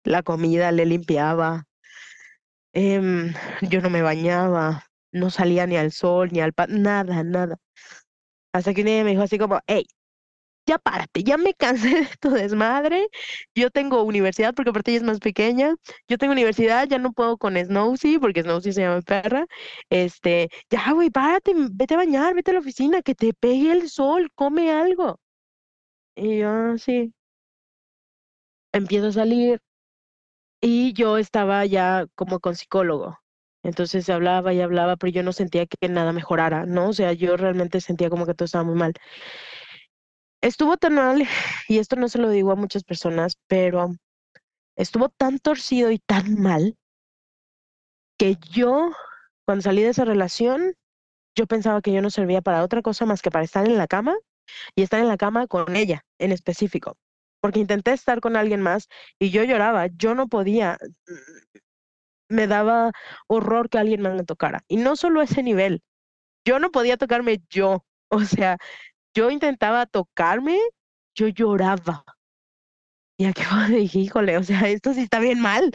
La 0.06 0.24
comida 0.24 0.72
le 0.72 0.86
limpiaba. 0.86 1.66
Eh, 2.74 3.32
yo 3.62 3.82
no 3.82 3.90
me 3.90 4.02
bañaba, 4.02 4.86
no 5.12 5.30
salía 5.30 5.68
ni 5.68 5.78
al 5.78 5.92
sol, 5.92 6.30
ni 6.32 6.40
al 6.42 6.54
pa 6.54 6.68
nada, 6.68 7.24
nada. 7.24 7.58
Hasta 8.54 8.74
que 8.74 8.82
un 8.82 8.88
día 8.88 9.04
me 9.04 9.12
dijo 9.12 9.24
así 9.24 9.38
como, 9.38 9.60
hey, 9.68 9.86
ya 10.66 10.78
párate, 10.80 11.24
ya 11.24 11.38
me 11.38 11.54
cansé 11.56 11.90
de 12.02 12.10
tu 12.22 12.32
desmadre. 12.32 13.10
Yo 13.56 13.72
tengo 13.72 14.04
universidad 14.04 14.54
porque 14.56 14.72
aparte 14.72 14.92
ella 14.92 15.00
es 15.00 15.04
más 15.06 15.20
pequeña. 15.20 15.76
Yo 16.08 16.18
tengo 16.18 16.34
universidad, 16.34 16.88
ya 16.88 17.00
no 17.00 17.14
puedo 17.14 17.38
con 17.38 17.58
Snowsy 17.58 18.20
porque 18.20 18.44
Snowsy 18.44 18.74
se 18.74 18.82
llama 18.82 19.02
perra. 19.02 19.46
Este, 19.90 20.50
ya, 20.70 20.92
güey, 20.94 21.10
párate, 21.12 21.54
vete 21.72 21.96
a 21.96 21.98
bañar, 21.98 22.36
vete 22.36 22.52
a 22.52 22.56
la 22.56 22.60
oficina, 22.62 23.02
que 23.02 23.16
te 23.16 23.34
pegue 23.34 23.72
el 23.74 23.90
sol, 23.90 24.30
come 24.36 24.72
algo. 24.72 25.20
Y 26.16 26.40
yo, 26.40 26.78
sí. 26.78 27.14
Empiezo 28.74 29.08
a 29.08 29.12
salir 29.14 29.60
y 30.64 30.94
yo 30.94 31.18
estaba 31.18 31.66
ya 31.66 32.08
como 32.16 32.40
con 32.40 32.56
psicólogo. 32.56 33.20
Entonces 33.64 34.10
hablaba 34.10 34.54
y 34.54 34.62
hablaba, 34.62 34.96
pero 34.96 35.12
yo 35.12 35.22
no 35.22 35.34
sentía 35.34 35.66
que 35.66 35.90
nada 35.90 36.14
mejorara, 36.14 36.66
¿no? 36.66 36.90
O 36.90 36.94
sea, 36.94 37.12
yo 37.12 37.36
realmente 37.36 37.82
sentía 37.82 38.10
como 38.10 38.26
que 38.26 38.34
todo 38.34 38.46
estaba 38.46 38.64
muy 38.64 38.76
mal. 38.76 38.94
Estuvo 40.42 40.78
tan 40.78 40.96
mal, 40.96 41.28
y 41.68 41.80
esto 41.80 41.98
no 41.98 42.08
se 42.08 42.18
lo 42.18 42.30
digo 42.30 42.52
a 42.52 42.56
muchas 42.56 42.84
personas, 42.86 43.38
pero 43.48 43.96
estuvo 44.78 45.10
tan 45.10 45.40
torcido 45.40 45.92
y 45.92 46.00
tan 46.00 46.42
mal 46.42 46.78
que 48.18 48.38
yo, 48.52 48.94
cuando 49.46 49.64
salí 49.64 49.82
de 49.84 49.90
esa 49.90 50.06
relación, 50.06 50.76
yo 51.36 51.46
pensaba 51.46 51.82
que 51.82 51.92
yo 51.92 52.02
no 52.02 52.10
servía 52.10 52.42
para 52.42 52.64
otra 52.64 52.82
cosa 52.82 53.06
más 53.06 53.22
que 53.22 53.32
para 53.32 53.44
estar 53.44 53.66
en 53.68 53.78
la 53.78 53.88
cama 53.88 54.16
y 54.76 54.84
estar 54.84 55.02
en 55.02 55.10
la 55.10 55.18
cama 55.18 55.48
con 55.48 55.76
ella 55.76 56.06
en 56.20 56.32
específico. 56.32 56.96
Porque 57.44 57.60
intenté 57.60 57.92
estar 57.92 58.22
con 58.22 58.38
alguien 58.38 58.62
más 58.62 58.88
y 59.20 59.30
yo 59.30 59.44
lloraba, 59.44 59.88
yo 59.88 60.16
no 60.16 60.30
podía, 60.30 60.78
me 62.30 62.48
daba 62.48 62.92
horror 63.28 63.70
que 63.70 63.80
alguien 63.80 64.02
más 64.02 64.14
me 64.14 64.24
tocara. 64.24 64.64
Y 64.70 64.78
no 64.78 64.96
solo 64.96 65.22
ese 65.22 65.44
nivel, 65.44 65.84
yo 66.46 66.60
no 66.60 66.72
podía 66.72 66.96
tocarme 66.96 67.42
yo, 67.50 67.84
o 68.10 68.22
sea, 68.22 68.58
yo 69.14 69.30
intentaba 69.30 69.86
tocarme, 69.88 70.58
yo 71.16 71.28
lloraba. 71.28 72.06
Y 73.18 73.26
aquí 73.26 73.44
dije, 73.70 74.00
híjole, 74.00 74.38
o 74.38 74.44
sea, 74.44 74.62
esto 74.70 74.94
sí 74.94 75.02
está 75.02 75.20
bien 75.20 75.42
mal. 75.42 75.70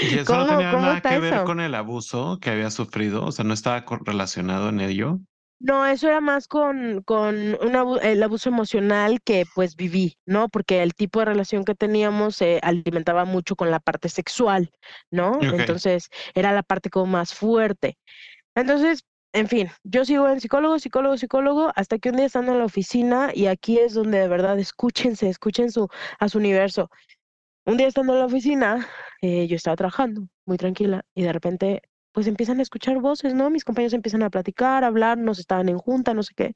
¿Y 0.00 0.14
eso 0.18 0.36
no 0.36 0.46
tenía 0.46 0.72
nada 0.74 1.00
que 1.00 1.18
ver 1.18 1.42
con 1.42 1.58
el 1.58 1.74
abuso 1.74 2.38
que 2.40 2.50
había 2.50 2.70
sufrido? 2.70 3.24
O 3.24 3.32
sea, 3.32 3.44
¿no 3.44 3.52
estaba 3.52 3.84
relacionado 4.04 4.68
en 4.68 4.80
ello? 4.80 5.18
No, 5.64 5.86
eso 5.86 6.08
era 6.08 6.20
más 6.20 6.46
con, 6.46 7.02
con 7.04 7.56
el 8.02 8.22
abuso 8.22 8.50
emocional 8.50 9.22
que 9.22 9.44
pues 9.54 9.76
viví, 9.76 10.18
¿no? 10.26 10.50
Porque 10.50 10.82
el 10.82 10.92
tipo 10.92 11.20
de 11.20 11.24
relación 11.24 11.64
que 11.64 11.74
teníamos 11.74 12.36
se 12.36 12.60
alimentaba 12.62 13.24
mucho 13.24 13.56
con 13.56 13.70
la 13.70 13.80
parte 13.80 14.10
sexual, 14.10 14.70
¿no? 15.10 15.38
Entonces 15.40 16.10
era 16.34 16.52
la 16.52 16.62
parte 16.62 16.90
como 16.90 17.06
más 17.06 17.32
fuerte. 17.32 17.96
Entonces, 18.54 19.06
en 19.32 19.48
fin, 19.48 19.70
yo 19.84 20.04
sigo 20.04 20.28
en 20.28 20.38
psicólogo, 20.42 20.78
psicólogo, 20.78 21.16
psicólogo, 21.16 21.72
hasta 21.76 21.98
que 21.98 22.10
un 22.10 22.16
día 22.16 22.26
estando 22.26 22.52
en 22.52 22.58
la 22.58 22.66
oficina 22.66 23.30
y 23.34 23.46
aquí 23.46 23.78
es 23.78 23.94
donde 23.94 24.18
de 24.18 24.28
verdad 24.28 24.58
escúchense, 24.58 25.30
escuchen 25.30 25.70
su, 25.72 25.88
a 26.18 26.28
su 26.28 26.36
universo. 26.36 26.90
Un 27.64 27.78
día 27.78 27.86
estando 27.86 28.12
en 28.12 28.18
la 28.18 28.26
oficina, 28.26 28.86
eh, 29.22 29.46
yo 29.46 29.56
estaba 29.56 29.76
trabajando 29.76 30.28
muy 30.44 30.58
tranquila 30.58 31.06
y 31.14 31.22
de 31.22 31.32
repente 31.32 31.82
pues 32.14 32.28
empiezan 32.28 32.60
a 32.60 32.62
escuchar 32.62 33.00
voces, 33.00 33.34
¿no? 33.34 33.50
Mis 33.50 33.64
compañeros 33.64 33.92
empiezan 33.92 34.22
a 34.22 34.30
platicar, 34.30 34.84
hablar, 34.84 35.18
nos 35.18 35.40
estaban 35.40 35.68
en 35.68 35.78
junta, 35.78 36.14
no 36.14 36.22
sé 36.22 36.32
qué. 36.34 36.54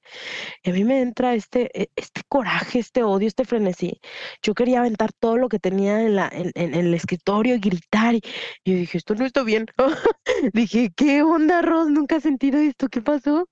Y 0.63 0.71
a 0.71 0.73
mí 0.73 0.85
me 0.85 1.03
entra 1.03 1.35
este, 1.35 1.71
e, 1.79 1.91
este 1.97 2.23
coraje, 2.29 2.79
este 2.79 3.03
odio, 3.03 3.27
este 3.29 3.45
frenesí. 3.45 4.01
Yo 4.43 4.55
quería 4.55 4.81
aventar 4.81 5.13
todo 5.13 5.37
lo 5.37 5.49
que 5.49 5.59
tenía 5.59 6.03
en, 6.03 6.17
la, 6.17 6.29
en, 6.33 6.53
en, 6.55 6.75
el 6.75 6.95
escritorio 6.95 7.57
y 7.57 7.61
gritar. 7.61 8.15
Y 8.15 8.23
yo 8.65 8.75
dije, 8.75 8.99
esto 8.99 9.15
no 9.17 9.27
está 9.27 9.43
bien. 9.43 9.67
dije, 10.55 10.93
¿qué 10.97 11.23
onda, 11.23 11.63
Ros? 11.63 11.91
Nunca 11.91 12.17
he 12.17 12.21
sentido 12.21 12.61
esto. 12.61 12.89
¿Qué 12.89 13.03
pasó? 13.03 13.49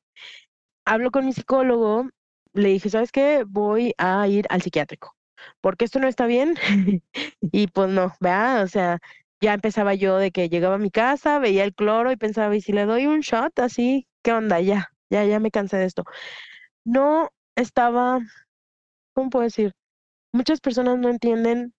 Hablo 0.87 1.11
con 1.11 1.27
mi 1.27 1.33
psicólogo. 1.33 2.09
Le 2.55 2.71
dije, 2.71 2.91
¿sabes 2.91 3.13
qué? 3.13 3.45
Voy 3.47 3.95
a 3.99 4.29
ir 4.29 4.47
al 4.51 4.63
psiquiátrico 4.63 5.17
porque 5.61 5.85
esto 5.85 5.99
no 6.01 6.09
está 6.09 6.27
bien. 6.27 6.57
y 7.41 7.67
pues 7.69 7.91
no, 7.91 8.15
¿verdad? 8.21 8.63
O 8.65 8.69
sea, 8.69 8.99
ya 9.41 9.55
empezaba 9.55 9.95
yo 9.95 10.17
de 10.19 10.31
que 10.31 10.49
llegaba 10.49 10.77
a 10.77 10.79
mi 10.79 10.91
casa, 10.91 11.39
veía 11.39 11.65
el 11.65 11.75
cloro 11.75 12.13
y 12.13 12.17
pensaba, 12.17 12.55
¿y 12.57 12.61
si 12.61 12.73
le 12.73 12.87
doy 12.87 13.07
un 13.07 13.21
shot 13.21 13.59
así? 13.59 14.07
¿Qué 14.23 14.33
onda? 14.33 14.61
Ya, 14.61 14.91
ya, 15.11 15.25
ya 15.25 15.41
me 15.41 15.51
cansé 15.51 15.77
de 15.77 15.85
esto. 15.85 16.05
No 16.85 17.31
estaba, 17.57 18.21
¿cómo 19.15 19.31
puedo 19.31 19.45
decir? 19.45 19.73
Muchas 20.33 20.61
personas 20.61 20.99
no 20.99 21.09
entienden 21.09 21.75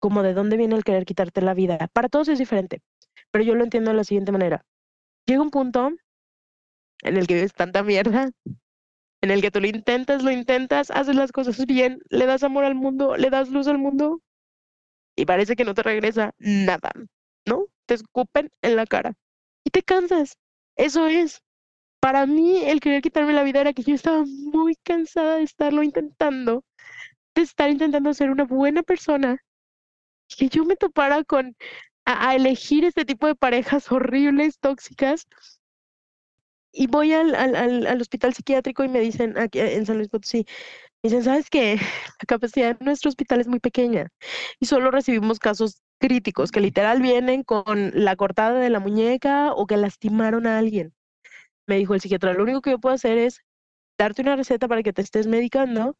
como 0.00 0.22
de 0.22 0.34
dónde 0.34 0.56
viene 0.56 0.76
el 0.76 0.84
querer 0.84 1.04
quitarte 1.04 1.42
la 1.42 1.54
vida. 1.54 1.88
Para 1.92 2.08
todos 2.08 2.28
es 2.28 2.38
diferente, 2.38 2.82
pero 3.30 3.44
yo 3.44 3.54
lo 3.54 3.64
entiendo 3.64 3.90
de 3.90 3.96
la 3.96 4.04
siguiente 4.04 4.32
manera. 4.32 4.64
Llega 5.26 5.42
un 5.42 5.50
punto 5.50 5.92
en 7.02 7.16
el 7.16 7.26
que 7.26 7.34
vives 7.34 7.52
tanta 7.52 7.82
mierda, 7.82 8.30
en 9.22 9.30
el 9.30 9.42
que 9.42 9.50
tú 9.50 9.60
lo 9.60 9.66
intentas, 9.66 10.22
lo 10.22 10.30
intentas, 10.30 10.90
haces 10.90 11.14
las 11.14 11.32
cosas 11.32 11.64
bien, 11.66 12.00
le 12.08 12.26
das 12.26 12.42
amor 12.42 12.64
al 12.64 12.74
mundo, 12.74 13.16
le 13.16 13.30
das 13.30 13.50
luz 13.50 13.68
al 13.68 13.78
mundo, 13.78 14.22
y 15.20 15.26
parece 15.26 15.56
que 15.56 15.64
no 15.64 15.74
te 15.74 15.82
regresa 15.82 16.32
nada, 16.38 16.90
¿no? 17.46 17.66
Te 17.86 17.94
escupen 17.94 18.50
en 18.62 18.76
la 18.76 18.86
cara 18.86 19.14
y 19.64 19.70
te 19.70 19.82
cansas. 19.82 20.38
Eso 20.76 21.06
es. 21.06 21.42
Para 22.00 22.26
mí, 22.26 22.64
el 22.64 22.80
querer 22.80 23.02
quitarme 23.02 23.34
la 23.34 23.42
vida 23.42 23.60
era 23.60 23.74
que 23.74 23.82
yo 23.82 23.94
estaba 23.94 24.24
muy 24.24 24.76
cansada 24.76 25.36
de 25.36 25.42
estarlo 25.42 25.82
intentando, 25.82 26.64
de 27.34 27.42
estar 27.42 27.68
intentando 27.68 28.14
ser 28.14 28.30
una 28.30 28.44
buena 28.44 28.82
persona, 28.82 29.38
que 30.28 30.48
yo 30.48 30.64
me 30.64 30.76
topara 30.76 31.22
con 31.24 31.54
a, 32.06 32.34
elegir 32.34 32.84
este 32.84 33.04
tipo 33.04 33.26
de 33.26 33.34
parejas 33.34 33.92
horribles, 33.92 34.58
tóxicas. 34.58 35.26
Y 36.72 36.86
voy 36.86 37.12
al, 37.12 37.34
al, 37.34 37.86
al, 37.86 38.00
hospital 38.00 38.32
psiquiátrico 38.32 38.84
y 38.84 38.88
me 38.88 39.00
dicen, 39.00 39.36
aquí 39.38 39.58
en 39.58 39.86
San 39.86 39.96
Luis 39.96 40.08
Potosí, 40.08 40.46
Dicen, 41.02 41.24
¿sabes 41.24 41.48
qué? 41.48 41.76
La 42.20 42.26
capacidad 42.26 42.78
de 42.78 42.84
nuestro 42.84 43.08
hospital 43.08 43.40
es 43.40 43.48
muy 43.48 43.60
pequeña 43.60 44.08
y 44.60 44.66
solo 44.66 44.90
recibimos 44.90 45.38
casos 45.38 45.82
críticos 45.98 46.50
que 46.50 46.60
literal 46.60 47.00
vienen 47.00 47.42
con 47.42 47.92
la 47.94 48.16
cortada 48.16 48.58
de 48.60 48.70
la 48.70 48.80
muñeca 48.80 49.52
o 49.54 49.66
que 49.66 49.76
lastimaron 49.78 50.46
a 50.46 50.58
alguien. 50.58 50.92
Me 51.66 51.76
dijo 51.78 51.94
el 51.94 52.00
psiquiatra, 52.00 52.34
lo 52.34 52.42
único 52.42 52.60
que 52.62 52.70
yo 52.72 52.78
puedo 52.78 52.94
hacer 52.94 53.18
es 53.18 53.40
darte 53.98 54.22
una 54.22 54.36
receta 54.36 54.68
para 54.68 54.82
que 54.82 54.92
te 54.92 55.02
estés 55.02 55.26
medicando. 55.26 55.96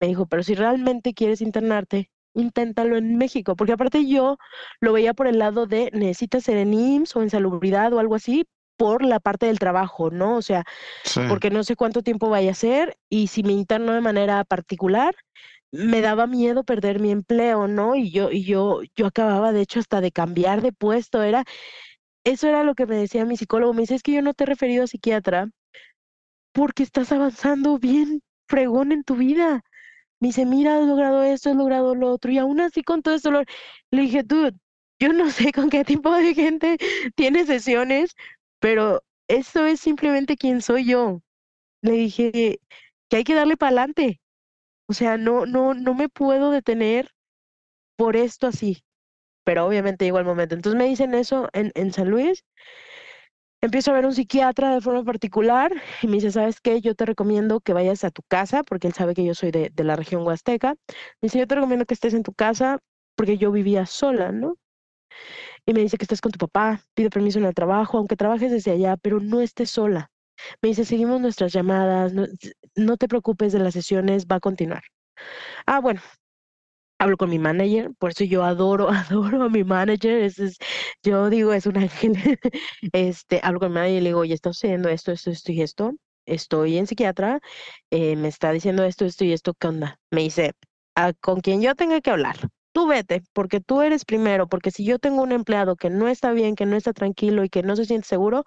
Me 0.00 0.08
dijo, 0.08 0.26
pero 0.26 0.42
si 0.42 0.54
realmente 0.54 1.14
quieres 1.14 1.40
internarte, 1.40 2.10
inténtalo 2.34 2.96
en 2.96 3.16
México, 3.16 3.56
porque 3.56 3.72
aparte 3.72 4.06
yo 4.06 4.38
lo 4.80 4.92
veía 4.92 5.14
por 5.14 5.26
el 5.28 5.38
lado 5.38 5.66
de 5.66 5.90
necesitas 5.92 6.44
ser 6.44 6.58
en 6.58 6.74
IMSS 6.74 7.16
o 7.16 7.22
en 7.22 7.30
salubridad 7.30 7.92
o 7.92 8.00
algo 8.00 8.16
así, 8.16 8.46
por 8.76 9.04
la 9.04 9.20
parte 9.20 9.46
del 9.46 9.58
trabajo, 9.58 10.10
¿no? 10.10 10.36
O 10.36 10.42
sea, 10.42 10.64
porque 11.28 11.50
no 11.50 11.64
sé 11.64 11.76
cuánto 11.76 12.02
tiempo 12.02 12.30
vaya 12.30 12.52
a 12.52 12.54
ser 12.54 12.96
y 13.08 13.28
si 13.28 13.42
me 13.42 13.52
interno 13.52 13.92
de 13.92 14.00
manera 14.00 14.44
particular, 14.44 15.14
me 15.72 16.00
daba 16.02 16.26
miedo 16.26 16.64
perder 16.64 17.00
mi 17.00 17.10
empleo, 17.10 17.66
¿no? 17.68 17.96
Y 17.96 18.10
yo, 18.10 18.30
y 18.30 18.44
yo, 18.44 18.80
yo 18.94 19.06
acababa 19.06 19.52
de 19.52 19.62
hecho 19.62 19.80
hasta 19.80 20.00
de 20.00 20.12
cambiar 20.12 20.60
de 20.62 20.72
puesto, 20.72 21.22
era, 21.22 21.44
eso 22.24 22.48
era 22.48 22.62
lo 22.64 22.74
que 22.74 22.86
me 22.86 22.96
decía 22.96 23.24
mi 23.24 23.36
psicólogo, 23.36 23.72
me 23.72 23.82
dice, 23.82 23.94
es 23.94 24.02
que 24.02 24.12
yo 24.12 24.22
no 24.22 24.34
te 24.34 24.44
he 24.44 24.46
referido 24.46 24.84
a 24.84 24.86
psiquiatra 24.86 25.48
porque 26.52 26.82
estás 26.82 27.12
avanzando 27.12 27.78
bien 27.78 28.22
fregón 28.46 28.92
en 28.92 29.04
tu 29.04 29.16
vida. 29.16 29.62
Me 30.20 30.28
dice, 30.28 30.46
mira, 30.46 30.78
has 30.78 30.86
logrado 30.86 31.22
esto, 31.22 31.50
has 31.50 31.56
logrado 31.56 31.94
lo 31.94 32.10
otro, 32.10 32.30
y 32.30 32.38
aún 32.38 32.60
así 32.60 32.82
con 32.82 33.02
todo 33.02 33.14
esto, 33.14 33.30
le 33.90 34.02
dije, 34.02 34.22
dude, 34.22 34.52
yo 35.00 35.12
no 35.12 35.30
sé 35.30 35.52
con 35.52 35.70
qué 35.70 35.84
tipo 35.84 36.14
de 36.14 36.34
gente 36.34 36.78
tiene 37.16 37.44
sesiones, 37.46 38.14
pero 38.62 39.04
eso 39.28 39.66
es 39.66 39.80
simplemente 39.82 40.38
quién 40.38 40.62
soy 40.62 40.86
yo. 40.86 41.22
Le 41.82 41.92
dije 41.92 42.60
que 43.10 43.16
hay 43.18 43.24
que 43.24 43.34
darle 43.34 43.56
para 43.58 43.70
adelante. 43.70 44.20
O 44.88 44.94
sea, 44.94 45.18
no, 45.18 45.46
no, 45.46 45.74
no 45.74 45.94
me 45.94 46.08
puedo 46.10 46.50
detener 46.52 47.10
por 47.96 48.16
esto 48.16 48.48
así. 48.48 48.84
Pero 49.44 49.66
obviamente 49.66 50.04
llegó 50.06 50.18
el 50.20 50.26
momento. 50.26 50.54
Entonces 50.56 50.78
me 50.78 50.86
dicen 50.88 51.14
eso 51.14 51.48
en, 51.54 51.72
en 51.76 51.92
San 51.92 52.10
Luis. 52.10 52.44
Empiezo 53.62 53.90
a 53.92 53.94
ver 53.94 54.04
un 54.06 54.14
psiquiatra 54.14 54.74
de 54.74 54.80
forma 54.80 55.04
particular 55.04 55.72
y 56.02 56.06
me 56.08 56.14
dice, 56.14 56.30
¿sabes 56.32 56.60
qué? 56.60 56.80
Yo 56.80 56.94
te 56.94 57.06
recomiendo 57.06 57.60
que 57.60 57.72
vayas 57.72 58.02
a 58.04 58.10
tu 58.10 58.22
casa, 58.28 58.62
porque 58.64 58.88
él 58.88 58.92
sabe 58.94 59.14
que 59.14 59.24
yo 59.24 59.34
soy 59.34 59.50
de, 59.52 59.70
de 59.72 59.84
la 59.84 59.96
región 59.96 60.26
huasteca. 60.26 60.74
Me 61.20 61.26
dice, 61.28 61.38
yo 61.38 61.46
te 61.46 61.54
recomiendo 61.54 61.86
que 61.86 61.94
estés 61.94 62.14
en 62.14 62.24
tu 62.24 62.34
casa 62.34 62.80
porque 63.16 63.38
yo 63.38 63.52
vivía 63.52 63.86
sola, 63.86 64.32
¿no? 64.32 64.56
Y 65.66 65.72
me 65.72 65.80
dice 65.80 65.96
que 65.96 66.04
estás 66.04 66.20
con 66.20 66.32
tu 66.32 66.38
papá, 66.38 66.82
pide 66.94 67.10
permiso 67.10 67.38
en 67.38 67.44
el 67.44 67.54
trabajo, 67.54 67.98
aunque 67.98 68.16
trabajes 68.16 68.50
desde 68.50 68.72
allá, 68.72 68.96
pero 68.96 69.20
no 69.20 69.40
estés 69.40 69.70
sola. 69.70 70.10
Me 70.60 70.70
dice, 70.70 70.84
seguimos 70.84 71.20
nuestras 71.20 71.52
llamadas, 71.52 72.12
no, 72.76 72.96
te 72.96 73.08
preocupes 73.08 73.52
de 73.52 73.60
las 73.60 73.74
sesiones, 73.74 74.26
va 74.26 74.36
a 74.36 74.40
continuar. 74.40 74.82
Ah, 75.66 75.80
bueno, 75.80 76.00
hablo 76.98 77.16
con 77.16 77.30
mi 77.30 77.38
manager, 77.38 77.90
por 77.98 78.10
eso 78.12 78.24
yo 78.24 78.44
adoro, 78.44 78.88
adoro 78.90 79.44
a 79.44 79.48
mi 79.48 79.64
manager, 79.64 80.22
es, 80.22 80.58
yo 81.02 81.30
digo, 81.30 81.52
es 81.52 81.66
un 81.66 81.78
ángel. 81.78 82.12
este, 82.92 83.40
hablo 83.42 83.60
con 83.60 83.70
mi 83.70 83.74
manager 83.74 83.98
y 83.98 84.00
le 84.00 84.08
digo, 84.10 84.20
oye, 84.20 84.34
está 84.34 84.52
sucediendo 84.52 84.88
esto, 84.88 85.12
esto, 85.12 85.30
esto 85.30 85.52
y 85.52 85.62
esto, 85.62 85.92
estoy 86.26 86.78
en 86.78 86.86
psiquiatra, 86.86 87.40
eh, 87.90 88.16
me 88.16 88.28
está 88.28 88.52
diciendo 88.52 88.84
esto, 88.84 89.04
esto 89.04 89.24
y 89.24 89.32
esto, 89.32 89.54
¿qué 89.54 89.68
onda? 89.68 90.00
Me 90.10 90.22
dice, 90.22 90.52
ah, 90.96 91.12
con 91.20 91.40
quien 91.40 91.62
yo 91.62 91.74
tenga 91.74 92.00
que 92.00 92.10
hablar, 92.10 92.36
tú 92.72 92.86
vete, 92.86 93.22
porque 93.32 93.60
tú 93.60 93.82
eres 93.82 94.04
primero, 94.04 94.48
porque 94.48 94.70
si 94.70 94.84
yo 94.84 94.98
tengo 94.98 95.22
un 95.22 95.32
empleado 95.32 95.76
que 95.76 95.90
no 95.90 96.08
está 96.08 96.32
bien, 96.32 96.54
que 96.56 96.66
no 96.66 96.76
está 96.76 96.92
tranquilo 96.92 97.44
y 97.44 97.48
que 97.48 97.62
no 97.62 97.76
se 97.76 97.84
siente 97.84 98.08
seguro, 98.08 98.44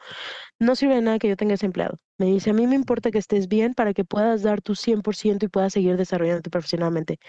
no 0.59 0.75
sirve 0.75 0.95
de 0.95 1.01
nada 1.01 1.19
que 1.19 1.29
yo 1.29 1.37
tenga 1.37 1.55
ese 1.55 1.65
empleado. 1.67 1.99
Me 2.17 2.27
dice, 2.27 2.51
a 2.51 2.53
mí 2.53 2.67
me 2.67 2.75
importa 2.75 3.11
que 3.11 3.19
estés 3.19 3.47
bien 3.47 3.73
para 3.73 3.93
que 3.93 4.05
puedas 4.05 4.43
dar 4.43 4.61
tu 4.61 4.75
100% 4.75 5.45
y 5.45 5.49
puedas 5.49 5.73
seguir 5.73 5.97
desarrollándote 5.97 6.49
profesionalmente. 6.49 7.19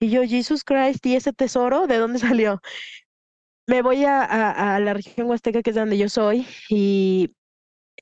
Y 0.00 0.10
yo, 0.10 0.22
Jesus 0.24 0.64
Christ, 0.64 1.04
¿y 1.06 1.16
ese 1.16 1.32
tesoro 1.32 1.86
de 1.86 1.98
dónde 1.98 2.18
salió? 2.40 2.60
Me 3.66 3.82
voy 3.82 4.04
a, 4.04 4.78
la 4.80 4.94
región 4.94 5.28
huasteca, 5.28 5.62
que 5.62 5.70
es 5.70 5.76
donde 5.76 5.98
yo 5.98 6.08
soy, 6.08 6.46
y 6.70 7.34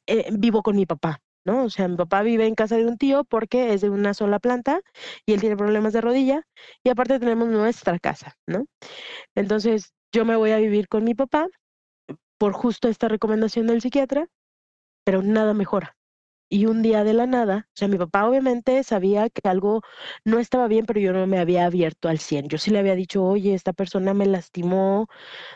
eh, 0.07 0.29
vivo 0.33 0.63
con 0.63 0.77
mi 0.77 0.87
papá. 0.87 1.21
¿No? 1.47 1.65
O 1.65 1.71
sea, 1.71 1.89
mi 1.89 1.97
papá 1.97 2.23
vive 2.23 2.47
en 2.47 2.55
casa 2.55 2.77
de 2.77 2.87
un 2.87 2.99
tío 2.99 3.25
porque 3.25 3.73
es 3.75 3.81
de 3.81 3.91
una 3.91 4.15
sola 4.15 4.39
planta 4.41 4.81
y 5.27 5.33
él 5.35 5.41
tiene 5.41 5.57
problemas 5.57 5.93
de 5.95 6.01
rodilla 6.03 6.43
y 6.85 6.91
aparte 6.91 7.19
tenemos 7.21 7.49
nuestra 7.49 7.99
casa, 7.99 8.37
¿no? 8.47 8.67
Entonces, 9.37 9.95
yo 10.13 10.25
me 10.25 10.37
voy 10.37 10.53
a 10.53 10.59
vivir 10.59 10.89
con 10.89 11.05
mi 11.05 11.15
papá 11.15 11.49
por 12.39 12.53
justo 12.53 12.89
esta 12.89 13.09
recomendación 13.09 13.67
del 13.67 13.81
psiquiatra, 13.81 14.29
pero 15.05 15.23
nada 15.23 15.55
mejora. 15.55 15.97
Y 16.51 16.67
un 16.67 16.83
día 16.83 17.05
de 17.05 17.15
la 17.15 17.27
nada, 17.27 17.69
o 17.69 17.73
sea, 17.77 17.89
mi 17.89 17.99
papá 17.99 18.29
obviamente 18.29 18.83
sabía 18.85 19.31
que 19.31 19.49
algo 19.49 19.83
no 20.25 20.39
estaba 20.39 20.69
bien, 20.69 20.87
pero 20.87 21.01
yo 21.01 21.13
no 21.13 21.27
me 21.27 21.39
había 21.41 21.67
abierto 21.67 22.09
al 22.09 22.21
100. 22.21 22.49
Yo 22.49 22.59
sí 22.59 22.71
le 22.73 22.79
había 22.81 22.95
dicho, 22.97 23.25
oye, 23.25 23.55
esta 23.55 23.73
persona 23.75 24.15
me 24.15 24.27
lastimó, 24.27 25.09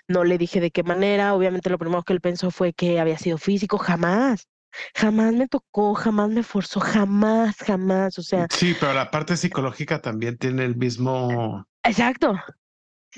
no 0.09 0.25
le 0.25 0.39
dije 0.39 0.61
de 0.61 0.73
qué 0.73 0.85
manera, 0.85 1.35
obviamente 1.35 1.71
lo 1.71 1.79
primero 1.79 2.05
que 2.05 2.15
él 2.15 2.23
pensó 2.23 2.53
fue 2.53 2.75
que 2.75 3.01
había 3.01 3.19
sido 3.19 3.39
físico, 3.39 3.79
jamás 3.79 4.50
Jamás 4.95 5.33
me 5.35 5.49
tocó, 5.49 5.95
jamás 5.95 6.31
me 6.31 6.43
forzó, 6.43 6.81
jamás, 6.81 7.57
jamás. 7.59 8.19
O 8.19 8.23
sea, 8.23 8.47
Sí, 8.51 8.75
pero 8.79 8.93
la 8.95 9.11
parte 9.11 9.37
psicológica 9.37 10.01
también 10.01 10.37
tiene 10.39 10.65
el 10.65 10.77
mismo, 10.77 11.67
exacto. 11.83 12.35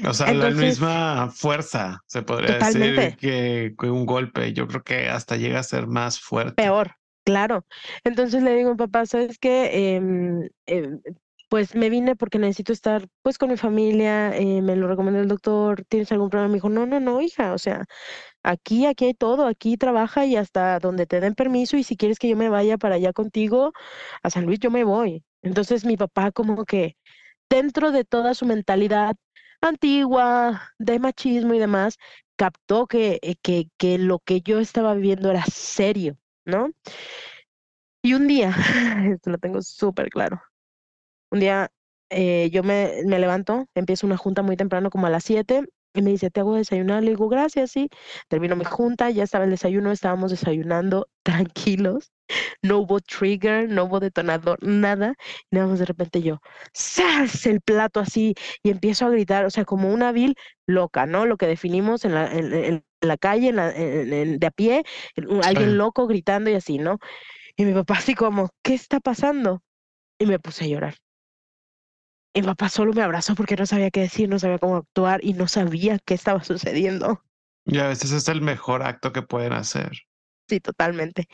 o 0.06 0.14
sea, 0.14 0.26
la 0.28 0.32
Entonces- 0.48 0.60
misma 0.80 1.30
fuerza, 1.30 2.00
se 2.06 2.22
podría 2.22 2.54
Totalmente. 2.58 3.00
decir, 3.00 3.16
que, 3.18 3.74
que 3.78 3.90
un 3.90 4.06
golpe. 4.06 4.52
Yo 4.52 4.66
creo 4.66 4.82
que 4.82 5.08
hasta 5.08 5.36
llega 5.36 5.60
a 5.60 5.62
ser 5.64 5.86
más 5.86 6.18
fuerte. 6.20 6.54
Peor, 6.54 6.92
claro. 7.24 7.66
Entonces 8.04 8.42
le 8.42 8.54
digo, 8.56 8.76
papá, 8.76 9.04
¿sabes 9.06 9.38
qué? 9.38 9.94
Em, 9.96 10.48
em, 10.66 11.00
pues 11.52 11.74
me 11.74 11.90
vine 11.90 12.16
porque 12.16 12.38
necesito 12.38 12.72
estar 12.72 13.08
pues 13.20 13.36
con 13.36 13.50
mi 13.50 13.58
familia, 13.58 14.34
eh, 14.34 14.62
me 14.62 14.74
lo 14.74 14.88
recomendó 14.88 15.20
el 15.20 15.28
doctor, 15.28 15.84
¿tienes 15.86 16.10
algún 16.10 16.30
problema? 16.30 16.48
Me 16.48 16.54
dijo, 16.54 16.70
no, 16.70 16.86
no, 16.86 16.98
no, 16.98 17.20
hija, 17.20 17.52
o 17.52 17.58
sea, 17.58 17.84
aquí, 18.42 18.86
aquí 18.86 19.04
hay 19.06 19.14
todo, 19.14 19.46
aquí 19.46 19.76
trabaja 19.76 20.24
y 20.26 20.36
hasta 20.36 20.78
donde 20.78 21.06
te 21.06 21.20
den 21.20 21.34
permiso 21.34 21.76
y 21.76 21.84
si 21.84 21.98
quieres 21.98 22.18
que 22.18 22.28
yo 22.30 22.36
me 22.38 22.48
vaya 22.48 22.78
para 22.78 22.94
allá 22.94 23.12
contigo 23.12 23.72
a 24.22 24.30
San 24.30 24.46
Luis, 24.46 24.60
yo 24.60 24.70
me 24.70 24.84
voy. 24.84 25.24
Entonces 25.42 25.84
mi 25.84 25.98
papá 25.98 26.32
como 26.32 26.64
que 26.64 26.96
dentro 27.50 27.92
de 27.92 28.04
toda 28.04 28.34
su 28.34 28.46
mentalidad 28.46 29.16
antigua, 29.60 30.70
de 30.78 31.00
machismo 31.00 31.54
y 31.54 31.58
demás, 31.58 31.98
captó 32.36 32.86
que, 32.86 33.18
eh, 33.22 33.36
que, 33.42 33.68
que 33.78 33.98
lo 33.98 34.20
que 34.20 34.40
yo 34.42 34.58
estaba 34.60 34.94
viviendo 34.94 35.30
era 35.30 35.44
serio, 35.46 36.16
¿no? 36.46 36.70
Y 38.02 38.14
un 38.14 38.26
día, 38.26 38.54
esto 39.14 39.30
lo 39.30 39.38
tengo 39.38 39.62
súper 39.62 40.10
claro, 40.10 40.40
un 41.32 41.40
día 41.40 41.70
eh, 42.10 42.50
yo 42.52 42.62
me, 42.62 43.02
me 43.06 43.18
levanto, 43.18 43.66
empiezo 43.74 44.06
una 44.06 44.18
junta 44.18 44.42
muy 44.42 44.56
temprano, 44.56 44.90
como 44.90 45.06
a 45.08 45.10
las 45.10 45.24
7, 45.24 45.64
y 45.94 46.02
me 46.02 46.10
dice, 46.10 46.30
¿te 46.30 46.40
hago 46.40 46.54
desayunar? 46.56 47.02
Le 47.02 47.10
digo, 47.10 47.28
gracias, 47.28 47.72
sí. 47.72 47.88
Termino 48.28 48.56
mi 48.56 48.64
junta, 48.64 49.10
ya 49.10 49.24
estaba 49.24 49.44
el 49.44 49.50
desayuno, 49.50 49.92
estábamos 49.92 50.30
desayunando 50.30 51.08
tranquilos, 51.24 52.12
no 52.62 52.78
hubo 52.78 53.00
trigger, 53.00 53.68
no 53.68 53.84
hubo 53.84 54.00
detonador, 54.00 54.58
nada. 54.62 55.14
Y 55.50 55.56
nada 55.56 55.68
más 55.68 55.78
de 55.80 55.86
repente 55.86 56.22
yo, 56.22 56.40
¡zas! 56.76 57.46
El 57.46 57.60
plato 57.62 58.00
así, 58.00 58.34
y 58.62 58.70
empiezo 58.70 59.06
a 59.06 59.10
gritar, 59.10 59.44
o 59.46 59.50
sea, 59.50 59.64
como 59.64 59.92
una 59.92 60.12
vil 60.12 60.36
loca, 60.66 61.06
¿no? 61.06 61.26
Lo 61.26 61.36
que 61.36 61.46
definimos 61.46 62.04
en 62.04 62.14
la, 62.14 62.32
en, 62.32 62.52
en 62.54 62.84
la 63.02 63.18
calle, 63.18 63.48
en 63.48 63.56
la, 63.56 63.72
de 63.72 64.46
a 64.46 64.50
pie, 64.50 64.84
alguien 65.42 65.78
loco 65.78 66.06
gritando 66.06 66.50
y 66.50 66.54
así, 66.54 66.78
¿no? 66.78 66.98
Y 67.56 67.64
mi 67.66 67.74
papá 67.74 67.94
así 67.96 68.14
como, 68.14 68.50
¿qué 68.62 68.74
está 68.74 69.00
pasando? 69.00 69.62
Y 70.18 70.26
me 70.26 70.38
puse 70.40 70.64
a 70.64 70.68
llorar. 70.68 70.96
Mi 72.34 72.42
papá 72.42 72.68
solo 72.68 72.92
me 72.92 73.02
abrazó 73.02 73.34
porque 73.34 73.56
no 73.56 73.66
sabía 73.66 73.90
qué 73.90 74.00
decir, 74.00 74.28
no 74.28 74.38
sabía 74.38 74.58
cómo 74.58 74.76
actuar 74.76 75.20
y 75.22 75.34
no 75.34 75.48
sabía 75.48 75.98
qué 75.98 76.14
estaba 76.14 76.42
sucediendo. 76.44 77.22
Y 77.64 77.78
a 77.78 77.88
veces 77.88 78.12
es 78.12 78.28
el 78.28 78.40
mejor 78.40 78.82
acto 78.82 79.12
que 79.12 79.22
pueden 79.22 79.52
hacer. 79.52 79.92
Sí, 80.48 80.60
totalmente. 80.60 81.28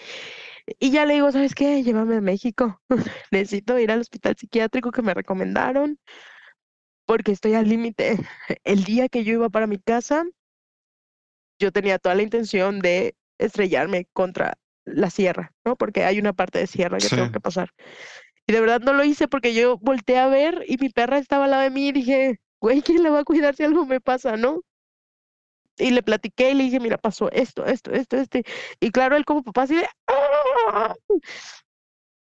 Y 0.78 0.90
ya 0.90 1.06
le 1.06 1.14
digo, 1.14 1.32
¿sabes 1.32 1.54
qué? 1.54 1.82
Llévame 1.82 2.16
a 2.16 2.20
México. 2.20 2.80
Necesito 3.32 3.78
ir 3.78 3.90
al 3.90 4.00
hospital 4.00 4.36
psiquiátrico 4.36 4.92
que 4.92 5.02
me 5.02 5.14
recomendaron 5.14 5.98
porque 7.06 7.32
estoy 7.32 7.54
al 7.54 7.68
límite. 7.68 8.18
El 8.64 8.84
día 8.84 9.08
que 9.08 9.24
yo 9.24 9.32
iba 9.32 9.48
para 9.48 9.66
mi 9.66 9.78
casa, 9.78 10.24
yo 11.58 11.72
tenía 11.72 11.98
toda 11.98 12.14
la 12.14 12.22
intención 12.22 12.80
de 12.80 13.16
estrellarme 13.38 14.06
contra 14.12 14.58
la 14.84 15.10
sierra, 15.10 15.52
¿no? 15.64 15.76
Porque 15.76 16.04
hay 16.04 16.18
una 16.18 16.32
parte 16.32 16.58
de 16.58 16.66
sierra 16.66 16.98
que 16.98 17.08
Sí. 17.08 17.16
tengo 17.16 17.30
que 17.30 17.40
pasar. 17.40 17.70
Y 18.48 18.52
de 18.54 18.60
verdad 18.62 18.80
no 18.80 18.94
lo 18.94 19.04
hice 19.04 19.28
porque 19.28 19.52
yo 19.52 19.76
volteé 19.76 20.18
a 20.18 20.26
ver 20.26 20.64
y 20.66 20.78
mi 20.78 20.88
perra 20.88 21.18
estaba 21.18 21.44
al 21.44 21.50
lado 21.50 21.62
de 21.64 21.70
mí 21.70 21.88
y 21.88 21.92
dije, 21.92 22.40
güey, 22.60 22.80
¿quién 22.80 23.02
la 23.02 23.10
va 23.10 23.18
a 23.20 23.24
cuidar 23.24 23.54
si 23.54 23.62
algo 23.62 23.84
me 23.84 24.00
pasa, 24.00 24.38
no? 24.38 24.62
Y 25.76 25.90
le 25.90 26.02
platiqué 26.02 26.50
y 26.50 26.54
le 26.54 26.64
dije, 26.64 26.80
mira, 26.80 26.96
pasó 26.96 27.30
esto, 27.30 27.66
esto, 27.66 27.92
esto, 27.92 28.16
esto. 28.16 28.38
Y 28.80 28.90
claro, 28.90 29.16
él 29.16 29.26
como 29.26 29.42
papá 29.42 29.62
así 29.62 29.76
de, 29.76 29.86
"Ah, 30.08 30.94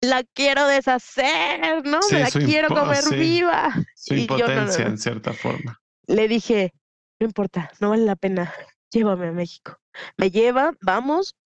la 0.00 0.24
quiero 0.34 0.66
deshacer, 0.66 1.86
¿no? 1.86 2.02
Sí, 2.02 2.16
Me 2.16 2.22
la 2.22 2.30
quiero 2.30 2.68
comer 2.68 2.96
sí. 2.96 3.14
viva. 3.14 3.72
Su 3.94 4.14
Y 4.14 4.26
yo, 4.26 4.36
no, 4.38 4.42
impotencia 4.42 4.84
no. 4.84 4.90
en 4.90 4.98
cierta 4.98 5.32
forma. 5.32 5.80
Le 6.08 6.26
dije, 6.26 6.72
no 7.20 7.26
importa, 7.26 7.70
no 7.80 7.90
vale 7.90 8.04
la 8.04 8.16
pena, 8.16 8.52
llévame 8.90 9.28
a 9.28 9.32
México. 9.32 9.78
Me 10.16 10.32
lleva, 10.32 10.72
vamos, 10.82 11.36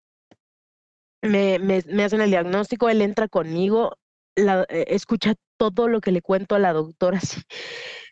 me, 1.22 1.58
me, 1.58 1.82
me 1.86 2.04
hacen 2.04 2.22
el 2.22 2.30
diagnóstico, 2.30 2.88
él 2.88 3.02
entra 3.02 3.28
conmigo, 3.28 3.96
la, 4.36 4.66
eh, 4.68 4.84
escucha 4.88 5.34
todo 5.56 5.88
lo 5.88 6.00
que 6.00 6.12
le 6.12 6.22
cuento 6.22 6.54
a 6.54 6.58
la 6.58 6.72
doctora, 6.72 7.18
así, 7.18 7.42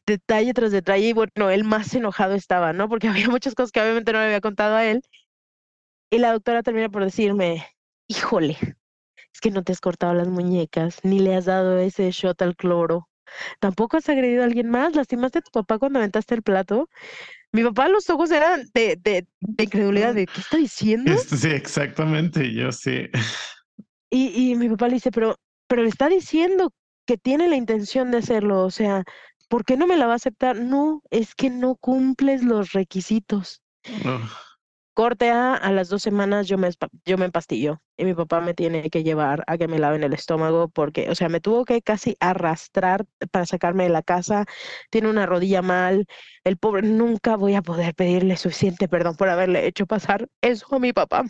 detalle 0.07 0.55
tras 0.55 0.73
detalle, 0.73 1.09
y 1.09 1.13
bueno, 1.13 1.51
él 1.51 1.65
más 1.65 1.95
enojado 1.95 2.35
estaba, 2.35 2.73
¿no? 2.73 2.89
Porque 2.89 3.09
había 3.09 3.29
muchas 3.29 3.55
cosas 3.55 3.73
que 3.73 3.81
obviamente 3.81 4.13
no 4.13 4.19
le 4.21 4.27
había 4.27 4.41
contado 4.41 4.77
a 4.77 4.85
él. 4.85 5.03
Y 6.11 6.19
la 6.19 6.33
doctora 6.33 6.63
termina 6.63 6.89
por 6.89 7.05
decirme, 7.05 7.67
híjole, 8.09 8.57
es 9.33 9.41
que 9.41 9.51
no 9.51 9.63
te 9.63 9.73
has 9.73 9.81
cortado 9.81 10.15
las 10.15 10.29
muñecas, 10.29 10.99
ni 11.03 11.19
le 11.19 11.35
has 11.35 11.45
dado 11.45 11.79
ese 11.79 12.11
shot 12.11 12.41
al 12.43 12.57
cloro. 12.57 13.09
Tampoco 13.61 13.99
has 13.99 14.09
agredido 14.09 14.43
a 14.43 14.47
alguien 14.47 14.71
más, 14.71 14.97
lastimaste 14.97 15.41
a 15.41 15.43
tu 15.43 15.51
papá 15.51 15.79
cuando 15.79 15.99
aventaste 15.99 16.35
el 16.35 16.43
plato. 16.43 16.89
Mi 17.53 17.63
papá 17.63 17.89
los 17.89 18.09
ojos 18.11 18.31
eran 18.31 18.65
de, 18.75 18.97
de, 18.97 19.27
de 19.41 19.65
incredulidad, 19.65 20.15
de 20.15 20.27
¿qué 20.27 20.41
está 20.41 20.57
diciendo? 20.57 21.13
Este, 21.13 21.37
sí, 21.37 21.49
exactamente. 21.49 22.53
Yo 22.53 22.73
sí. 22.73 23.09
Y, 24.11 24.51
y 24.51 24.55
mi 24.55 24.69
papá 24.71 24.89
le 24.89 24.95
dice, 24.95 25.11
pero, 25.11 25.37
pero 25.69 25.83
le 25.83 25.89
está 25.89 26.09
diciendo 26.09 26.73
que 27.07 27.17
tiene 27.17 27.49
la 27.49 27.57
intención 27.57 28.11
de 28.11 28.19
hacerlo, 28.19 28.65
o 28.65 28.71
sea, 28.71 29.05
¿por 29.49 29.65
qué 29.65 29.77
no 29.77 29.87
me 29.87 29.97
la 29.97 30.07
va 30.07 30.15
a 30.15 30.17
aceptar? 30.17 30.57
No, 30.57 31.03
es 31.11 31.35
que 31.35 31.51
no 31.51 31.77
cumples 31.77 32.43
los 32.43 32.73
requisitos. 32.73 33.63
Corte 34.95 35.31
A, 35.31 35.55
a 35.55 35.71
las 35.71 35.89
dos 35.89 36.03
semanas 36.03 36.49
yo 36.49 36.59
me, 36.59 36.69
yo 37.05 37.17
me 37.19 37.27
empastillo 37.27 37.81
y 37.97 38.05
mi 38.05 38.15
papá 38.15 38.41
me 38.41 38.53
tiene 38.53 38.91
que 38.91 39.05
llevar 39.05 39.45
a 39.47 39.57
que 39.57 39.69
me 39.69 39.79
laven 39.79 40.03
el 40.03 40.13
estómago 40.13 40.69
porque, 40.69 41.09
o 41.09 41.15
sea, 41.15 41.29
me 41.29 41.41
tuvo 41.41 41.65
que 41.65 41.81
casi 41.83 42.17
arrastrar 42.19 43.07
para 43.31 43.47
sacarme 43.47 43.85
de 43.85 43.91
la 43.91 44.03
casa. 44.03 44.45
Tiene 44.91 45.09
una 45.09 45.25
rodilla 45.25 45.63
mal. 45.63 46.07
El 46.43 46.57
pobre, 46.57 46.83
nunca 46.83 47.37
voy 47.37 47.55
a 47.55 47.63
poder 47.63 47.95
pedirle 47.95 48.37
suficiente 48.37 48.89
perdón 48.89 49.17
por 49.17 49.29
haberle 49.29 49.67
hecho 49.67 49.87
pasar 49.87 50.29
eso 50.41 50.67
a 50.75 50.79
mi 50.81 50.93
papá. 50.93 51.25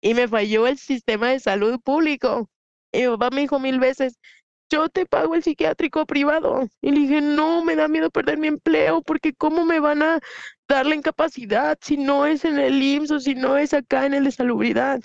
Y 0.00 0.14
me 0.14 0.28
falló 0.28 0.66
el 0.68 0.78
sistema 0.78 1.30
de 1.30 1.40
salud 1.40 1.80
público. 1.82 2.48
Y 2.92 3.02
mi 3.02 3.08
papá 3.08 3.30
me 3.30 3.42
dijo 3.42 3.58
mil 3.58 3.78
veces, 3.78 4.18
yo 4.70 4.88
te 4.88 5.06
pago 5.06 5.34
el 5.34 5.42
psiquiátrico 5.42 6.06
privado. 6.06 6.68
Y 6.80 6.90
le 6.92 7.00
dije, 7.00 7.20
no, 7.20 7.64
me 7.64 7.76
da 7.76 7.88
miedo 7.88 8.10
perder 8.10 8.38
mi 8.38 8.48
empleo 8.48 9.02
porque 9.02 9.34
¿cómo 9.34 9.64
me 9.64 9.80
van 9.80 10.02
a 10.02 10.20
dar 10.68 10.86
la 10.86 10.94
incapacidad 10.94 11.78
si 11.82 11.96
no 11.96 12.26
es 12.26 12.44
en 12.44 12.58
el 12.58 12.80
IMSS 12.82 13.10
o 13.12 13.20
si 13.20 13.34
no 13.34 13.56
es 13.56 13.74
acá 13.74 14.06
en 14.06 14.14
el 14.14 14.24
de 14.24 14.32
salubridad? 14.32 15.00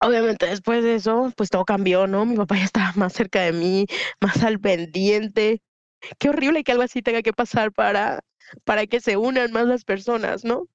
Obviamente 0.00 0.46
después 0.46 0.84
de 0.84 0.94
eso, 0.96 1.32
pues 1.36 1.48
todo 1.50 1.64
cambió, 1.64 2.06
¿no? 2.06 2.26
Mi 2.26 2.36
papá 2.36 2.56
ya 2.56 2.64
estaba 2.64 2.92
más 2.96 3.12
cerca 3.14 3.40
de 3.42 3.52
mí, 3.52 3.86
más 4.20 4.42
al 4.42 4.60
pendiente. 4.60 5.62
Qué 6.18 6.28
horrible 6.28 6.64
que 6.64 6.72
algo 6.72 6.84
así 6.84 7.02
tenga 7.02 7.22
que 7.22 7.32
pasar 7.32 7.72
para, 7.72 8.20
para 8.64 8.86
que 8.86 9.00
se 9.00 9.16
unan 9.16 9.52
más 9.52 9.66
las 9.66 9.84
personas, 9.84 10.44
¿no? 10.44 10.66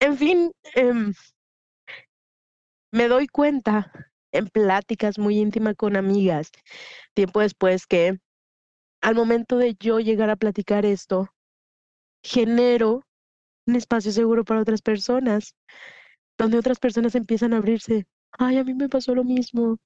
En 0.00 0.16
fin, 0.18 0.52
em, 0.74 1.12
me 2.96 3.08
doy 3.08 3.26
cuenta 3.26 3.92
en 4.32 4.48
pláticas 4.48 5.18
muy 5.18 5.38
íntimas 5.38 5.74
con 5.76 5.96
amigas, 5.96 6.50
tiempo 7.12 7.40
después 7.40 7.86
que 7.86 8.18
al 9.02 9.14
momento 9.14 9.58
de 9.58 9.76
yo 9.78 10.00
llegar 10.00 10.30
a 10.30 10.36
platicar 10.36 10.86
esto, 10.86 11.28
genero 12.22 13.04
un 13.66 13.76
espacio 13.76 14.12
seguro 14.12 14.44
para 14.44 14.62
otras 14.62 14.80
personas, 14.80 15.54
donde 16.38 16.56
otras 16.58 16.78
personas 16.78 17.14
empiezan 17.14 17.52
a 17.52 17.58
abrirse. 17.58 18.06
Ay, 18.32 18.56
a 18.56 18.64
mí 18.64 18.72
me 18.72 18.88
pasó 18.88 19.14
lo 19.14 19.24
mismo. 19.24 19.76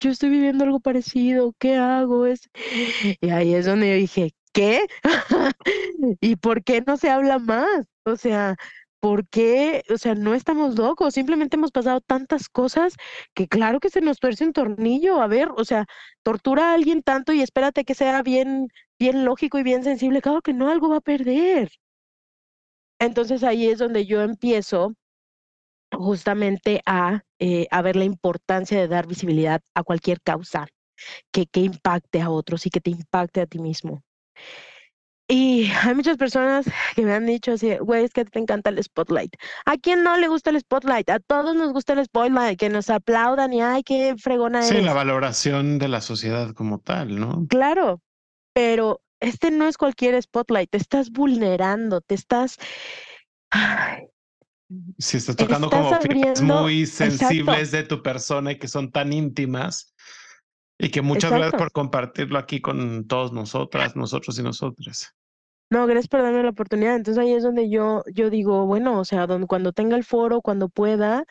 Yo 0.00 0.10
estoy 0.10 0.30
viviendo 0.30 0.62
algo 0.62 0.78
parecido. 0.78 1.52
¿Qué 1.58 1.74
hago? 1.74 2.26
Es... 2.26 2.48
Y 3.20 3.30
ahí 3.30 3.54
es 3.54 3.66
donde 3.66 3.88
yo 3.90 3.96
dije, 3.96 4.34
¿qué? 4.52 4.86
¿Y 6.20 6.36
por 6.36 6.62
qué 6.62 6.82
no 6.86 6.96
se 6.96 7.10
habla 7.10 7.40
más? 7.40 7.86
O 8.04 8.16
sea, 8.16 8.56
¿por 9.06 9.28
qué? 9.28 9.84
O 9.94 9.98
sea, 9.98 10.16
no 10.16 10.34
estamos 10.34 10.76
locos, 10.76 11.14
simplemente 11.14 11.54
hemos 11.56 11.70
pasado 11.70 12.00
tantas 12.00 12.48
cosas 12.48 12.96
que 13.34 13.46
claro 13.46 13.78
que 13.78 13.88
se 13.88 14.00
nos 14.00 14.18
tuerce 14.18 14.44
un 14.44 14.52
tornillo. 14.52 15.22
A 15.22 15.28
ver, 15.28 15.50
o 15.56 15.64
sea, 15.64 15.86
tortura 16.24 16.72
a 16.72 16.74
alguien 16.74 17.02
tanto 17.02 17.32
y 17.32 17.40
espérate 17.40 17.84
que 17.84 17.94
sea 17.94 18.22
bien, 18.24 18.66
bien 18.98 19.24
lógico 19.24 19.58
y 19.58 19.62
bien 19.62 19.84
sensible. 19.84 20.20
Claro 20.22 20.42
que 20.42 20.52
no, 20.52 20.68
algo 20.70 20.88
va 20.88 20.96
a 20.96 21.00
perder. 21.00 21.70
Entonces 22.98 23.44
ahí 23.44 23.68
es 23.68 23.78
donde 23.78 24.06
yo 24.06 24.22
empiezo 24.22 24.94
justamente 25.92 26.82
a, 26.84 27.22
eh, 27.38 27.68
ver 27.84 27.94
la 27.94 28.04
importancia 28.04 28.76
de 28.80 28.88
dar 28.88 29.06
visibilidad 29.06 29.62
a 29.74 29.84
cualquier 29.84 30.20
causa 30.20 30.66
que 31.30 31.46
impacte 31.60 32.20
a 32.22 32.30
otros 32.30 32.66
y 32.66 32.70
que 32.70 32.80
te 32.80 32.90
impacte 32.90 33.40
a 33.40 33.46
ti 33.46 33.60
mismo. 33.60 34.02
Y 35.28 35.70
hay 35.82 35.94
muchas 35.94 36.16
personas 36.16 36.66
que 36.94 37.02
me 37.02 37.12
han 37.12 37.26
dicho 37.26 37.52
así, 37.52 37.76
güey, 37.78 38.04
es 38.04 38.12
que 38.12 38.24
te 38.24 38.38
encanta 38.38 38.70
el 38.70 38.82
spotlight. 38.82 39.34
¿A 39.64 39.76
quién 39.76 40.04
no 40.04 40.16
le 40.16 40.28
gusta 40.28 40.50
el 40.50 40.60
spotlight? 40.60 41.10
A 41.10 41.18
todos 41.18 41.56
nos 41.56 41.72
gusta 41.72 41.94
el 41.94 42.04
spotlight, 42.04 42.58
que 42.58 42.68
nos 42.68 42.90
aplaudan 42.90 43.52
y 43.52 43.60
ay, 43.60 43.82
qué 43.82 44.14
fregona 44.16 44.62
Sí, 44.62 44.74
eres. 44.74 44.84
la 44.84 44.92
valoración 44.94 45.78
de 45.78 45.88
la 45.88 46.00
sociedad 46.00 46.52
como 46.54 46.78
tal, 46.78 47.18
¿no? 47.18 47.44
Claro, 47.48 48.02
pero 48.52 49.02
este 49.20 49.50
no 49.50 49.66
es 49.66 49.76
cualquier 49.76 50.20
spotlight, 50.22 50.70
te 50.70 50.78
estás 50.78 51.10
vulnerando, 51.10 52.00
te 52.00 52.14
estás... 52.14 52.56
Ay, 53.50 54.04
Si 54.98 55.16
estás 55.16 55.36
tocando 55.36 55.70
como 55.70 56.00
fibras 56.00 56.40
muy 56.40 56.86
sensibles 56.86 57.72
de 57.72 57.82
tu 57.82 58.02
persona 58.02 58.52
y 58.52 58.58
que 58.58 58.68
son 58.68 58.92
tan 58.92 59.12
íntimas. 59.12 59.94
Y 60.78 60.90
que 60.90 61.02
muchas 61.02 61.30
gracias 61.30 61.54
por 61.54 61.72
compartirlo 61.72 62.38
aquí 62.38 62.60
con 62.60 63.06
todos 63.06 63.32
nosotras, 63.32 63.96
nosotros 63.96 64.38
y 64.38 64.42
nosotras. 64.42 65.14
No, 65.68 65.84
gracias 65.86 66.06
por 66.06 66.22
darme 66.22 66.44
la 66.44 66.50
oportunidad. 66.50 66.94
Entonces 66.94 67.20
ahí 67.20 67.32
es 67.32 67.42
donde 67.42 67.68
yo, 67.68 68.04
yo 68.14 68.30
digo, 68.30 68.66
bueno, 68.66 69.00
o 69.00 69.04
sea, 69.04 69.26
donde, 69.26 69.48
cuando 69.48 69.72
tenga 69.72 69.96
el 69.96 70.04
foro, 70.04 70.40
cuando 70.40 70.68
pueda, 70.68 71.24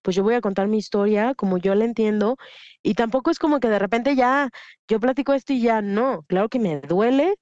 pues 0.00 0.16
yo 0.16 0.22
voy 0.22 0.34
a 0.34 0.40
contar 0.40 0.66
mi 0.68 0.78
historia 0.78 1.34
como 1.34 1.58
yo 1.58 1.74
la 1.74 1.84
entiendo. 1.84 2.36
Y 2.82 2.94
tampoco 2.94 3.30
es 3.30 3.38
como 3.38 3.60
que 3.60 3.68
de 3.68 3.78
repente 3.78 4.16
ya 4.16 4.48
yo 4.88 4.98
platico 4.98 5.34
esto 5.34 5.52
y 5.52 5.60
ya 5.60 5.82
no. 5.82 6.22
Claro 6.28 6.48
que 6.48 6.58
me 6.58 6.80
duele. 6.80 7.34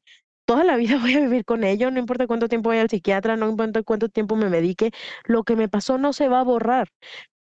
Toda 0.45 0.65
la 0.65 0.77
vida 0.77 0.99
voy 1.01 1.15
a 1.15 1.21
vivir 1.21 1.45
con 1.45 1.63
ello, 1.65 1.91
no 1.91 2.01
importa 2.01 2.27
cuánto 2.27 2.49
tiempo 2.49 2.71
vaya 2.71 2.83
al 2.83 2.91
psiquiatra, 2.91 3.37
no 3.37 3.49
importa 3.49 3.83
cuánto 3.85 4.09
tiempo 4.09 4.37
me 4.37 4.49
medique, 4.51 4.91
lo 5.25 5.45
que 5.45 5.57
me 5.57 5.69
pasó 5.69 5.99
no 5.99 6.13
se 6.13 6.29
va 6.29 6.41
a 6.41 6.45
borrar. 6.45 6.89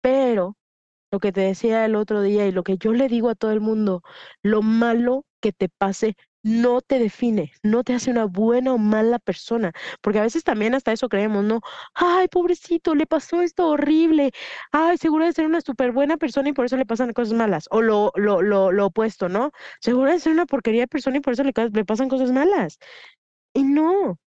Pero 0.01 0.58
lo 1.11 1.19
que 1.19 1.31
te 1.31 1.41
decía 1.41 1.85
el 1.85 1.95
otro 1.95 2.21
día 2.21 2.47
y 2.47 2.51
lo 2.51 2.63
que 2.63 2.77
yo 2.77 2.93
le 2.93 3.07
digo 3.07 3.29
a 3.29 3.35
todo 3.35 3.51
el 3.51 3.61
mundo, 3.61 4.01
lo 4.43 4.61
malo 4.61 5.25
que 5.41 5.51
te 5.53 5.69
pase 5.69 6.15
no 6.41 6.81
te 6.81 6.99
define, 6.99 7.51
no 7.63 7.83
te 7.83 7.93
hace 7.93 8.11
una 8.11 8.23
buena 8.25 8.73
o 8.73 8.77
mala 8.77 9.19
persona, 9.19 9.73
porque 10.01 10.19
a 10.19 10.21
veces 10.23 10.43
también 10.45 10.73
hasta 10.73 10.93
eso 10.93 11.09
creemos, 11.09 11.43
¿no? 11.43 11.59
Ay, 11.93 12.27
pobrecito, 12.29 12.95
le 12.95 13.05
pasó 13.05 13.41
esto 13.41 13.67
horrible, 13.67 14.31
ay, 14.71 14.97
seguro 14.97 15.25
de 15.25 15.33
ser 15.33 15.45
una 15.45 15.59
súper 15.61 15.91
buena 15.91 16.15
persona 16.17 16.49
y 16.49 16.53
por 16.53 16.65
eso 16.65 16.77
le 16.77 16.85
pasan 16.85 17.11
cosas 17.13 17.33
malas, 17.33 17.65
o 17.71 17.81
lo, 17.81 18.11
lo, 18.15 18.41
lo, 18.41 18.71
lo 18.71 18.85
opuesto, 18.87 19.27
¿no? 19.29 19.51
Seguro 19.81 20.11
de 20.11 20.19
ser 20.19 20.31
una 20.31 20.45
porquería 20.45 20.81
de 20.83 20.87
persona 20.87 21.17
y 21.17 21.19
por 21.21 21.33
eso 21.33 21.43
le, 21.43 21.51
le 21.73 21.85
pasan 21.85 22.07
cosas 22.09 22.31
malas. 22.31 22.77
Y 23.53 23.63
no, 23.63 24.19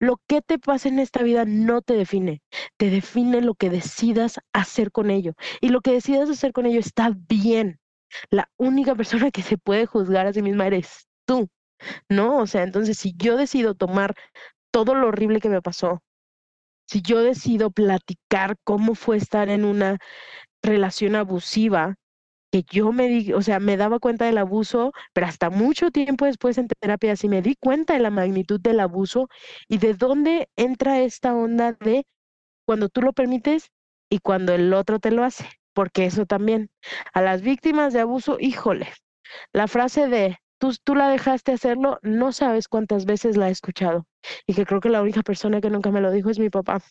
lo 0.00 0.20
que 0.26 0.40
te 0.40 0.58
pasa 0.58 0.88
en 0.88 0.98
esta 0.98 1.22
vida 1.22 1.44
no 1.44 1.82
te 1.82 1.94
define, 1.94 2.42
te 2.78 2.90
define 2.90 3.42
lo 3.42 3.54
que 3.54 3.70
decidas 3.70 4.40
hacer 4.52 4.90
con 4.90 5.10
ello. 5.10 5.34
Y 5.60 5.68
lo 5.68 5.82
que 5.82 5.92
decidas 5.92 6.30
hacer 6.30 6.52
con 6.52 6.66
ello 6.66 6.80
está 6.80 7.12
bien. 7.28 7.78
La 8.30 8.50
única 8.56 8.94
persona 8.94 9.30
que 9.30 9.42
se 9.42 9.58
puede 9.58 9.86
juzgar 9.86 10.26
a 10.26 10.32
sí 10.32 10.42
misma 10.42 10.66
eres 10.66 11.06
tú, 11.26 11.48
¿no? 12.08 12.38
O 12.38 12.46
sea, 12.46 12.62
entonces 12.62 12.98
si 12.98 13.14
yo 13.16 13.36
decido 13.36 13.74
tomar 13.74 14.14
todo 14.72 14.94
lo 14.94 15.08
horrible 15.08 15.40
que 15.40 15.50
me 15.50 15.62
pasó, 15.62 16.02
si 16.86 17.02
yo 17.02 17.22
decido 17.22 17.70
platicar 17.70 18.56
cómo 18.64 18.94
fue 18.94 19.18
estar 19.18 19.48
en 19.50 19.64
una 19.64 19.98
relación 20.62 21.14
abusiva, 21.14 21.96
que 22.50 22.64
yo 22.70 22.92
me 22.92 23.08
di, 23.08 23.32
o 23.32 23.42
sea, 23.42 23.60
me 23.60 23.76
daba 23.76 23.98
cuenta 23.98 24.26
del 24.26 24.38
abuso, 24.38 24.92
pero 25.12 25.26
hasta 25.26 25.50
mucho 25.50 25.90
tiempo 25.90 26.24
después 26.24 26.58
en 26.58 26.68
terapia 26.68 27.16
sí 27.16 27.28
me 27.28 27.42
di 27.42 27.54
cuenta 27.56 27.94
de 27.94 28.00
la 28.00 28.10
magnitud 28.10 28.60
del 28.60 28.80
abuso 28.80 29.28
y 29.68 29.78
de 29.78 29.94
dónde 29.94 30.48
entra 30.56 31.00
esta 31.00 31.34
onda 31.34 31.72
de 31.72 32.06
cuando 32.66 32.88
tú 32.88 33.02
lo 33.02 33.12
permites 33.12 33.70
y 34.08 34.18
cuando 34.18 34.52
el 34.54 34.72
otro 34.74 34.98
te 34.98 35.10
lo 35.10 35.24
hace, 35.24 35.48
porque 35.72 36.04
eso 36.06 36.26
también, 36.26 36.70
a 37.12 37.22
las 37.22 37.42
víctimas 37.42 37.92
de 37.92 38.00
abuso, 38.00 38.36
híjole, 38.40 38.88
la 39.52 39.68
frase 39.68 40.08
de 40.08 40.38
tú, 40.58 40.74
tú 40.84 40.94
la 40.94 41.08
dejaste 41.08 41.52
hacerlo, 41.52 41.98
no 42.02 42.32
sabes 42.32 42.68
cuántas 42.68 43.06
veces 43.06 43.36
la 43.36 43.48
he 43.48 43.52
escuchado 43.52 44.06
y 44.46 44.54
que 44.54 44.66
creo 44.66 44.80
que 44.80 44.90
la 44.90 45.02
única 45.02 45.22
persona 45.22 45.60
que 45.60 45.70
nunca 45.70 45.90
me 45.90 46.00
lo 46.00 46.10
dijo 46.10 46.30
es 46.30 46.38
mi 46.38 46.50
papá. 46.50 46.82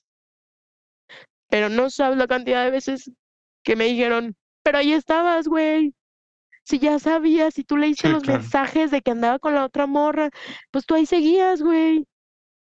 Pero 1.49 1.69
no 1.69 1.89
sabes 1.89 2.17
la 2.17 2.27
cantidad 2.27 2.63
de 2.63 2.71
veces 2.71 3.11
que 3.63 3.75
me 3.75 3.85
dijeron, 3.85 4.35
pero 4.63 4.79
ahí 4.79 4.93
estabas, 4.93 5.47
güey. 5.47 5.93
Si 6.63 6.79
ya 6.79 6.99
sabías, 6.99 7.55
si 7.55 7.63
tú 7.63 7.77
leíste 7.77 8.09
los 8.09 8.25
mensajes 8.27 8.91
de 8.91 9.01
que 9.01 9.11
andaba 9.11 9.39
con 9.39 9.55
la 9.55 9.65
otra 9.65 9.87
morra, 9.87 10.29
pues 10.71 10.85
tú 10.85 10.95
ahí 10.95 11.05
seguías, 11.05 11.61
güey. 11.61 12.05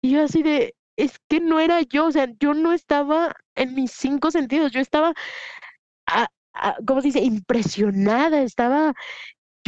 Y 0.02 0.12
yo 0.12 0.22
así 0.24 0.42
de, 0.42 0.76
es 0.96 1.18
que 1.28 1.40
no 1.40 1.60
era 1.60 1.82
yo, 1.82 2.06
o 2.06 2.12
sea, 2.12 2.28
yo 2.38 2.54
no 2.54 2.72
estaba 2.72 3.34
en 3.56 3.74
mis 3.74 3.92
cinco 3.92 4.30
sentidos, 4.30 4.72
yo 4.72 4.80
estaba, 4.80 5.14
a, 6.06 6.28
¿cómo 6.86 7.00
se 7.00 7.08
dice? 7.08 7.20
Impresionada, 7.20 8.42
estaba 8.42 8.94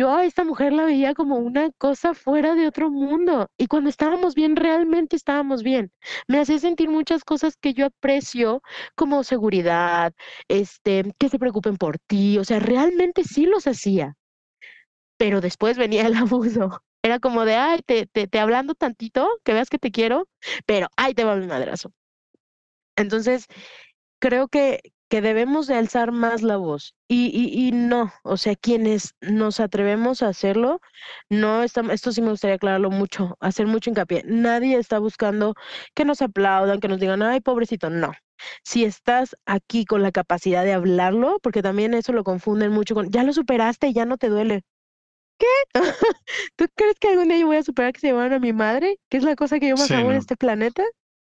yo 0.00 0.14
a 0.14 0.24
esta 0.24 0.44
mujer 0.44 0.72
la 0.72 0.86
veía 0.86 1.12
como 1.14 1.36
una 1.36 1.70
cosa 1.72 2.14
fuera 2.14 2.54
de 2.54 2.66
otro 2.66 2.90
mundo. 2.90 3.50
Y 3.58 3.66
cuando 3.66 3.90
estábamos 3.90 4.34
bien, 4.34 4.56
realmente 4.56 5.14
estábamos 5.14 5.62
bien. 5.62 5.92
Me 6.26 6.40
hacía 6.40 6.58
sentir 6.58 6.88
muchas 6.88 7.22
cosas 7.22 7.56
que 7.58 7.74
yo 7.74 7.84
aprecio, 7.86 8.62
como 8.94 9.24
seguridad, 9.24 10.14
este, 10.48 11.12
que 11.18 11.28
se 11.28 11.38
preocupen 11.38 11.76
por 11.76 11.98
ti. 11.98 12.38
O 12.38 12.44
sea, 12.44 12.60
realmente 12.60 13.24
sí 13.24 13.44
los 13.44 13.66
hacía. 13.66 14.16
Pero 15.18 15.40
después 15.42 15.76
venía 15.76 16.06
el 16.06 16.14
abuso. 16.16 16.82
Era 17.02 17.18
como 17.18 17.44
de, 17.44 17.56
ay, 17.56 17.80
te, 17.84 18.06
te, 18.06 18.38
hablando 18.38 18.74
tantito, 18.74 19.28
que 19.44 19.52
veas 19.52 19.68
que 19.68 19.78
te 19.78 19.90
quiero, 19.90 20.28
pero 20.66 20.88
ay, 20.96 21.12
te 21.14 21.24
va 21.24 21.36
mi 21.36 21.46
madrazo. 21.46 21.92
Entonces, 22.96 23.46
creo 24.20 24.48
que, 24.48 24.80
que 25.10 25.20
debemos 25.20 25.66
de 25.66 25.74
alzar 25.74 26.12
más 26.12 26.42
la 26.42 26.56
voz. 26.56 26.94
Y, 27.08 27.26
y, 27.34 27.66
y, 27.66 27.72
no, 27.72 28.12
o 28.22 28.36
sea, 28.36 28.54
quienes 28.54 29.14
nos 29.20 29.58
atrevemos 29.58 30.22
a 30.22 30.28
hacerlo, 30.28 30.80
no 31.28 31.64
estamos, 31.64 31.92
esto 31.92 32.12
sí 32.12 32.22
me 32.22 32.30
gustaría 32.30 32.54
aclararlo 32.54 32.90
mucho, 32.90 33.36
hacer 33.40 33.66
mucho 33.66 33.90
hincapié. 33.90 34.22
Nadie 34.24 34.78
está 34.78 35.00
buscando 35.00 35.54
que 35.94 36.04
nos 36.04 36.22
aplaudan, 36.22 36.78
que 36.78 36.86
nos 36.86 37.00
digan, 37.00 37.22
ay, 37.22 37.40
pobrecito, 37.40 37.90
no. 37.90 38.12
Si 38.62 38.84
estás 38.84 39.36
aquí 39.46 39.84
con 39.84 40.02
la 40.02 40.12
capacidad 40.12 40.64
de 40.64 40.74
hablarlo, 40.74 41.38
porque 41.42 41.60
también 41.60 41.92
eso 41.92 42.12
lo 42.12 42.22
confunden 42.22 42.70
mucho 42.70 42.94
con, 42.94 43.10
ya 43.10 43.24
lo 43.24 43.32
superaste 43.32 43.88
y 43.88 43.92
ya 43.92 44.04
no 44.06 44.16
te 44.16 44.28
duele. 44.28 44.62
¿Qué? 45.38 45.46
¿Tú 46.56 46.66
crees 46.76 46.94
que 47.00 47.08
algún 47.08 47.28
día 47.28 47.38
yo 47.38 47.46
voy 47.46 47.56
a 47.56 47.64
superar 47.64 47.92
que 47.92 48.00
se 48.00 48.06
llevaron 48.06 48.34
a 48.34 48.38
mi 48.38 48.52
madre? 48.52 49.00
¿Que 49.08 49.16
es 49.16 49.24
la 49.24 49.34
cosa 49.34 49.58
que 49.58 49.70
yo 49.70 49.76
más 49.76 49.90
amo 49.90 50.12
en 50.12 50.18
este 50.18 50.36
planeta? 50.36 50.84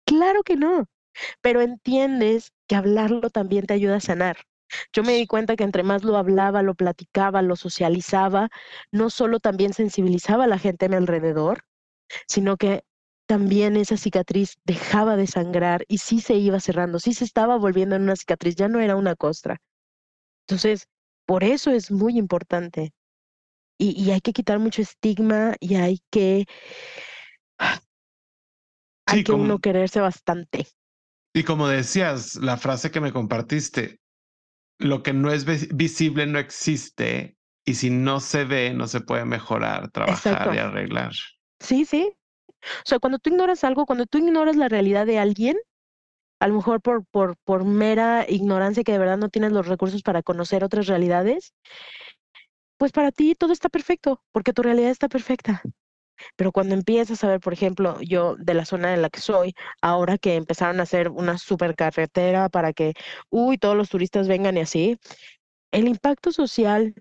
Claro 0.05 0.43
que 0.43 0.57
no 0.57 0.87
pero 1.41 1.61
entiendes 1.61 2.53
que 2.67 2.77
hablarlo 2.77 3.31
también 3.31 3.67
te 3.67 3.75
ayuda 3.75 3.97
a 3.97 4.01
sanar. 4.01 4.37
Yo 4.93 5.03
me 5.03 5.15
di 5.15 5.27
cuenta 5.27 5.57
que 5.57 5.65
entre 5.65 5.83
más 5.83 6.05
lo 6.05 6.17
hablaba, 6.17 6.63
lo 6.63 6.75
platicaba, 6.75 7.43
lo 7.43 7.57
socializaba, 7.57 8.51
no 8.93 9.11
solo 9.11 9.41
también 9.41 9.73
sensibilizaba 9.73 10.45
a 10.45 10.49
la 10.49 10.59
gente 10.59 10.87
a 10.87 10.89
mi 10.89 10.97
alrededor, 10.97 11.65
sino 12.27 12.57
que 12.57 12.85
también 13.27 13.77
esa 13.77 13.97
cicatriz 13.97 14.57
dejaba 14.65 15.17
de 15.17 15.27
sangrar 15.27 15.85
y 15.89 15.99
sí 15.99 16.21
se 16.21 16.35
iba 16.35 16.61
cerrando, 16.61 16.99
sí 16.99 17.15
se 17.15 17.25
estaba 17.25 17.57
volviendo 17.57 17.97
en 17.97 18.03
una 18.03 18.17
cicatriz, 18.17 18.57
ya 18.57 18.69
no 18.69 18.81
era 18.81 18.97
una 18.97 19.17
costra. 19.17 19.59
Entonces, 20.47 20.89
por 21.27 21.45
eso 21.45 21.71
es 21.71 21.91
muy 21.91 22.17
importante. 22.19 22.93
Y, 23.79 23.91
y 24.03 24.11
hay 24.11 24.21
que 24.21 24.33
quitar 24.33 24.59
mucho 24.59 24.83
estigma 24.83 25.55
y 25.61 25.77
hay 25.77 26.01
que... 26.11 26.47
Hay 29.07 29.25
que 29.25 29.33
uno 29.33 29.59
quererse 29.59 30.01
bastante. 30.01 30.67
Y 31.39 31.45
como 31.45 31.69
decías, 31.69 32.35
la 32.35 32.57
frase 32.57 32.91
que 32.91 33.01
me 33.01 33.13
compartiste, 33.13 34.01
lo 34.81 35.05
que 35.05 35.13
no 35.13 35.31
es 35.33 35.45
visible 35.45 36.27
no 36.27 36.41
existe 36.41 37.37
y 37.65 37.75
si 37.75 37.91
no 37.91 38.19
se 38.19 38.45
ve, 38.45 38.75
no 38.75 38.89
se 38.89 39.01
puede 39.01 39.25
mejorar, 39.25 39.89
trabajar 39.93 40.53
y 40.53 40.59
arreglar. 40.59 41.13
Sí, 41.61 41.85
sí. 41.85 42.13
O 42.49 42.87
sea, 42.87 42.99
cuando 42.99 43.21
tú 43.21 43.31
ignoras 43.31 43.63
algo, 43.63 43.87
cuando 43.87 44.07
tú 44.07 44.19
ignoras 44.19 44.57
la 44.57 44.69
realidad 44.69 45.07
de 45.07 45.21
alguien, 45.21 45.57
a 46.41 46.49
lo 46.49 46.55
mejor 46.57 46.81
por, 46.81 47.07
por, 47.07 47.37
por 47.45 47.65
mera 47.65 48.27
ignorancia 48.29 48.83
que 48.83 48.91
de 48.91 48.99
verdad 48.99 49.19
no 49.19 49.29
tienes 49.29 49.53
los 49.53 49.69
recursos 49.69 50.03
para 50.03 50.25
conocer 50.25 50.65
otras 50.65 50.89
realidades, 50.89 51.55
pues 52.79 52.91
para 52.91 53.13
ti 53.13 53.37
todo 53.37 53.53
está 53.53 53.69
perfecto, 53.69 54.25
porque 54.33 54.53
tu 54.53 54.63
realidad 54.63 54.91
está 54.91 55.09
perfecta. 55.09 55.63
Pero 56.37 56.53
cuando 56.53 56.75
empiezas 56.75 57.23
a 57.25 57.29
ver, 57.29 57.41
por 57.41 57.53
ejemplo, 57.53 58.01
yo 58.01 58.37
de 58.37 58.55
la 58.55 58.65
zona 58.65 58.95
en 58.95 59.03
la 59.03 59.11
que 59.11 59.21
soy, 59.21 59.55
ahora 59.83 60.19
que 60.19 60.37
empezaron 60.37 60.81
a 60.81 60.85
hacer 60.85 61.09
una 61.11 61.39
supercarretera 61.39 62.49
para 62.49 62.73
que, 62.73 62.95
uy, 63.31 63.59
todos 63.59 63.77
los 63.77 63.89
turistas 63.89 64.29
vengan 64.29 64.57
y 64.57 64.61
así, 64.61 64.99
el 65.73 65.89
impacto 65.89 66.33
social 66.33 66.95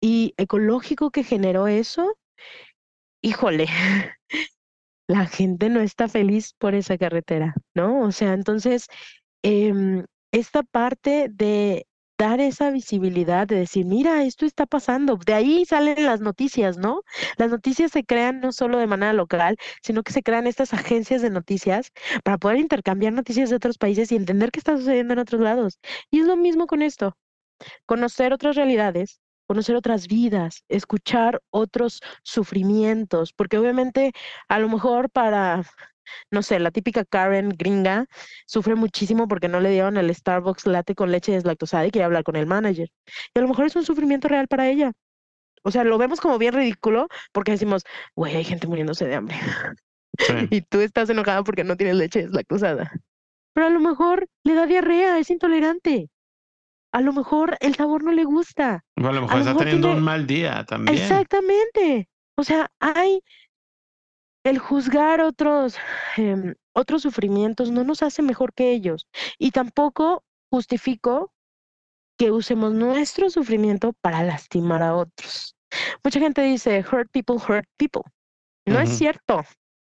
y 0.00 0.34
ecológico 0.36 1.10
que 1.10 1.24
generó 1.24 1.66
eso, 1.68 2.16
híjole, 3.22 3.66
la 5.08 5.26
gente 5.26 5.68
no 5.68 5.80
está 5.80 6.08
feliz 6.08 6.54
por 6.58 6.74
esa 6.74 6.98
carretera, 6.98 7.54
¿no? 7.74 8.00
O 8.02 8.12
sea, 8.12 8.32
entonces, 8.34 8.88
em, 9.42 10.04
esta 10.32 10.62
parte 10.62 11.28
de 11.30 11.86
dar 12.18 12.40
esa 12.40 12.70
visibilidad 12.70 13.46
de 13.46 13.56
decir, 13.56 13.84
mira, 13.86 14.24
esto 14.24 14.46
está 14.46 14.66
pasando. 14.66 15.16
De 15.16 15.34
ahí 15.34 15.64
salen 15.64 16.04
las 16.04 16.20
noticias, 16.20 16.78
¿no? 16.78 17.02
Las 17.36 17.50
noticias 17.50 17.90
se 17.92 18.04
crean 18.04 18.40
no 18.40 18.52
solo 18.52 18.78
de 18.78 18.86
manera 18.86 19.12
local, 19.12 19.56
sino 19.82 20.02
que 20.02 20.12
se 20.12 20.22
crean 20.22 20.46
estas 20.46 20.72
agencias 20.74 21.22
de 21.22 21.30
noticias 21.30 21.90
para 22.22 22.38
poder 22.38 22.58
intercambiar 22.58 23.12
noticias 23.12 23.50
de 23.50 23.56
otros 23.56 23.78
países 23.78 24.12
y 24.12 24.16
entender 24.16 24.50
qué 24.50 24.60
está 24.60 24.76
sucediendo 24.76 25.14
en 25.14 25.20
otros 25.20 25.40
lados. 25.40 25.78
Y 26.10 26.20
es 26.20 26.26
lo 26.26 26.36
mismo 26.36 26.66
con 26.66 26.82
esto, 26.82 27.16
conocer 27.86 28.32
otras 28.32 28.56
realidades, 28.56 29.20
conocer 29.46 29.76
otras 29.76 30.06
vidas, 30.08 30.64
escuchar 30.68 31.42
otros 31.50 32.00
sufrimientos, 32.22 33.32
porque 33.32 33.58
obviamente 33.58 34.12
a 34.48 34.58
lo 34.58 34.68
mejor 34.68 35.10
para 35.10 35.64
no 36.30 36.42
sé, 36.42 36.58
la 36.58 36.70
típica 36.70 37.04
Karen 37.04 37.50
gringa 37.50 38.06
sufre 38.46 38.74
muchísimo 38.74 39.28
porque 39.28 39.48
no 39.48 39.60
le 39.60 39.70
dieron 39.70 39.96
el 39.96 40.14
Starbucks 40.14 40.66
latte 40.66 40.94
con 40.94 41.10
leche 41.10 41.32
deslactosada 41.32 41.86
y 41.86 41.90
quiere 41.90 42.04
hablar 42.04 42.24
con 42.24 42.36
el 42.36 42.46
manager. 42.46 42.88
Y 43.34 43.38
a 43.38 43.42
lo 43.42 43.48
mejor 43.48 43.66
es 43.66 43.76
un 43.76 43.84
sufrimiento 43.84 44.28
real 44.28 44.48
para 44.48 44.68
ella. 44.68 44.92
O 45.62 45.70
sea, 45.70 45.82
lo 45.84 45.96
vemos 45.98 46.20
como 46.20 46.38
bien 46.38 46.54
ridículo 46.54 47.08
porque 47.32 47.52
decimos, 47.52 47.84
güey, 48.14 48.36
hay 48.36 48.44
gente 48.44 48.66
muriéndose 48.66 49.06
de 49.06 49.14
hambre. 49.14 49.36
y 50.50 50.60
tú 50.62 50.80
estás 50.80 51.08
enojada 51.10 51.42
porque 51.42 51.64
no 51.64 51.76
tienes 51.76 51.96
leche 51.96 52.22
deslactosada. 52.22 52.92
pero 53.52 53.66
a 53.66 53.70
lo 53.70 53.80
mejor 53.80 54.28
le 54.44 54.54
da 54.54 54.66
diarrea, 54.66 55.18
es 55.18 55.30
intolerante. 55.30 56.10
A 56.92 57.00
lo 57.00 57.12
mejor 57.12 57.56
el 57.60 57.74
sabor 57.74 58.04
no 58.04 58.12
le 58.12 58.24
gusta. 58.24 58.84
A 58.96 59.00
lo 59.00 59.22
mejor 59.22 59.40
está 59.40 59.56
teniendo 59.56 59.90
un 59.90 60.02
mal 60.02 60.26
día 60.26 60.64
también. 60.64 60.96
Exactamente. 60.96 62.08
O 62.36 62.44
sea, 62.44 62.70
hay 62.78 63.20
el 64.44 64.58
juzgar 64.58 65.20
otros, 65.22 65.76
em, 66.16 66.54
otros 66.74 67.02
sufrimientos 67.02 67.70
no 67.70 67.82
nos 67.82 68.02
hace 68.02 68.22
mejor 68.22 68.52
que 68.52 68.72
ellos. 68.72 69.08
Y 69.38 69.50
tampoco 69.50 70.22
justifico 70.50 71.32
que 72.18 72.30
usemos 72.30 72.72
nuestro 72.74 73.30
sufrimiento 73.30 73.92
para 74.00 74.22
lastimar 74.22 74.82
a 74.82 74.94
otros. 74.94 75.56
Mucha 76.04 76.20
gente 76.20 76.42
dice, 76.42 76.84
hurt 76.90 77.10
people, 77.10 77.36
hurt 77.36 77.66
people. 77.76 78.02
No 78.66 78.80
es 78.80 78.90
cierto. 78.96 79.42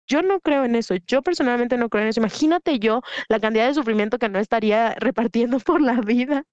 Yo 0.06 0.22
no 0.22 0.40
creo 0.40 0.64
en 0.64 0.76
eso. 0.76 0.94
Yo 1.06 1.22
personalmente 1.22 1.76
no 1.76 1.88
creo 1.88 2.02
en 2.02 2.08
eso. 2.08 2.20
Imagínate 2.20 2.78
yo 2.78 3.02
la 3.28 3.40
cantidad 3.40 3.66
de 3.66 3.74
sufrimiento 3.74 4.18
que 4.18 4.28
no 4.28 4.38
estaría 4.38 4.94
repartiendo 4.94 5.58
por 5.60 5.80
la 5.80 6.00
vida. 6.00 6.44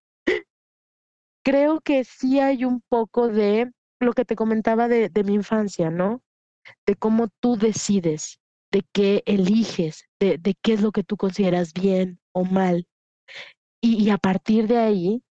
creo 1.43 1.81
que 1.81 2.03
sí 2.03 2.39
hay 2.39 2.65
un 2.65 2.81
poco 2.89 3.27
de 3.27 3.71
lo 3.99 4.13
que 4.13 4.25
te 4.25 4.35
comentaba 4.35 4.87
de, 4.87 5.09
de 5.09 5.23
mi 5.23 5.33
infancia, 5.33 5.89
¿no? 5.89 6.21
De 6.85 6.95
cómo 6.95 7.29
tú 7.39 7.55
decides, 7.57 8.39
de 8.71 8.83
qué 8.93 9.23
eliges, 9.25 10.05
de, 10.19 10.37
de 10.37 10.55
qué 10.61 10.73
es 10.73 10.81
lo 10.81 10.91
que 10.91 11.03
tú 11.03 11.17
consideras 11.17 11.73
bien 11.73 12.19
o 12.31 12.45
mal. 12.45 12.87
Y, 13.81 14.03
y 14.03 14.09
a 14.09 14.17
partir 14.17 14.67
de 14.67 14.77
ahí, 14.77 15.23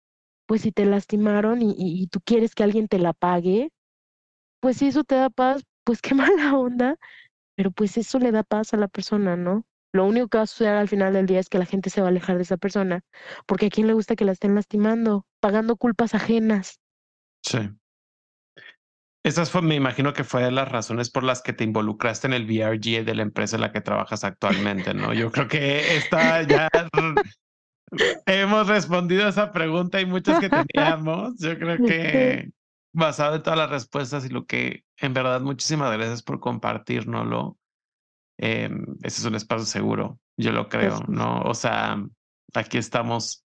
pues 0.47 0.61
si 0.61 0.71
te 0.71 0.86
lastimaron 0.86 1.61
y, 1.61 1.75
y, 1.78 2.07
tú 2.07 2.19
quieres 2.23 2.55
que 2.55 2.63
alguien 2.63 2.88
te 2.88 2.99
la 2.99 3.13
pague, 3.13 3.71
pues 4.61 4.78
si 4.78 4.88
eso 4.88 5.03
te 5.03 5.15
da 5.15 5.30
paz, 5.30 5.63
pues 5.84 6.01
qué 6.01 6.15
mala 6.15 6.57
onda, 6.57 6.97
pero 7.55 7.71
pues 7.71 7.97
eso 7.97 8.19
le 8.19 8.32
da 8.32 8.43
paz 8.43 8.73
a 8.73 8.78
la 8.78 8.88
persona, 8.88 9.36
¿no? 9.36 9.65
Lo 9.93 10.05
único 10.05 10.28
que 10.28 10.38
va 10.38 10.43
a 10.43 10.47
suceder 10.47 10.75
al 10.75 10.89
final 10.89 11.13
del 11.13 11.25
día 11.25 11.39
es 11.39 11.49
que 11.49 11.57
la 11.57 11.65
gente 11.65 11.89
se 11.89 12.01
va 12.01 12.07
a 12.07 12.09
alejar 12.09 12.38
de 12.38 12.43
esa 12.43 12.57
persona, 12.57 13.01
porque 13.45 13.67
a 13.67 13.69
quién 13.69 13.88
le 13.88 13.93
gusta 13.93 14.15
que 14.15 14.25
la 14.25 14.32
estén 14.32 14.55
lastimando, 14.55 15.25
pagando 15.39 15.75
culpas 15.75 16.13
ajenas. 16.13 16.80
Sí. 17.43 17.59
Esas 19.28 19.51
fue, 19.51 19.61
me 19.61 19.75
imagino 19.75 20.13
que 20.13 20.23
fue 20.23 20.41
de 20.41 20.51
las 20.51 20.71
razones 20.71 21.09
por 21.09 21.21
las 21.21 21.41
que 21.41 21.51
te 21.51 21.65
involucraste 21.65 22.28
en 22.28 22.34
el 22.34 22.45
VRG 22.45 23.03
de 23.03 23.13
la 23.13 23.23
empresa 23.23 23.57
en 23.57 23.61
la 23.61 23.73
que 23.73 23.82
trabajas 23.82 24.23
actualmente, 24.23 24.93
¿no? 24.93 25.13
Yo 25.13 25.34
creo 25.34 25.49
que 25.49 25.97
esta 25.97 26.43
ya 26.43 26.69
hemos 28.25 28.67
respondido 28.67 29.25
a 29.25 29.30
esa 29.30 29.51
pregunta 29.51 29.99
y 29.99 30.05
muchas 30.05 30.39
que 30.39 30.49
teníamos. 30.49 31.38
Yo 31.39 31.59
creo 31.59 31.78
que 31.86 32.51
basado 32.93 33.36
en 33.36 33.43
todas 33.43 33.59
las 33.59 33.69
respuestas 33.69 34.25
y 34.25 34.30
lo 34.30 34.45
que 34.45 34.86
en 34.95 35.13
verdad 35.13 35.41
muchísimas 35.41 35.91
gracias 35.91 36.23
por 36.23 36.39
compartirnoslo. 36.39 37.57
Eh, 38.39 38.69
ese 39.03 39.19
es 39.19 39.25
un 39.25 39.36
espacio 39.36 39.65
seguro, 39.65 40.19
yo 40.38 40.53
lo 40.53 40.69
creo, 40.69 40.99
¿no? 41.09 41.41
O 41.41 41.53
sea, 41.53 42.01
aquí 42.53 42.78
estamos 42.78 43.43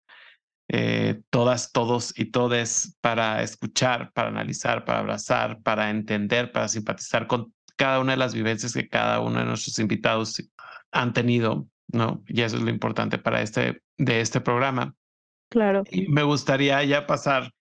eh, 0.73 1.21
todas, 1.29 1.73
todos 1.73 2.17
y 2.17 2.31
todes 2.31 2.97
para 3.01 3.43
escuchar, 3.43 4.13
para 4.13 4.29
analizar, 4.29 4.85
para 4.85 4.99
abrazar, 4.99 5.61
para 5.61 5.89
entender, 5.89 6.53
para 6.53 6.69
simpatizar 6.69 7.27
con 7.27 7.53
cada 7.75 7.99
una 7.99 8.13
de 8.13 8.17
las 8.17 8.33
vivencias 8.33 8.71
que 8.71 8.87
cada 8.87 9.19
uno 9.19 9.39
de 9.39 9.45
nuestros 9.45 9.77
invitados 9.79 10.41
han 10.93 11.11
tenido, 11.11 11.67
¿no? 11.89 12.23
Y 12.25 12.41
eso 12.41 12.55
es 12.55 12.63
lo 12.63 12.69
importante 12.69 13.17
para 13.17 13.41
este, 13.41 13.81
de 13.97 14.21
este 14.21 14.39
programa. 14.39 14.95
Claro. 15.49 15.83
Y 15.91 16.07
me 16.07 16.23
gustaría 16.23 16.81
ya 16.85 17.05
pasar 17.05 17.51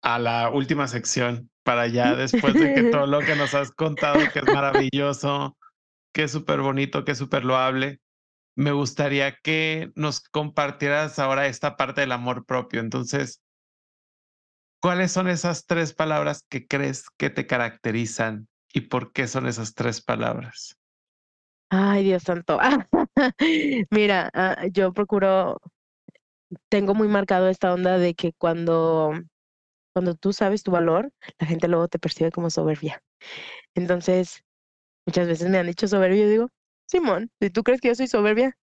a 0.00 0.18
la 0.18 0.48
última 0.48 0.88
sección 0.88 1.50
para 1.62 1.88
ya 1.88 2.14
después 2.16 2.54
de 2.54 2.72
que 2.72 2.84
todo 2.84 3.06
lo 3.06 3.20
que 3.20 3.36
nos 3.36 3.52
has 3.52 3.70
contado, 3.70 4.18
que 4.32 4.38
es 4.38 4.46
maravilloso, 4.46 5.58
que 6.14 6.22
es 6.22 6.32
súper 6.32 6.62
bonito, 6.62 7.04
que 7.04 7.12
es 7.12 7.18
súper 7.18 7.44
loable, 7.44 8.00
me 8.56 8.72
gustaría 8.72 9.36
que 9.36 9.90
nos 9.94 10.20
compartieras 10.20 11.18
ahora 11.18 11.46
esta 11.46 11.76
parte 11.76 12.02
del 12.02 12.12
amor 12.12 12.44
propio. 12.46 12.80
Entonces, 12.80 13.42
¿cuáles 14.80 15.12
son 15.12 15.28
esas 15.28 15.66
tres 15.66 15.92
palabras 15.92 16.44
que 16.48 16.66
crees 16.66 17.08
que 17.16 17.30
te 17.30 17.46
caracterizan 17.46 18.48
y 18.72 18.82
por 18.82 19.12
qué 19.12 19.26
son 19.26 19.46
esas 19.46 19.74
tres 19.74 20.00
palabras? 20.02 20.76
Ay, 21.70 22.04
Dios 22.04 22.22
santo. 22.22 22.58
Mira, 23.90 24.30
ah, 24.34 24.66
yo 24.70 24.92
procuro, 24.92 25.60
tengo 26.68 26.94
muy 26.94 27.08
marcado 27.08 27.48
esta 27.48 27.72
onda 27.72 27.98
de 27.98 28.14
que 28.14 28.32
cuando, 28.32 29.12
cuando 29.92 30.14
tú 30.14 30.32
sabes 30.32 30.62
tu 30.62 30.70
valor, 30.70 31.10
la 31.38 31.46
gente 31.46 31.68
luego 31.68 31.88
te 31.88 31.98
percibe 31.98 32.30
como 32.30 32.50
soberbia. 32.50 33.02
Entonces, 33.74 34.44
muchas 35.06 35.28
veces 35.28 35.50
me 35.50 35.58
han 35.58 35.66
dicho 35.66 35.88
soberbia 35.88 36.24
y 36.26 36.30
digo, 36.30 36.50
Simón, 36.86 37.30
si 37.40 37.50
tú 37.50 37.62
crees 37.62 37.80
que 37.80 37.88
yo 37.88 37.94
soy 37.94 38.06
soberbia, 38.06 38.56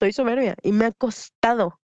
soy 0.00 0.12
soberbia. 0.12 0.56
Y 0.62 0.72
me 0.72 0.86
ha 0.86 0.92
costado, 0.92 1.80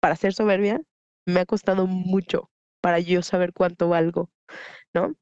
para 0.00 0.16
ser 0.16 0.34
soberbia, 0.34 0.80
me 1.26 1.40
ha 1.40 1.46
costado 1.46 1.86
mucho 1.86 2.50
para 2.80 3.00
yo 3.00 3.22
saber 3.22 3.52
cuánto 3.52 3.88
valgo, 3.88 4.30
¿no? 4.94 5.14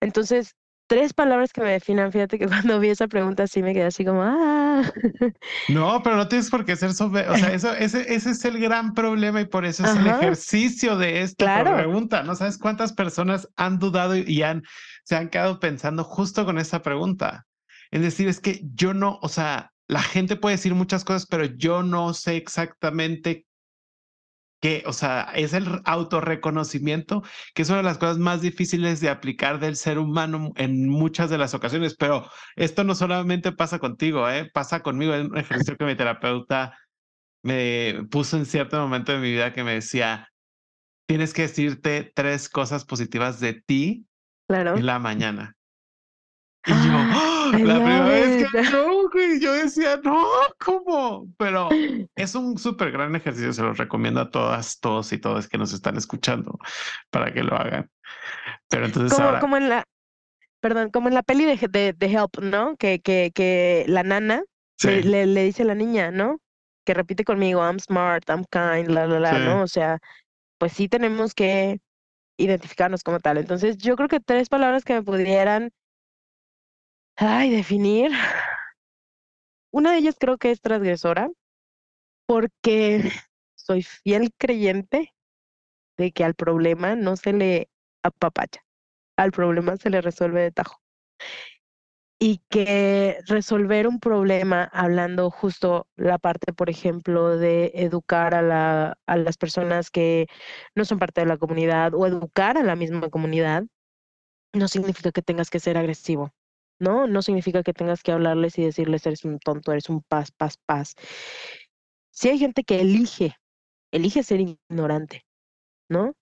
Entonces, 0.00 0.56
tres 0.88 1.14
palabras 1.14 1.52
que 1.52 1.60
me 1.60 1.70
definan, 1.70 2.10
fíjate 2.10 2.38
que 2.38 2.46
cuando 2.48 2.80
vi 2.80 2.88
esa 2.88 3.06
pregunta 3.06 3.46
sí 3.46 3.62
me 3.62 3.72
quedé 3.72 3.84
así 3.84 4.04
como, 4.04 4.22
ah. 4.22 4.82
No, 5.68 6.02
pero 6.02 6.16
no 6.16 6.26
tienes 6.26 6.50
por 6.50 6.64
qué 6.64 6.74
ser 6.74 6.92
soberbia. 6.94 7.32
O 7.32 7.36
sea, 7.36 7.52
eso, 7.54 7.72
ese, 7.74 8.12
ese 8.12 8.30
es 8.30 8.44
el 8.44 8.58
gran 8.58 8.92
problema 8.92 9.40
y 9.40 9.46
por 9.46 9.64
eso 9.64 9.84
es 9.84 9.94
el 9.94 10.06
ejercicio 10.06 10.96
de 10.96 11.22
esta 11.22 11.62
pregunta. 11.62 12.24
¿No 12.24 12.34
sabes 12.34 12.58
cuántas 12.58 12.92
personas 12.92 13.48
han 13.56 13.78
dudado 13.78 14.16
y 14.16 14.42
han, 14.42 14.62
se 15.04 15.16
han 15.16 15.28
quedado 15.28 15.60
pensando 15.60 16.02
justo 16.02 16.44
con 16.44 16.58
esta 16.58 16.82
pregunta? 16.82 17.46
Es 17.90 18.02
decir, 18.02 18.28
es 18.28 18.40
que 18.40 18.60
yo 18.74 18.94
no, 18.94 19.18
o 19.22 19.28
sea, 19.28 19.72
la 19.88 20.02
gente 20.02 20.36
puede 20.36 20.56
decir 20.56 20.74
muchas 20.74 21.04
cosas, 21.04 21.26
pero 21.26 21.44
yo 21.44 21.82
no 21.82 22.14
sé 22.14 22.36
exactamente 22.36 23.46
qué, 24.60 24.84
o 24.86 24.92
sea, 24.92 25.32
es 25.34 25.52
el 25.52 25.80
autorreconocimiento, 25.84 27.22
que 27.54 27.62
es 27.62 27.68
una 27.70 27.78
de 27.78 27.84
las 27.84 27.98
cosas 27.98 28.18
más 28.18 28.42
difíciles 28.42 29.00
de 29.00 29.08
aplicar 29.08 29.58
del 29.58 29.74
ser 29.74 29.98
humano 29.98 30.52
en 30.56 30.88
muchas 30.88 31.30
de 31.30 31.38
las 31.38 31.54
ocasiones, 31.54 31.96
pero 31.96 32.28
esto 32.56 32.84
no 32.84 32.94
solamente 32.94 33.52
pasa 33.52 33.78
contigo, 33.78 34.28
¿eh? 34.30 34.48
pasa 34.52 34.82
conmigo, 34.82 35.14
es 35.14 35.26
un 35.26 35.38
ejercicio 35.38 35.76
que 35.76 35.86
mi 35.86 35.96
terapeuta 35.96 36.78
me 37.42 38.04
puso 38.10 38.36
en 38.36 38.46
cierto 38.46 38.78
momento 38.78 39.12
de 39.12 39.18
mi 39.18 39.32
vida 39.32 39.52
que 39.52 39.64
me 39.64 39.74
decía, 39.74 40.28
tienes 41.06 41.32
que 41.32 41.42
decirte 41.42 42.12
tres 42.14 42.48
cosas 42.48 42.84
positivas 42.84 43.40
de 43.40 43.54
ti 43.54 44.06
en 44.48 44.86
la 44.86 44.98
mañana. 44.98 45.56
Y 46.66 46.72
yo, 46.72 46.92
¡Ah! 46.92 47.50
la 47.52 47.74
primera 47.74 48.04
vez 48.04 48.50
que 48.50 48.62
no, 48.70 49.08
güey, 49.08 49.40
yo 49.40 49.52
decía, 49.54 49.98
no, 50.04 50.22
¿cómo? 50.58 51.26
Pero 51.38 51.68
es 52.16 52.34
un 52.34 52.58
súper 52.58 52.90
gran 52.90 53.14
ejercicio, 53.16 53.52
se 53.52 53.62
los 53.62 53.78
recomiendo 53.78 54.20
a 54.20 54.30
todas, 54.30 54.78
todos 54.78 55.12
y 55.12 55.18
todas 55.18 55.48
que 55.48 55.56
nos 55.58 55.72
están 55.72 55.96
escuchando 55.96 56.58
para 57.10 57.32
que 57.32 57.42
lo 57.42 57.54
hagan. 57.56 57.90
Pero 58.68 58.86
entonces 58.86 59.12
como, 59.12 59.26
ahora... 59.26 59.40
Como 59.40 59.56
en 59.56 59.68
la, 59.70 59.84
perdón, 60.60 60.90
como 60.90 61.08
en 61.08 61.14
la 61.14 61.22
peli 61.22 61.44
de, 61.46 61.94
de, 61.96 62.06
Help, 62.06 62.38
¿no? 62.42 62.76
Que, 62.76 63.00
que, 63.00 63.32
que 63.34 63.84
la 63.88 64.02
nana 64.02 64.42
le, 64.82 65.26
le, 65.26 65.44
dice 65.44 65.62
a 65.62 65.66
la 65.66 65.74
niña, 65.74 66.10
¿no? 66.10 66.40
Que 66.84 66.94
repite 66.94 67.24
conmigo, 67.24 67.60
I'm 67.60 67.80
smart, 67.80 68.28
I'm 68.28 68.44
kind, 68.50 68.88
la, 68.88 69.06
la, 69.06 69.18
la, 69.18 69.38
¿no? 69.38 69.62
O 69.62 69.66
sea, 69.66 69.98
pues 70.58 70.72
sí 70.72 70.88
tenemos 70.88 71.34
que 71.34 71.80
identificarnos 72.36 73.02
como 73.02 73.18
tal. 73.18 73.38
Entonces, 73.38 73.78
yo 73.78 73.96
creo 73.96 74.08
que 74.08 74.20
tres 74.20 74.48
palabras 74.48 74.84
que 74.84 74.94
me 74.94 75.02
pudieran 75.02 75.70
Ay, 77.16 77.50
definir. 77.50 78.10
Una 79.72 79.92
de 79.92 79.98
ellas 79.98 80.16
creo 80.18 80.38
que 80.38 80.50
es 80.50 80.60
transgresora, 80.60 81.30
porque 82.26 83.10
soy 83.56 83.82
fiel 83.82 84.30
creyente 84.38 85.14
de 85.98 86.12
que 86.12 86.24
al 86.24 86.34
problema 86.34 86.96
no 86.96 87.16
se 87.16 87.32
le 87.32 87.70
apapacha, 88.02 88.62
al 89.16 89.32
problema 89.32 89.76
se 89.76 89.90
le 89.90 90.00
resuelve 90.02 90.42
de 90.42 90.52
tajo. 90.52 90.80
Y 92.22 92.42
que 92.50 93.18
resolver 93.26 93.86
un 93.86 93.98
problema, 93.98 94.64
hablando 94.74 95.30
justo 95.30 95.88
la 95.96 96.18
parte, 96.18 96.52
por 96.52 96.68
ejemplo, 96.68 97.38
de 97.38 97.72
educar 97.74 98.34
a, 98.34 98.42
la, 98.42 98.98
a 99.06 99.16
las 99.16 99.38
personas 99.38 99.90
que 99.90 100.26
no 100.74 100.84
son 100.84 100.98
parte 100.98 101.22
de 101.22 101.26
la 101.26 101.38
comunidad 101.38 101.94
o 101.94 102.06
educar 102.06 102.58
a 102.58 102.62
la 102.62 102.76
misma 102.76 103.08
comunidad, 103.08 103.64
no 104.54 104.68
significa 104.68 105.12
que 105.12 105.22
tengas 105.22 105.50
que 105.50 105.60
ser 105.60 105.78
agresivo 105.78 106.32
¿no? 106.80 107.06
No 107.06 107.22
significa 107.22 107.62
que 107.62 107.72
tengas 107.72 108.02
que 108.02 108.12
hablarles 108.12 108.58
y 108.58 108.64
decirles 108.64 109.06
eres 109.06 109.24
un 109.24 109.38
tonto, 109.38 109.72
eres 109.72 109.88
un 109.88 110.02
paz, 110.02 110.32
paz, 110.32 110.56
paz. 110.66 110.94
Si 112.10 112.28
hay 112.28 112.38
gente 112.38 112.64
que 112.64 112.80
elige, 112.80 113.36
elige 113.92 114.22
ser 114.22 114.40
ignorante, 114.40 115.24
¿no? 115.88 116.14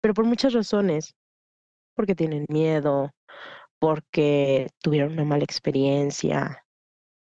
Pero 0.00 0.14
por 0.14 0.24
muchas 0.24 0.54
razones, 0.54 1.14
porque 1.94 2.14
tienen 2.14 2.46
miedo, 2.48 3.12
porque 3.78 4.68
tuvieron 4.82 5.12
una 5.12 5.24
mala 5.24 5.44
experiencia, 5.44 6.64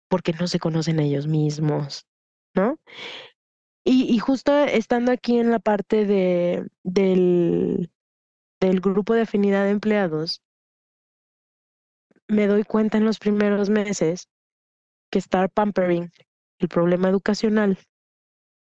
porque 0.09 0.33
no 0.33 0.47
se 0.47 0.59
conocen 0.59 0.99
a 0.99 1.03
ellos 1.03 1.27
mismos, 1.27 2.05
¿no? 2.55 2.77
Y, 3.83 4.13
y 4.13 4.19
justo 4.19 4.57
estando 4.65 5.11
aquí 5.11 5.39
en 5.39 5.51
la 5.51 5.59
parte 5.59 6.05
de, 6.05 6.67
del, 6.83 7.91
del 8.59 8.81
grupo 8.81 9.13
de 9.13 9.21
afinidad 9.21 9.65
de 9.65 9.71
empleados, 9.71 10.41
me 12.29 12.47
doy 12.47 12.63
cuenta 12.63 12.97
en 12.97 13.05
los 13.05 13.19
primeros 13.19 13.69
meses 13.69 14.29
que 15.11 15.19
estar 15.19 15.49
pampering, 15.49 16.11
el 16.59 16.69
problema 16.69 17.09
educacional, 17.09 17.77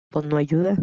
pues 0.10 0.26
no 0.26 0.38
ayuda. 0.38 0.76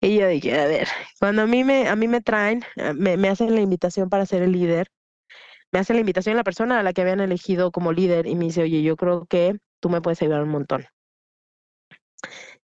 Y 0.00 0.18
yo 0.18 0.28
dije, 0.28 0.58
a 0.58 0.66
ver, 0.66 0.88
cuando 1.20 1.42
a 1.42 1.46
mí 1.46 1.62
me, 1.64 1.88
a 1.88 1.96
mí 1.96 2.08
me 2.08 2.20
traen, 2.20 2.62
me, 2.96 3.16
me 3.16 3.28
hacen 3.28 3.54
la 3.54 3.60
invitación 3.60 4.08
para 4.08 4.26
ser 4.26 4.42
el 4.42 4.52
líder, 4.52 4.88
me 5.72 5.78
hace 5.78 5.94
la 5.94 6.00
invitación 6.00 6.36
la 6.36 6.44
persona 6.44 6.80
a 6.80 6.82
la 6.82 6.92
que 6.92 7.02
habían 7.02 7.20
elegido 7.20 7.70
como 7.72 7.92
líder 7.92 8.26
y 8.26 8.34
me 8.34 8.46
dice, 8.46 8.62
oye, 8.62 8.82
yo 8.82 8.96
creo 8.96 9.26
que 9.26 9.58
tú 9.80 9.88
me 9.88 10.00
puedes 10.00 10.20
ayudar 10.22 10.42
un 10.42 10.50
montón. 10.50 10.86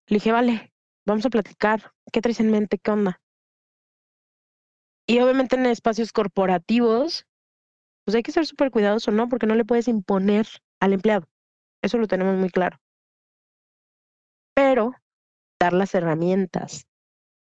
Le 0.06 0.16
dije, 0.16 0.32
vale, 0.32 0.72
vamos 1.06 1.24
a 1.26 1.30
platicar. 1.30 1.92
¿Qué 2.12 2.20
traes 2.20 2.40
en 2.40 2.50
mente? 2.50 2.78
¿Qué 2.78 2.90
onda? 2.90 3.20
Y 5.06 5.20
obviamente 5.20 5.56
en 5.56 5.66
espacios 5.66 6.12
corporativos, 6.12 7.24
pues 8.08 8.16
hay 8.16 8.22
que 8.22 8.32
ser 8.32 8.46
súper 8.46 8.70
cuidadoso, 8.70 9.10
¿no? 9.10 9.28
Porque 9.28 9.46
no 9.46 9.54
le 9.54 9.66
puedes 9.66 9.86
imponer 9.86 10.46
al 10.80 10.94
empleado. 10.94 11.26
Eso 11.82 11.98
lo 11.98 12.06
tenemos 12.06 12.38
muy 12.38 12.48
claro. 12.48 12.78
Pero 14.54 14.94
dar 15.60 15.74
las 15.74 15.94
herramientas, 15.94 16.86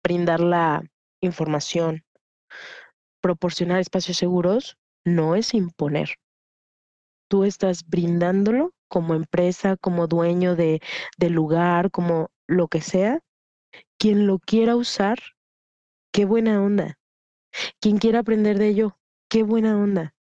brindar 0.04 0.41
la 0.41 0.84
información, 1.22 2.04
proporcionar 3.22 3.80
espacios 3.80 4.18
seguros, 4.18 4.76
no 5.06 5.38
es 5.38 5.54
imponer. 5.54 6.16
Tú 7.30 7.45
estás 7.45 7.88
brindándolo 7.88 8.74
como 8.89 9.14
empresa, 9.14 9.78
como 9.78 10.08
dueño 10.08 10.58
de, 10.58 10.82
lugar, 11.18 11.91
como 11.91 12.30
lo 12.45 12.68
que 12.68 12.82
sea. 12.82 13.22
Quien 13.97 14.28
lo 14.28 14.38
quiera 14.38 14.76
usar, 14.76 15.18
qué 16.12 16.26
buena 16.26 16.62
onda. 16.62 16.99
Quien 17.80 17.99
quiera 17.99 18.20
aprender 18.20 18.60
de 18.60 18.68
ello, 18.68 18.97
qué 19.30 19.43
buena 19.43 19.78
onda. 19.78 20.14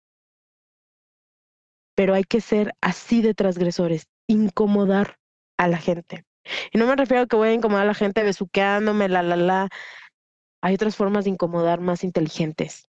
Pero 1.99 2.14
hay 2.14 2.22
que 2.22 2.40
ser 2.40 2.76
así 2.80 3.22
de 3.22 3.34
transgresores, 3.34 4.07
incomodar 4.28 5.18
a 5.59 5.66
la 5.66 5.78
gente. 5.78 6.24
Y 6.72 6.78
no 6.78 6.86
me 6.86 6.94
refiero 6.94 7.24
a 7.24 7.26
que 7.26 7.34
voy 7.34 7.49
a 7.49 7.53
incomodar 7.55 7.82
a 7.82 7.88
la 7.88 7.94
gente 7.94 8.22
besuqueándome, 8.22 9.09
la, 9.09 9.24
la, 9.24 9.34
la. 9.34 9.68
Hay 10.62 10.76
otras 10.76 10.94
formas 10.94 11.24
de 11.24 11.30
incomodar 11.30 11.80
más 11.80 12.05
inteligentes. 12.05 12.88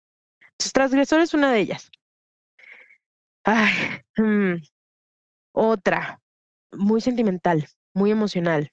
transgresor 0.72 1.20
es 1.20 1.34
una 1.34 1.52
de 1.52 1.60
ellas. 1.60 1.90
Ay, 3.44 3.74
mm, 4.16 4.62
otra, 5.52 6.22
muy 6.72 7.02
sentimental, 7.02 7.68
muy 7.92 8.10
emocional. 8.10 8.72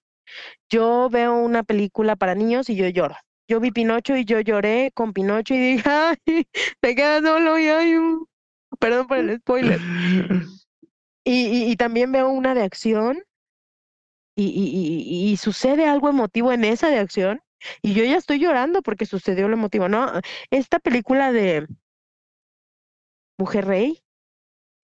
Yo 0.69 1.09
veo 1.09 1.35
una 1.39 1.63
película 1.63 2.15
para 2.15 2.35
niños 2.35 2.69
y 2.69 2.77
yo 2.77 2.87
lloro. 2.87 3.17
Yo 3.49 3.59
vi 3.59 3.71
Pinocho 3.71 4.15
y 4.15 4.23
yo 4.23 4.39
lloré 4.39 4.91
con 4.93 5.11
Pinocho 5.11 5.55
y 5.55 5.73
dije, 5.73 5.89
ay, 6.25 6.47
te 6.79 6.95
quedas 6.95 7.21
solo 7.21 7.59
y 7.59 7.67
ay, 7.67 7.97
perdón 8.79 9.07
por 9.07 9.17
el 9.17 9.37
spoiler. 9.39 9.79
Y, 11.23 11.45
y, 11.45 11.71
y 11.71 11.75
también 11.75 12.11
veo 12.11 12.29
una 12.29 12.55
de 12.55 12.63
acción 12.63 13.23
y, 14.35 14.45
y, 14.45 15.31
y, 15.31 15.37
sucede 15.37 15.85
algo 15.85 16.09
emotivo 16.09 16.51
en 16.51 16.63
esa 16.63 16.89
de 16.89 16.97
acción 16.97 17.41
y 17.81 17.93
yo 17.93 18.03
ya 18.03 18.17
estoy 18.17 18.39
llorando 18.39 18.81
porque 18.81 19.05
sucedió 19.05 19.47
lo 19.47 19.53
emotivo, 19.53 19.87
¿no? 19.89 20.11
Esta 20.49 20.79
película 20.79 21.31
de 21.31 21.67
Mujer 23.37 23.65
Rey, 23.65 24.03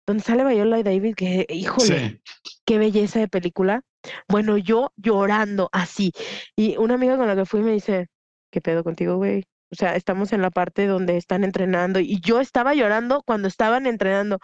donde 0.05 0.23
sale 0.23 0.45
Viola 0.45 0.83
David, 0.83 1.15
que 1.15 1.45
híjole, 1.49 2.21
qué 2.65 2.77
belleza 2.77 3.19
de 3.19 3.27
película. 3.27 3.81
Bueno, 4.27 4.57
yo 4.57 4.91
llorando 4.97 5.69
así. 5.71 6.11
Y 6.55 6.77
una 6.77 6.95
amiga 6.95 7.17
con 7.17 7.27
la 7.27 7.35
que 7.35 7.45
fui 7.45 7.61
me 7.61 7.71
dice, 7.71 8.07
¿qué 8.51 8.61
pedo 8.61 8.83
contigo, 8.83 9.17
güey? 9.17 9.45
O 9.71 9.75
sea, 9.75 9.95
estamos 9.95 10.33
en 10.33 10.41
la 10.41 10.51
parte 10.51 10.85
donde 10.87 11.17
están 11.17 11.43
entrenando 11.45 11.99
y 11.99 12.19
yo 12.21 12.41
estaba 12.41 12.73
llorando 12.75 13.23
cuando 13.23 13.47
estaban 13.47 13.85
entrenando. 13.87 14.39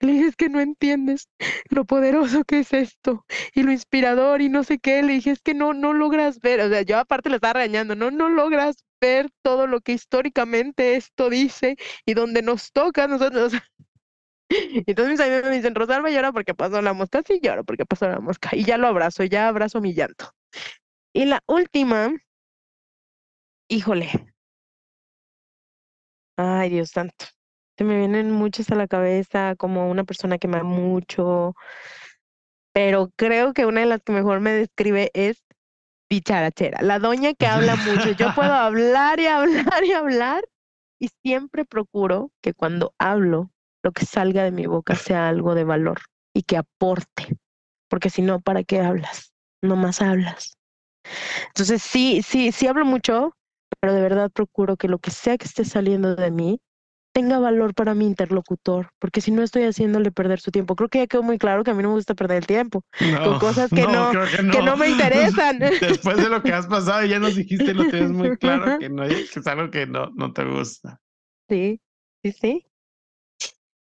Le 0.00 0.12
dije, 0.12 0.26
es 0.28 0.36
que 0.36 0.48
no 0.48 0.60
entiendes 0.60 1.28
lo 1.70 1.84
poderoso 1.86 2.44
que 2.44 2.60
es 2.60 2.72
esto 2.72 3.24
y 3.54 3.62
lo 3.64 3.72
inspirador 3.72 4.42
y 4.42 4.48
no 4.48 4.64
sé 4.64 4.78
qué. 4.78 5.02
Le 5.02 5.14
dije, 5.14 5.32
es 5.32 5.40
que 5.42 5.54
no, 5.54 5.74
no 5.74 5.92
logras 5.94 6.40
ver. 6.40 6.60
O 6.60 6.68
sea, 6.68 6.82
yo 6.82 6.98
aparte 6.98 7.30
le 7.30 7.36
estaba 7.36 7.54
regañando, 7.54 7.94
no, 7.96 8.10
no 8.10 8.28
logras 8.28 8.84
ver 9.00 9.28
todo 9.42 9.66
lo 9.66 9.80
que 9.80 9.92
históricamente 9.92 10.96
esto 10.96 11.30
dice 11.30 11.76
y 12.06 12.14
donde 12.14 12.42
nos 12.42 12.72
toca 12.72 13.08
nosotros. 13.08 13.52
Entonces 14.86 15.08
mis 15.12 15.20
amigos 15.20 15.44
me 15.50 15.56
dicen, 15.56 15.74
Rosalba 15.74 16.10
llora 16.10 16.32
porque 16.32 16.54
pasó 16.54 16.82
la 16.82 16.92
mosca. 16.92 17.22
Sí, 17.26 17.40
lloro 17.42 17.64
porque 17.64 17.86
pasó 17.86 18.08
la 18.08 18.20
mosca. 18.20 18.50
Y 18.52 18.64
ya 18.64 18.78
lo 18.78 18.88
abrazo, 18.88 19.24
ya 19.24 19.48
abrazo 19.48 19.80
mi 19.80 19.94
llanto. 19.94 20.30
Y 21.14 21.26
la 21.26 21.40
última, 21.46 22.12
híjole. 23.68 24.29
Ay, 26.42 26.70
Dios 26.70 26.90
santo. 26.90 27.26
Se 27.76 27.84
me 27.84 27.98
vienen 27.98 28.32
muchas 28.32 28.70
a 28.70 28.74
la 28.74 28.86
cabeza 28.86 29.56
como 29.56 29.90
una 29.90 30.04
persona 30.04 30.38
que 30.38 30.48
me 30.48 30.56
ama 30.56 30.70
mucho. 30.70 31.54
Pero 32.72 33.10
creo 33.16 33.52
que 33.52 33.66
una 33.66 33.80
de 33.80 33.86
las 33.86 34.00
que 34.02 34.12
mejor 34.12 34.40
me 34.40 34.52
describe 34.52 35.10
es 35.12 35.44
dicharachera. 36.08 36.80
La 36.80 36.98
doña 36.98 37.34
que 37.34 37.46
habla 37.46 37.76
mucho. 37.76 38.12
Yo 38.12 38.32
puedo 38.34 38.52
hablar 38.54 39.20
y 39.20 39.26
hablar 39.26 39.84
y 39.84 39.92
hablar. 39.92 40.44
Y 40.98 41.10
siempre 41.22 41.66
procuro 41.66 42.30
que 42.40 42.54
cuando 42.54 42.94
hablo 42.98 43.50
lo 43.82 43.92
que 43.92 44.06
salga 44.06 44.42
de 44.42 44.50
mi 44.50 44.64
boca 44.64 44.94
sea 44.94 45.28
algo 45.28 45.54
de 45.54 45.64
valor 45.64 46.00
y 46.34 46.42
que 46.44 46.56
aporte, 46.56 47.36
porque 47.88 48.08
si 48.08 48.22
no, 48.22 48.40
¿para 48.40 48.62
qué 48.62 48.80
hablas? 48.80 49.32
No 49.62 49.76
más 49.76 50.00
hablas. 50.00 50.56
Entonces, 51.48 51.82
sí, 51.82 52.22
sí, 52.22 52.52
sí 52.52 52.66
hablo 52.66 52.84
mucho, 52.84 53.34
pero 53.80 53.94
de 53.94 54.02
verdad 54.02 54.30
procuro 54.30 54.76
que 54.76 54.88
lo 54.88 54.98
que 54.98 55.10
sea 55.10 55.38
que 55.38 55.46
esté 55.46 55.64
saliendo 55.64 56.14
de 56.14 56.30
mí 56.30 56.60
tenga 57.12 57.38
valor 57.38 57.74
para 57.74 57.94
mi 57.94 58.06
interlocutor, 58.06 58.90
porque 58.98 59.20
si 59.20 59.30
no 59.30 59.42
estoy 59.42 59.64
haciéndole 59.64 60.12
perder 60.12 60.40
su 60.40 60.50
tiempo. 60.50 60.76
Creo 60.76 60.88
que 60.88 60.98
ya 60.98 61.06
quedó 61.06 61.22
muy 61.22 61.38
claro 61.38 61.64
que 61.64 61.72
a 61.72 61.74
mí 61.74 61.82
no 61.82 61.88
me 61.88 61.94
gusta 61.96 62.14
perder 62.14 62.38
el 62.38 62.46
tiempo 62.46 62.84
con 63.24 63.38
cosas 63.38 63.70
que 63.70 63.82
no, 63.82 64.12
que 64.12 64.42
no, 64.42 64.52
que 64.52 64.62
no. 64.62 64.76
me 64.76 64.90
interesan. 64.90 65.58
Después 65.80 66.18
de 66.18 66.28
lo 66.28 66.42
que 66.42 66.52
has 66.52 66.66
pasado, 66.66 67.04
ya 67.06 67.18
nos 67.18 67.34
dijiste, 67.34 67.74
lo 67.74 67.88
tienes 67.88 68.12
muy 68.12 68.36
claro, 68.36 68.78
que, 68.78 68.88
no, 68.88 69.02
que 69.06 69.22
es 69.22 69.46
algo 69.46 69.70
que 69.70 69.86
no, 69.86 70.10
no 70.14 70.32
te 70.32 70.44
gusta. 70.44 71.00
Sí, 71.48 71.80
sí, 72.22 72.32
sí. 72.32 72.66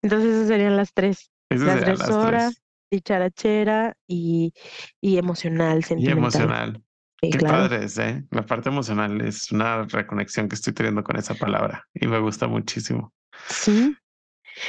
Entonces 0.02 0.34
esas 0.34 0.48
serían 0.48 0.76
las 0.76 0.94
tres. 0.94 1.30
Esas 1.50 1.82
Transgresora, 1.82 2.52
dicharachera 2.90 3.96
y, 4.08 4.54
y 5.00 5.18
emocional, 5.18 5.84
sentimental. 5.84 6.16
Y 6.16 6.20
emocional. 6.20 6.84
Sí, 7.24 7.30
Qué 7.30 7.38
claro. 7.38 7.70
padre 7.70 7.86
es, 7.86 7.98
¿eh? 8.00 8.22
La 8.32 8.46
parte 8.46 8.68
emocional 8.68 9.22
es 9.22 9.50
una 9.54 9.84
reconexión 9.84 10.50
que 10.50 10.56
estoy 10.56 10.74
teniendo 10.74 11.06
con 11.06 11.16
esa 11.18 11.34
palabra 11.36 11.88
y 11.94 12.06
me 12.06 12.20
gusta 12.20 12.48
muchísimo. 12.48 13.14
Sí. 13.48 13.96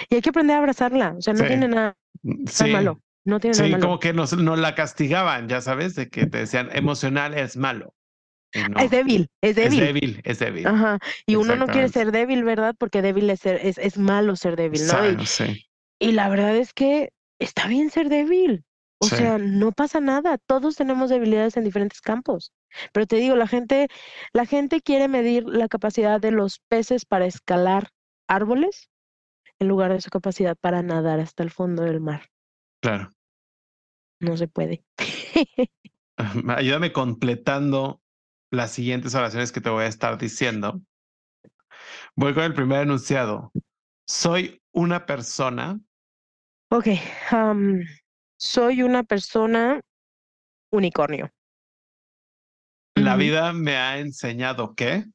Y 0.08 0.14
hay 0.14 0.20
que 0.20 0.28
aprender 0.28 0.54
a 0.54 0.60
abrazarla. 0.60 1.14
O 1.18 1.20
sea, 1.20 1.32
no 1.32 1.40
sí. 1.40 1.46
tiene 1.46 1.66
nada 1.66 1.96
sí. 2.46 2.70
malo. 2.70 3.00
No 3.24 3.40
tiene 3.40 3.56
nada 3.56 3.70
malo. 3.70 3.82
como 3.82 3.98
que 3.98 4.12
nos, 4.12 4.36
nos 4.36 4.56
la 4.56 4.76
castigaban, 4.76 5.48
ya 5.48 5.60
sabes, 5.62 5.96
de 5.96 6.08
que 6.08 6.26
te 6.26 6.38
decían 6.38 6.68
emocional 6.72 7.34
es 7.34 7.56
malo. 7.56 7.92
No. 8.70 8.78
Es 8.78 8.90
débil, 8.92 9.28
es 9.40 9.56
débil. 9.56 9.80
Es 9.80 9.86
débil, 9.86 10.20
es 10.22 10.38
débil. 10.38 10.66
Ajá. 10.68 10.98
Y 11.26 11.34
uno 11.34 11.56
no 11.56 11.66
quiere 11.66 11.88
ser 11.88 12.12
débil, 12.12 12.44
¿verdad? 12.44 12.76
Porque 12.78 13.02
débil 13.02 13.28
es, 13.30 13.40
ser, 13.40 13.58
es, 13.66 13.78
es 13.78 13.98
malo 13.98 14.36
ser 14.36 14.54
débil, 14.54 14.80
¿no? 14.86 15.22
y, 15.22 15.26
sí. 15.26 15.66
y 15.98 16.12
la 16.12 16.28
verdad 16.28 16.54
es 16.54 16.72
que 16.72 17.10
está 17.40 17.66
bien 17.66 17.90
ser 17.90 18.08
débil. 18.08 18.64
O 18.98 19.06
sí. 19.06 19.16
sea, 19.16 19.38
no 19.38 19.72
pasa 19.72 20.00
nada. 20.00 20.38
Todos 20.38 20.76
tenemos 20.76 21.10
debilidades 21.10 21.56
en 21.56 21.64
diferentes 21.64 22.00
campos. 22.00 22.52
Pero 22.92 23.06
te 23.06 23.16
digo, 23.16 23.36
la 23.36 23.46
gente, 23.46 23.88
la 24.32 24.46
gente 24.46 24.80
quiere 24.80 25.08
medir 25.08 25.44
la 25.46 25.68
capacidad 25.68 26.20
de 26.20 26.30
los 26.30 26.60
peces 26.68 27.04
para 27.04 27.26
escalar 27.26 27.90
árboles 28.26 28.90
en 29.58 29.68
lugar 29.68 29.92
de 29.92 30.00
su 30.00 30.10
capacidad 30.10 30.56
para 30.60 30.82
nadar 30.82 31.20
hasta 31.20 31.42
el 31.42 31.50
fondo 31.50 31.82
del 31.82 32.00
mar. 32.00 32.26
Claro. 32.80 33.10
No 34.20 34.36
se 34.36 34.48
puede. 34.48 34.84
Ayúdame 36.48 36.92
completando 36.92 38.00
las 38.50 38.70
siguientes 38.72 39.14
oraciones 39.14 39.52
que 39.52 39.60
te 39.60 39.70
voy 39.70 39.84
a 39.84 39.88
estar 39.88 40.16
diciendo. 40.18 40.80
Voy 42.16 42.34
con 42.34 42.44
el 42.44 42.54
primer 42.54 42.82
enunciado. 42.82 43.52
Soy 44.06 44.62
una 44.72 45.06
persona. 45.06 45.80
Ok. 46.70 46.86
Um, 47.32 47.82
soy 48.44 48.82
una 48.82 49.02
persona 49.04 49.80
unicornio. 50.70 51.30
La 52.94 53.16
vida 53.16 53.52
me 53.54 53.76
ha 53.76 53.98
enseñado 53.98 54.74
que. 54.74 55.06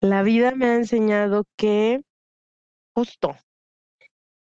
La 0.00 0.22
vida 0.22 0.54
me 0.54 0.66
ha 0.66 0.76
enseñado 0.76 1.44
que 1.56 2.02
justo. 2.94 3.34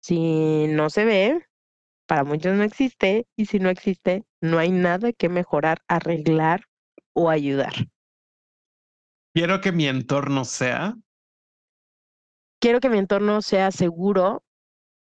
Si 0.01 0.67
no 0.69 0.89
se 0.89 1.05
ve, 1.05 1.47
para 2.07 2.23
muchos 2.23 2.55
no 2.55 2.63
existe, 2.63 3.27
y 3.37 3.47
si 3.47 3.59
no 3.59 3.71
existe, 3.71 4.25
no 4.41 4.59
hay 4.59 4.71
nada 4.71 5.13
que 5.13 5.29
mejorar, 5.29 5.83
arreglar 5.89 6.63
o 7.13 7.29
ayudar. 7.29 7.73
Quiero 9.35 9.61
que 9.61 9.73
mi 9.73 9.87
entorno 9.89 10.45
sea. 10.45 10.95
Quiero 12.61 12.79
que 12.79 12.89
mi 12.89 12.99
entorno 12.99 13.43
sea 13.43 13.73
seguro 13.73 14.45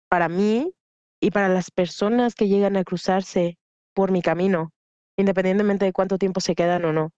para 0.07 0.29
mí 0.29 0.73
y 1.24 1.32
para 1.32 1.47
las 1.47 1.71
personas 1.71 2.36
que 2.36 2.49
llegan 2.49 2.76
a 2.76 2.84
cruzarse 2.84 3.57
por 3.93 4.11
mi 4.11 4.21
camino, 4.21 4.74
independientemente 5.15 5.86
de 5.86 5.93
cuánto 5.93 6.17
tiempo 6.17 6.41
se 6.41 6.53
quedan 6.53 6.84
o 6.84 6.91
no. 6.91 7.11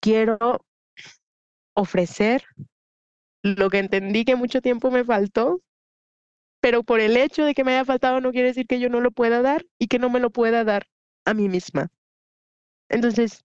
Quiero 0.00 0.36
ofrecer 1.74 2.42
lo 3.44 3.70
que 3.70 3.78
entendí 3.78 4.24
que 4.24 4.34
mucho 4.34 4.60
tiempo 4.60 4.90
me 4.90 5.04
faltó, 5.04 5.60
pero 6.60 6.82
por 6.82 6.98
el 6.98 7.16
hecho 7.16 7.44
de 7.44 7.54
que 7.54 7.62
me 7.62 7.70
haya 7.70 7.84
faltado 7.84 8.20
no 8.20 8.32
quiere 8.32 8.48
decir 8.48 8.66
que 8.66 8.80
yo 8.80 8.88
no 8.88 9.00
lo 9.00 9.12
pueda 9.12 9.42
dar 9.42 9.64
y 9.78 9.86
que 9.86 10.00
no 10.00 10.10
me 10.10 10.18
lo 10.18 10.30
pueda 10.30 10.64
dar 10.64 10.88
a 11.24 11.32
mí 11.32 11.48
misma. 11.48 11.88
Entonces, 12.88 13.44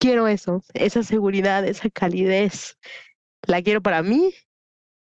quiero 0.00 0.26
eso, 0.26 0.64
esa 0.74 1.04
seguridad, 1.04 1.64
esa 1.64 1.90
calidez. 1.90 2.76
La 3.46 3.62
quiero 3.62 3.82
para 3.82 4.02
mí, 4.02 4.34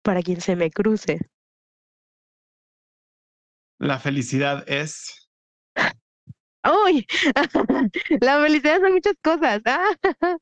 para 0.03 0.21
quien 0.21 0.41
se 0.41 0.57
me 0.57 0.73
cruce. 0.73 1.21
La 3.85 3.99
felicidad 3.99 4.65
es. 4.67 5.29
¡Uy! 6.87 7.07
La 8.23 8.41
felicidad 8.41 8.81
son 8.81 8.95
muchas 8.95 9.15
cosas. 9.23 9.61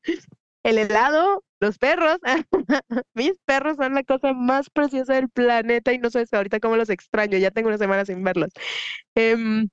El 0.63 0.79
helado, 0.79 1.43
los 1.59 1.77
perros. 1.77 2.19
Mis 3.15 3.33
perros 3.45 3.79
son 3.79 3.95
la 3.95 4.05
cosa 4.05 4.33
más 4.33 4.71
preciosa 4.71 5.15
del 5.15 5.29
planeta 5.29 5.93
y 5.93 5.99
no 5.99 6.09
sé 6.09 6.25
ahorita 6.31 6.61
cómo 6.61 6.77
los 6.77 6.89
extraño. 6.89 7.37
Ya 7.37 7.51
tengo 7.51 7.67
una 7.67 7.79
semana 7.79 8.05
sin 8.05 8.23
verlos. 8.23 8.51
Em, 9.17 9.69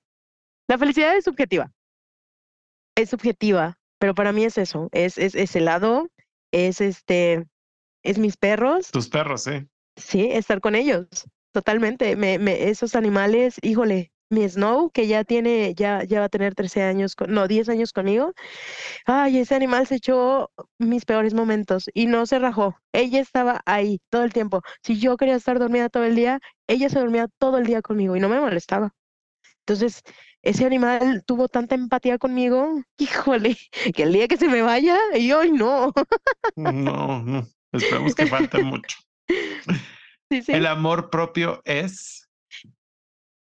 la 0.67 0.80
felicidad 0.80 1.15
es 1.15 1.26
subjetiva. 1.26 1.72
Es 2.95 3.11
subjetiva, 3.11 3.78
pero 3.99 4.15
para 4.15 4.32
mí 4.32 4.45
es 4.45 4.57
eso. 4.57 4.89
Es, 4.93 5.20
es, 5.20 5.36
es 5.36 5.55
helado, 5.55 6.07
es 6.51 6.82
este, 6.82 7.45
es 8.01 8.17
mis 8.17 8.36
perros. 8.36 8.89
Tus 8.89 9.09
perros, 9.09 9.43
sí. 9.43 9.67
Sí, 9.95 10.28
estar 10.32 10.59
con 10.59 10.74
ellos. 10.74 11.07
Totalmente. 11.52 12.16
Me, 12.16 12.39
me, 12.39 12.70
esos 12.70 12.95
animales, 12.95 13.58
híjole, 13.62 14.12
mi 14.30 14.47
Snow, 14.47 14.91
que 14.91 15.08
ya 15.08 15.24
tiene, 15.24 15.74
ya, 15.74 16.04
ya 16.04 16.20
va 16.20 16.26
a 16.26 16.30
tener 16.30 16.54
13 16.54 16.84
años, 16.84 17.16
no, 17.28 17.47
10 17.47 17.68
años 17.70 17.93
conmigo. 17.93 18.34
Ay, 19.06 19.39
ese 19.39 19.56
animal 19.56 19.88
se 19.88 19.95
echó 19.95 20.52
mis 20.78 21.06
peores 21.06 21.34
momentos 21.34 21.89
y 21.93 22.06
no 22.06 22.26
se 22.26 22.39
rajó. 22.39 22.78
Ella 22.93 23.20
estaba 23.20 23.62
ahí 23.66 24.00
todo 24.10 24.24
el 24.24 24.34
tiempo. 24.34 24.62
Si 24.84 25.00
yo 25.00 25.18
quería 25.18 25.36
estar 25.36 25.58
dormida 25.60 25.89
todo 25.89 26.04
el 26.04 26.16
día, 26.16 26.39
ella 26.68 26.89
se 26.89 27.00
dormía 27.00 27.28
todo 27.39 27.58
el 27.58 27.66
día 27.66 27.82
conmigo 27.82 28.16
y 28.16 28.20
no 28.20 28.30
me 28.30 28.39
molestaba. 28.39 28.93
Entonces, 29.62 30.04
ese 30.41 30.66
animal 30.66 31.24
tuvo 31.26 31.47
tanta 31.47 31.76
empatía 31.76 32.18
conmigo, 32.18 32.82
híjole, 32.97 33.58
que 33.95 34.04
el 34.04 34.14
día 34.14 34.28
que 34.28 34.38
se 34.38 34.47
me 34.47 34.62
vaya, 34.62 34.97
y 35.16 35.32
hoy 35.32 35.52
no. 35.52 35.91
No, 36.56 37.24
no, 37.24 37.47
esperemos 37.72 38.16
que 38.16 38.28
falte 38.28 38.64
mucho. 38.64 38.97
Sí, 40.30 40.41
sí. 40.41 40.51
El 40.53 40.65
amor 40.65 41.09
propio 41.09 41.61
es. 41.65 42.30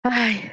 Ay, 0.05 0.51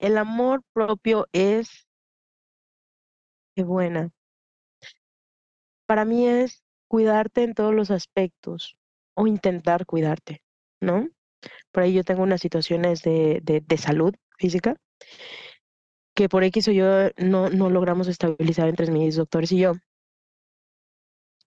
el 0.00 0.18
amor 0.18 0.62
propio 0.72 1.28
es, 1.32 1.86
qué 3.54 3.62
buena. 3.62 4.10
Para 5.86 6.04
mí 6.04 6.26
es 6.28 6.62
cuidarte 6.88 7.42
en 7.42 7.54
todos 7.54 7.74
los 7.74 7.90
aspectos 7.90 8.76
o 9.14 9.26
intentar 9.26 9.86
cuidarte, 9.86 10.42
¿no? 10.80 11.08
Por 11.72 11.84
ahí 11.84 11.94
yo 11.94 12.04
tengo 12.04 12.22
unas 12.22 12.40
situaciones 12.40 13.02
de, 13.02 13.40
de, 13.42 13.60
de 13.60 13.78
salud 13.78 14.14
física 14.38 14.76
que 16.14 16.28
por 16.28 16.44
X 16.44 16.68
o 16.68 16.72
yo 16.72 16.84
no, 17.16 17.48
no 17.48 17.70
logramos 17.70 18.08
estabilizar 18.08 18.68
entre 18.68 18.90
mis 18.90 19.16
doctores 19.16 19.52
y 19.52 19.58
yo. 19.60 19.72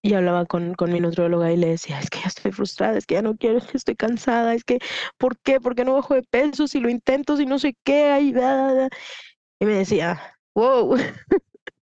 Y 0.04 0.14
hablaba 0.16 0.45
con, 0.45 0.74
con 0.74 0.91
mi 0.91 0.99
nutrióloga 0.99 1.52
y 1.52 1.58
le 1.58 1.68
decía, 1.68 1.99
es 1.99 2.10
que 2.10 2.20
ya 2.20 2.28
estoy 2.28 2.52
frustrada, 2.52 2.97
es 2.97 3.06
que 3.06 3.16
ya 3.16 3.22
no 3.22 3.38
quiero, 3.38 3.60
es 3.60 3.68
que 3.68 3.78
estoy 3.78 3.95
cansada, 3.95 4.56
es 4.56 4.64
que, 4.64 4.80
¿por 5.18 5.38
qué? 5.39 5.60
¿Por 5.62 5.76
qué 5.76 5.86
no 5.86 5.93
bajo 5.93 6.16
de 6.16 6.24
peso 6.24 6.68
si 6.68 6.80
lo 6.80 6.89
intento, 6.89 7.38
si 7.38 7.45
no 7.45 7.60
sé 7.60 7.76
qué? 7.84 8.20
Y, 8.22 8.30
y 9.60 9.66
me 9.66 9.74
decía, 9.74 10.20
wow, 10.56 10.95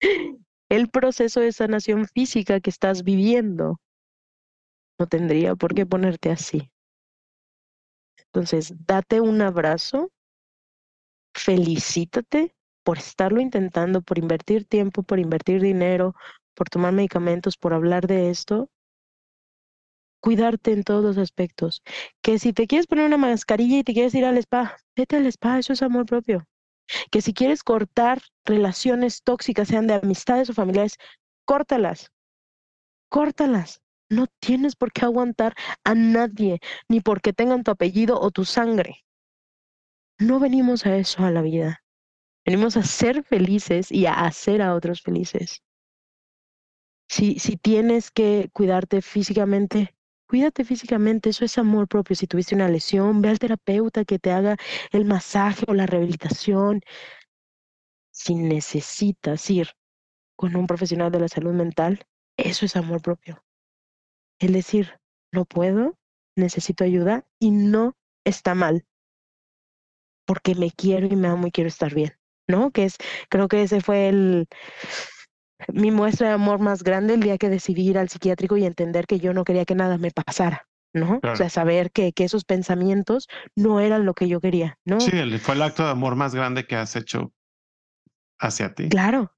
el 0.69 0.89
proceso 0.91 1.41
de 1.41 1.53
sanación 1.53 2.07
física 2.07 2.61
que 2.61 2.71
estás 2.71 3.03
viviendo 3.03 3.81
no 4.99 5.07
tendría 5.07 5.55
por 5.57 5.75
qué 5.75 5.87
ponerte 5.87 6.31
así. 6.31 6.71
Entonces, 8.27 8.75
date 8.87 9.21
un 9.21 9.41
abrazo, 9.43 10.11
felicítate 11.35 12.55
por 12.83 12.99
estarlo 12.99 13.41
intentando, 13.41 14.03
por 14.03 14.19
invertir 14.19 14.67
tiempo, 14.67 15.03
por 15.03 15.19
invertir 15.19 15.63
dinero, 15.63 16.15
por 16.55 16.69
tomar 16.69 16.93
medicamentos, 16.93 17.57
por 17.57 17.75
hablar 17.75 18.07
de 18.07 18.31
esto, 18.31 18.71
cuidarte 20.21 20.73
en 20.73 20.85
todos 20.85 21.05
los 21.05 21.19
aspectos. 21.19 21.83
Que 22.23 22.39
si 22.39 22.53
te 22.53 22.67
quieres 22.67 22.87
poner 22.87 23.07
una 23.07 23.19
mascarilla 23.19 23.79
y 23.79 23.85
te 23.85 23.93
quieres 23.93 24.15
ir 24.15 24.25
al 24.25 24.39
spa, 24.39 24.77
vete 24.97 25.17
al 25.17 25.27
spa, 25.27 25.59
eso 25.59 25.73
es 25.73 25.83
amor 25.83 26.07
propio. 26.07 26.47
Que 27.11 27.21
si 27.21 27.35
quieres 27.35 27.63
cortar 27.63 28.23
relaciones 28.45 29.23
tóxicas, 29.23 29.69
sean 29.69 29.87
de 29.87 29.95
amistades 29.95 30.49
o 30.51 30.55
familiares, 30.55 30.97
córtalas. 31.45 32.11
Córtalas. 33.11 33.81
No 34.11 34.27
tienes 34.39 34.77
por 34.77 34.93
qué 34.93 35.05
aguantar 35.05 35.55
a 35.83 35.95
nadie, 35.95 36.61
ni 36.89 37.01
porque 37.01 37.33
tengan 37.33 37.65
tu 37.65 37.71
apellido 37.71 38.21
o 38.21 38.31
tu 38.31 38.45
sangre. 38.45 39.05
No 40.19 40.39
venimos 40.39 40.87
a 40.87 40.97
eso 40.97 41.25
a 41.25 41.31
la 41.31 41.43
vida. 41.43 41.83
Venimos 42.47 42.77
a 42.77 42.83
ser 42.83 43.25
felices 43.25 43.91
y 43.91 44.07
a 44.07 44.13
hacer 44.13 44.63
a 44.63 44.75
otros 44.75 45.01
felices. 45.01 45.64
Si, 47.17 47.37
tienes 47.59 48.11
que 48.11 48.51
cuidarte 48.53 49.01
físicamente, 49.01 49.95
cuídate 50.27 50.65
físicamente, 50.65 51.31
eso 51.31 51.45
es 51.45 51.59
amor 51.59 51.87
propio. 51.87 52.17
Si 52.17 52.27
tuviste 52.27 52.57
una 52.57 52.69
lesión, 52.69 53.23
ve 53.23 53.29
al 53.29 53.39
terapeuta 53.39 54.05
que 54.05 54.19
te 54.19 54.33
haga 54.33 54.57
el 54.91 55.05
masaje 55.05 55.65
o 55.69 55.75
la 55.75 55.87
rehabilitación. 55.87 56.81
Si 58.11 58.35
necesitas 58.35 59.49
ir 59.49 59.69
con 60.35 60.57
un 60.57 60.67
profesional 60.67 61.13
de 61.13 61.21
la 61.21 61.29
salud 61.29 61.53
mental, 61.53 62.05
eso 62.37 62.67
es 62.67 62.75
amor 62.75 63.01
propio. 63.01 63.45
Es 64.41 64.53
decir, 64.53 64.99
no 65.31 65.45
puedo, 65.45 65.97
necesito 66.35 66.83
ayuda 66.83 67.25
y 67.39 67.53
no 67.53 67.97
está 68.25 68.57
mal, 68.57 68.87
porque 70.27 70.57
me 70.57 70.73
quiero 70.73 71.07
y 71.07 71.15
me 71.15 71.29
amo 71.29 71.47
y 71.47 71.53
quiero 71.53 71.69
estar 71.69 71.95
bien, 71.95 72.19
¿no? 72.49 72.73
Que 72.73 72.87
es, 72.87 72.97
creo 73.29 73.47
que 73.47 73.63
ese 73.63 73.81
fue 73.81 74.09
el, 74.09 74.49
mi 75.73 75.91
muestra 75.91 76.29
de 76.29 76.35
amor 76.35 76.59
más 76.59 76.83
grande 76.83 77.15
el 77.15 77.21
día 77.21 77.39
que 77.39 77.49
decidí 77.49 77.89
ir 77.89 77.99
al 77.99 78.09
psiquiátrico 78.09 78.57
y 78.57 78.65
entender 78.65 79.07
que 79.07 79.19
yo 79.19 79.33
no 79.33 79.45
quería 79.45 79.65
que 79.65 79.75
nada 79.75 79.99
me 79.99 80.11
pasara, 80.11 80.67
¿no? 80.93 81.21
O 81.23 81.37
sea, 81.37 81.49
saber 81.49 81.91
que, 81.91 82.13
que 82.13 82.25
esos 82.25 82.45
pensamientos 82.45 83.29
no 83.57 83.81
eran 83.81 84.05
lo 84.05 84.15
que 84.15 84.29
yo 84.29 84.41
quería, 84.41 84.79
¿no? 84.85 84.99
Sí, 85.01 85.11
fue 85.39 85.55
el 85.55 85.63
acto 85.63 85.85
de 85.85 85.91
amor 85.91 86.17
más 86.17 86.35
grande 86.35 86.67
que 86.67 86.77
has 86.77 86.97
hecho 86.97 87.33
hacia 88.39 88.75
ti. 88.75 88.89
Claro, 88.89 89.33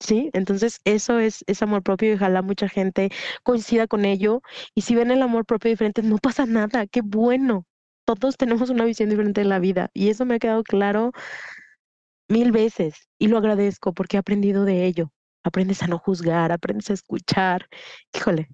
Sí, 0.00 0.28
entonces 0.34 0.80
eso 0.84 1.18
es, 1.18 1.44
es 1.46 1.62
amor 1.62 1.82
propio 1.82 2.10
y 2.10 2.14
ojalá 2.14 2.42
mucha 2.42 2.68
gente 2.68 3.10
coincida 3.42 3.86
con 3.86 4.04
ello. 4.04 4.42
Y 4.74 4.82
si 4.82 4.94
ven 4.94 5.10
el 5.10 5.22
amor 5.22 5.46
propio 5.46 5.70
diferente, 5.70 6.02
no 6.02 6.18
pasa 6.18 6.44
nada, 6.44 6.86
qué 6.86 7.00
bueno. 7.02 7.64
Todos 8.04 8.36
tenemos 8.36 8.68
una 8.68 8.84
visión 8.84 9.08
diferente 9.08 9.40
de 9.40 9.46
la 9.48 9.60
vida 9.60 9.90
y 9.94 10.10
eso 10.10 10.26
me 10.26 10.34
ha 10.34 10.38
quedado 10.38 10.62
claro 10.62 11.12
mil 12.28 12.52
veces 12.52 13.08
y 13.18 13.28
lo 13.28 13.38
agradezco 13.38 13.94
porque 13.94 14.18
he 14.18 14.20
aprendido 14.20 14.66
de 14.66 14.84
ello. 14.84 15.10
Aprendes 15.44 15.82
a 15.82 15.86
no 15.86 15.98
juzgar, 15.98 16.50
aprendes 16.52 16.90
a 16.90 16.94
escuchar. 16.94 17.68
Híjole, 18.12 18.48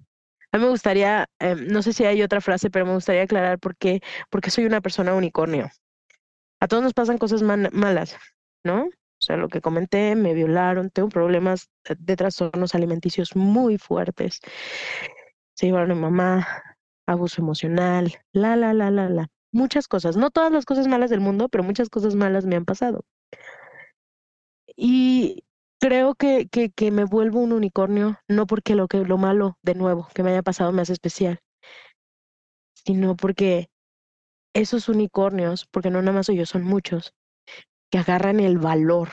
a 0.51 0.57
mí 0.57 0.63
me 0.65 0.69
gustaría, 0.69 1.27
eh, 1.39 1.55
no 1.55 1.81
sé 1.81 1.93
si 1.93 2.03
hay 2.03 2.21
otra 2.21 2.41
frase, 2.41 2.69
pero 2.69 2.85
me 2.85 2.93
gustaría 2.93 3.23
aclarar 3.23 3.59
por 3.59 3.77
qué, 3.77 4.01
porque 4.29 4.51
soy 4.51 4.65
una 4.65 4.81
persona 4.81 5.13
unicornio. 5.15 5.69
A 6.59 6.67
todos 6.67 6.83
nos 6.83 6.93
pasan 6.93 7.17
cosas 7.17 7.41
malas, 7.41 8.17
¿no? 8.63 8.83
O 8.83 9.23
sea, 9.23 9.37
lo 9.37 9.49
que 9.49 9.61
comenté, 9.61 10.15
me 10.15 10.33
violaron, 10.33 10.89
tengo 10.89 11.07
problemas 11.09 11.69
de 11.97 12.15
trastornos 12.15 12.75
alimenticios 12.75 13.35
muy 13.35 13.77
fuertes. 13.77 14.39
Se 15.55 15.67
llevaron 15.67 15.91
a 15.91 15.95
mi 15.95 16.01
mamá, 16.01 16.47
abuso 17.07 17.41
emocional, 17.41 18.11
la, 18.33 18.55
la, 18.55 18.73
la, 18.73 18.91
la, 18.91 19.09
la. 19.09 19.27
Muchas 19.53 19.87
cosas. 19.87 20.17
No 20.17 20.31
todas 20.31 20.51
las 20.51 20.65
cosas 20.65 20.87
malas 20.87 21.09
del 21.09 21.19
mundo, 21.19 21.49
pero 21.49 21.63
muchas 21.63 21.89
cosas 21.89 22.15
malas 22.15 22.45
me 22.45 22.55
han 22.55 22.65
pasado. 22.65 23.05
Y 24.75 25.43
creo 25.81 26.13
que, 26.13 26.47
que, 26.47 26.91
me 26.91 27.05
vuelvo 27.05 27.39
un 27.39 27.51
unicornio, 27.51 28.19
no 28.29 28.45
porque 28.45 28.75
lo, 28.75 28.87
que, 28.87 28.99
lo 28.99 29.17
malo, 29.17 29.57
de 29.63 29.73
nuevo, 29.73 30.07
que 30.13 30.21
me 30.21 30.29
haya 30.29 30.43
pasado 30.43 30.71
me 30.71 30.83
hace 30.83 30.93
especial, 30.93 31.39
sino 32.73 33.15
porque 33.15 33.69
esos 34.53 34.89
unicornios, 34.89 35.65
porque 35.65 35.89
no 35.89 36.01
nada 36.01 36.17
más 36.17 36.27
soy 36.27 36.37
yo, 36.37 36.45
son 36.45 36.63
muchos, 36.63 37.13
que 37.91 37.97
agarran 37.97 38.39
el 38.39 38.59
valor 38.59 39.09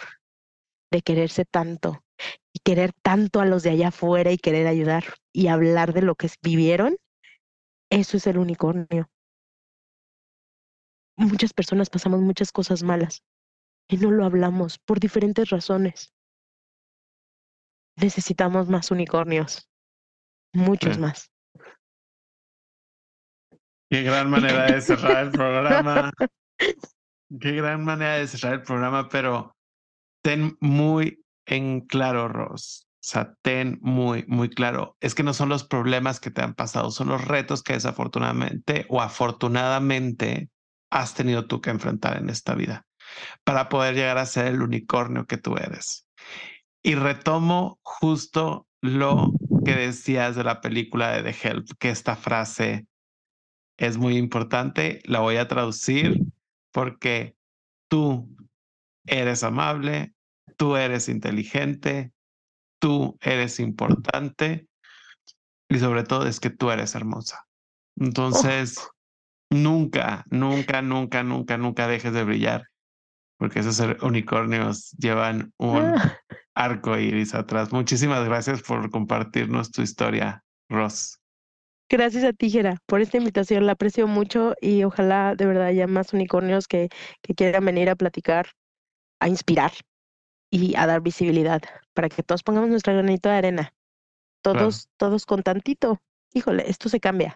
de 0.93 1.01
quererse 1.01 1.45
tanto 1.47 2.05
y 2.53 2.61
querer 2.61 2.93
tanto 3.03 3.41
a 3.41 3.47
los 3.47 3.63
de 3.63 3.71
allá 3.71 3.89
afuera 3.89 4.31
y 4.31 4.37
querer 4.37 4.67
ayudar 4.67 5.05
y 5.33 5.49
hablar 5.49 5.95
de 5.95 6.03
lo 6.03 6.17
que 6.17 6.29
vivieron, 6.43 6.97
eso 7.91 8.19
es 8.19 8.27
el 8.27 8.37
unicornio. 8.37 9.09
Muchas 11.17 11.55
personas 11.55 11.89
pasamos 11.89 12.21
muchas 12.21 12.53
cosas 12.53 12.83
malas 12.83 13.23
y 13.89 13.97
no 13.97 14.11
lo 14.11 14.25
hablamos 14.25 14.79
por 14.79 15.01
diferentes 15.01 15.49
razones. 15.49 16.13
Necesitamos 18.01 18.69
más 18.69 18.91
unicornios, 18.91 19.69
muchos 20.53 20.99
más. 20.99 21.31
Qué 23.91 24.03
gran 24.03 24.31
manera 24.31 24.67
de 24.67 24.81
cerrar 24.81 25.25
el 25.25 25.31
programa. 25.31 26.13
Qué 27.41 27.53
gran 27.53 27.85
manera 27.85 28.15
de 28.15 28.27
cerrar 28.27 28.55
el 28.55 28.63
programa, 28.63 29.09
pero 29.09 29.57
ten 30.23 30.57
muy 30.61 31.25
en 31.47 31.81
claro, 31.81 32.29
Ross. 32.29 32.87
O 32.95 33.11
sea, 33.11 33.35
ten 33.43 33.79
muy, 33.81 34.25
muy 34.27 34.51
claro. 34.51 34.97
Es 35.01 35.15
que 35.15 35.23
no 35.23 35.33
son 35.33 35.49
los 35.49 35.65
problemas 35.65 36.21
que 36.21 36.31
te 36.31 36.43
han 36.43 36.55
pasado, 36.55 36.91
son 36.91 37.09
los 37.09 37.25
retos 37.25 37.63
que 37.63 37.75
desafortunadamente 37.75 38.87
o 38.89 39.01
afortunadamente 39.01 40.51
has 40.91 41.15
tenido 41.15 41.47
tú 41.47 41.61
que 41.61 41.71
enfrentar 41.71 42.17
en 42.17 42.29
esta 42.29 42.55
vida. 42.55 42.85
para 43.45 43.69
poder 43.69 43.95
llegar 43.95 44.19
a 44.19 44.27
ser 44.27 44.47
el 44.47 44.63
unicornio 44.63 45.27
que 45.27 45.39
tú 45.39 45.57
eres. 45.57 46.07
Y 46.89 46.95
retomo 46.95 47.79
justo 47.83 48.67
lo 48.81 49.35
que 49.63 49.75
decías 49.75 50.37
de 50.37 50.43
la 50.43 50.63
película 50.63 51.11
de 51.11 51.23
The 51.23 51.49
Help, 51.49 51.69
que 51.79 51.91
esta 51.91 52.17
frase 52.17 52.87
es 53.77 53.99
muy 53.99 54.17
importante, 54.17 55.03
la 55.05 55.21
voy 55.21 55.37
a 55.37 55.49
traducir 55.49 56.23
porque 56.73 57.37
tú 57.89 58.35
eres 59.05 59.43
amable, 59.43 60.15
tú 60.57 60.77
eres 60.77 61.11
inteligente, 61.11 62.11
tú 62.81 63.19
eres 63.21 63.61
importante 63.61 64.67
y 65.69 65.81
sobre 65.81 66.05
todo 66.05 66.27
es 66.27 66.41
que 66.41 66.49
tú 66.49 66.71
eres 66.71 66.95
hermosa. 66.95 67.47
Entonces, 67.97 68.89
nunca, 69.51 70.25
nunca, 70.31 70.81
nunca, 70.81 71.23
nunca, 71.23 71.59
nunca 71.59 71.87
dejes 71.87 72.15
de 72.15 72.25
brillar 72.25 72.65
porque 73.39 73.61
esos 73.61 73.79
unicornios 74.03 74.91
llevan 74.93 75.53
un 75.59 75.95
ah. 75.97 76.19
Arco 76.59 76.99
iris 76.99 77.35
atrás. 77.35 77.73
Muchísimas 77.73 78.25
gracias 78.25 78.63
por 78.63 78.91
compartirnos 78.91 79.71
tu 79.71 79.83
historia, 79.83 80.45
Ross. 80.69 81.21
Gracias 81.89 82.25
a 82.25 82.33
ti, 82.33 82.51
Jera, 82.51 82.77
por 82.87 83.01
esta 83.01 83.17
invitación. 83.17 83.65
La 83.65 83.73
aprecio 83.73 84.07
mucho 84.07 84.55
y 84.61 84.85
ojalá 84.85 85.35
de 85.37 85.47
verdad 85.47 85.67
haya 85.67 85.87
más 85.87 86.13
unicornios 86.13 86.67
que, 86.67 86.89
que 87.23 87.35
quieran 87.35 87.65
venir 87.65 87.89
a 87.89 87.97
platicar, 87.97 88.49
a 89.21 89.29
inspirar 89.29 89.73
y 90.51 90.75
a 90.77 90.87
dar 90.87 91.01
visibilidad 91.01 91.63
para 91.95 92.09
que 92.09 92.23
todos 92.23 92.43
pongamos 92.43 92.69
nuestra 92.69 92.93
granito 92.93 93.29
de 93.29 93.37
arena. 93.37 93.73
Todos, 94.43 94.89
todos 94.97 95.25
con 95.27 95.43
tantito. 95.43 96.01
Híjole, 96.35 96.69
esto 96.69 96.89
se 96.89 97.01
cambia 97.01 97.35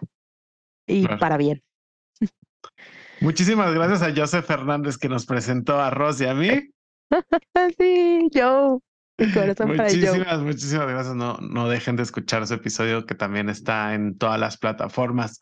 y 0.85 1.07
para 1.07 1.37
bien. 1.37 1.63
Muchísimas 3.21 3.73
gracias 3.73 4.01
a 4.01 4.13
Joseph 4.15 4.45
Fernández 4.45 4.97
que 4.97 5.09
nos 5.09 5.25
presentó 5.25 5.79
a 5.79 5.89
Ross 5.89 6.21
y 6.21 6.25
a 6.25 6.33
mí. 6.33 6.69
sí, 7.77 8.27
yo. 8.31 8.81
Muchísimas, 9.17 10.39
muchísimas 10.39 10.87
gracias. 10.87 11.15
No, 11.15 11.37
no 11.37 11.69
dejen 11.69 11.95
de 11.95 12.03
escuchar 12.03 12.45
su 12.47 12.55
episodio 12.55 13.05
que 13.05 13.15
también 13.15 13.49
está 13.49 13.93
en 13.93 14.17
todas 14.17 14.39
las 14.39 14.57
plataformas. 14.57 15.39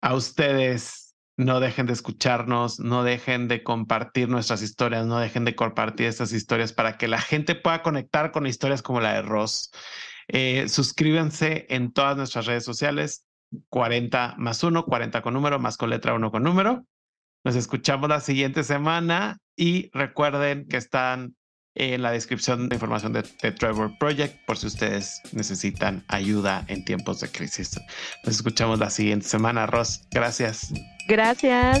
A 0.00 0.14
ustedes, 0.14 1.14
no 1.36 1.60
dejen 1.60 1.86
de 1.86 1.92
escucharnos, 1.92 2.80
no 2.80 3.04
dejen 3.04 3.48
de 3.48 3.62
compartir 3.62 4.28
nuestras 4.28 4.62
historias, 4.62 5.06
no 5.06 5.18
dejen 5.18 5.44
de 5.44 5.54
compartir 5.54 6.06
estas 6.06 6.32
historias 6.32 6.72
para 6.72 6.96
que 6.96 7.08
la 7.08 7.20
gente 7.20 7.54
pueda 7.54 7.82
conectar 7.82 8.30
con 8.30 8.46
historias 8.46 8.82
como 8.82 9.00
la 9.00 9.14
de 9.14 9.22
Ross. 9.22 9.70
Eh, 10.28 10.68
suscríbanse 10.68 11.66
en 11.68 11.92
todas 11.92 12.16
nuestras 12.16 12.46
redes 12.46 12.64
sociales, 12.64 13.26
40 13.68 14.36
más 14.38 14.62
1, 14.62 14.84
40 14.84 15.22
con 15.22 15.34
número, 15.34 15.58
más 15.58 15.76
con 15.76 15.90
letra 15.90 16.14
1 16.14 16.30
con 16.30 16.42
número. 16.42 16.86
Nos 17.44 17.56
escuchamos 17.56 18.08
la 18.08 18.20
siguiente 18.20 18.64
semana 18.64 19.38
y 19.56 19.90
recuerden 19.92 20.66
que 20.66 20.78
están 20.78 21.34
en 21.74 22.02
la 22.02 22.10
descripción 22.12 22.68
de 22.68 22.76
información 22.76 23.12
de, 23.12 23.22
Trevor 23.22 23.96
Project 23.98 24.44
por 24.46 24.56
si 24.56 24.66
ustedes 24.66 25.20
necesitan 25.32 26.04
ayuda 26.08 26.64
en 26.68 26.84
tiempos 26.84 27.20
de 27.20 27.28
crisis. 27.28 27.78
Nos 28.24 28.36
escuchamos 28.36 28.78
la 28.78 28.90
siguiente 28.90 29.26
semana, 29.26 29.66
Ross. 29.66 30.02
Gracias. 30.10 30.72
Gracias. 31.08 31.80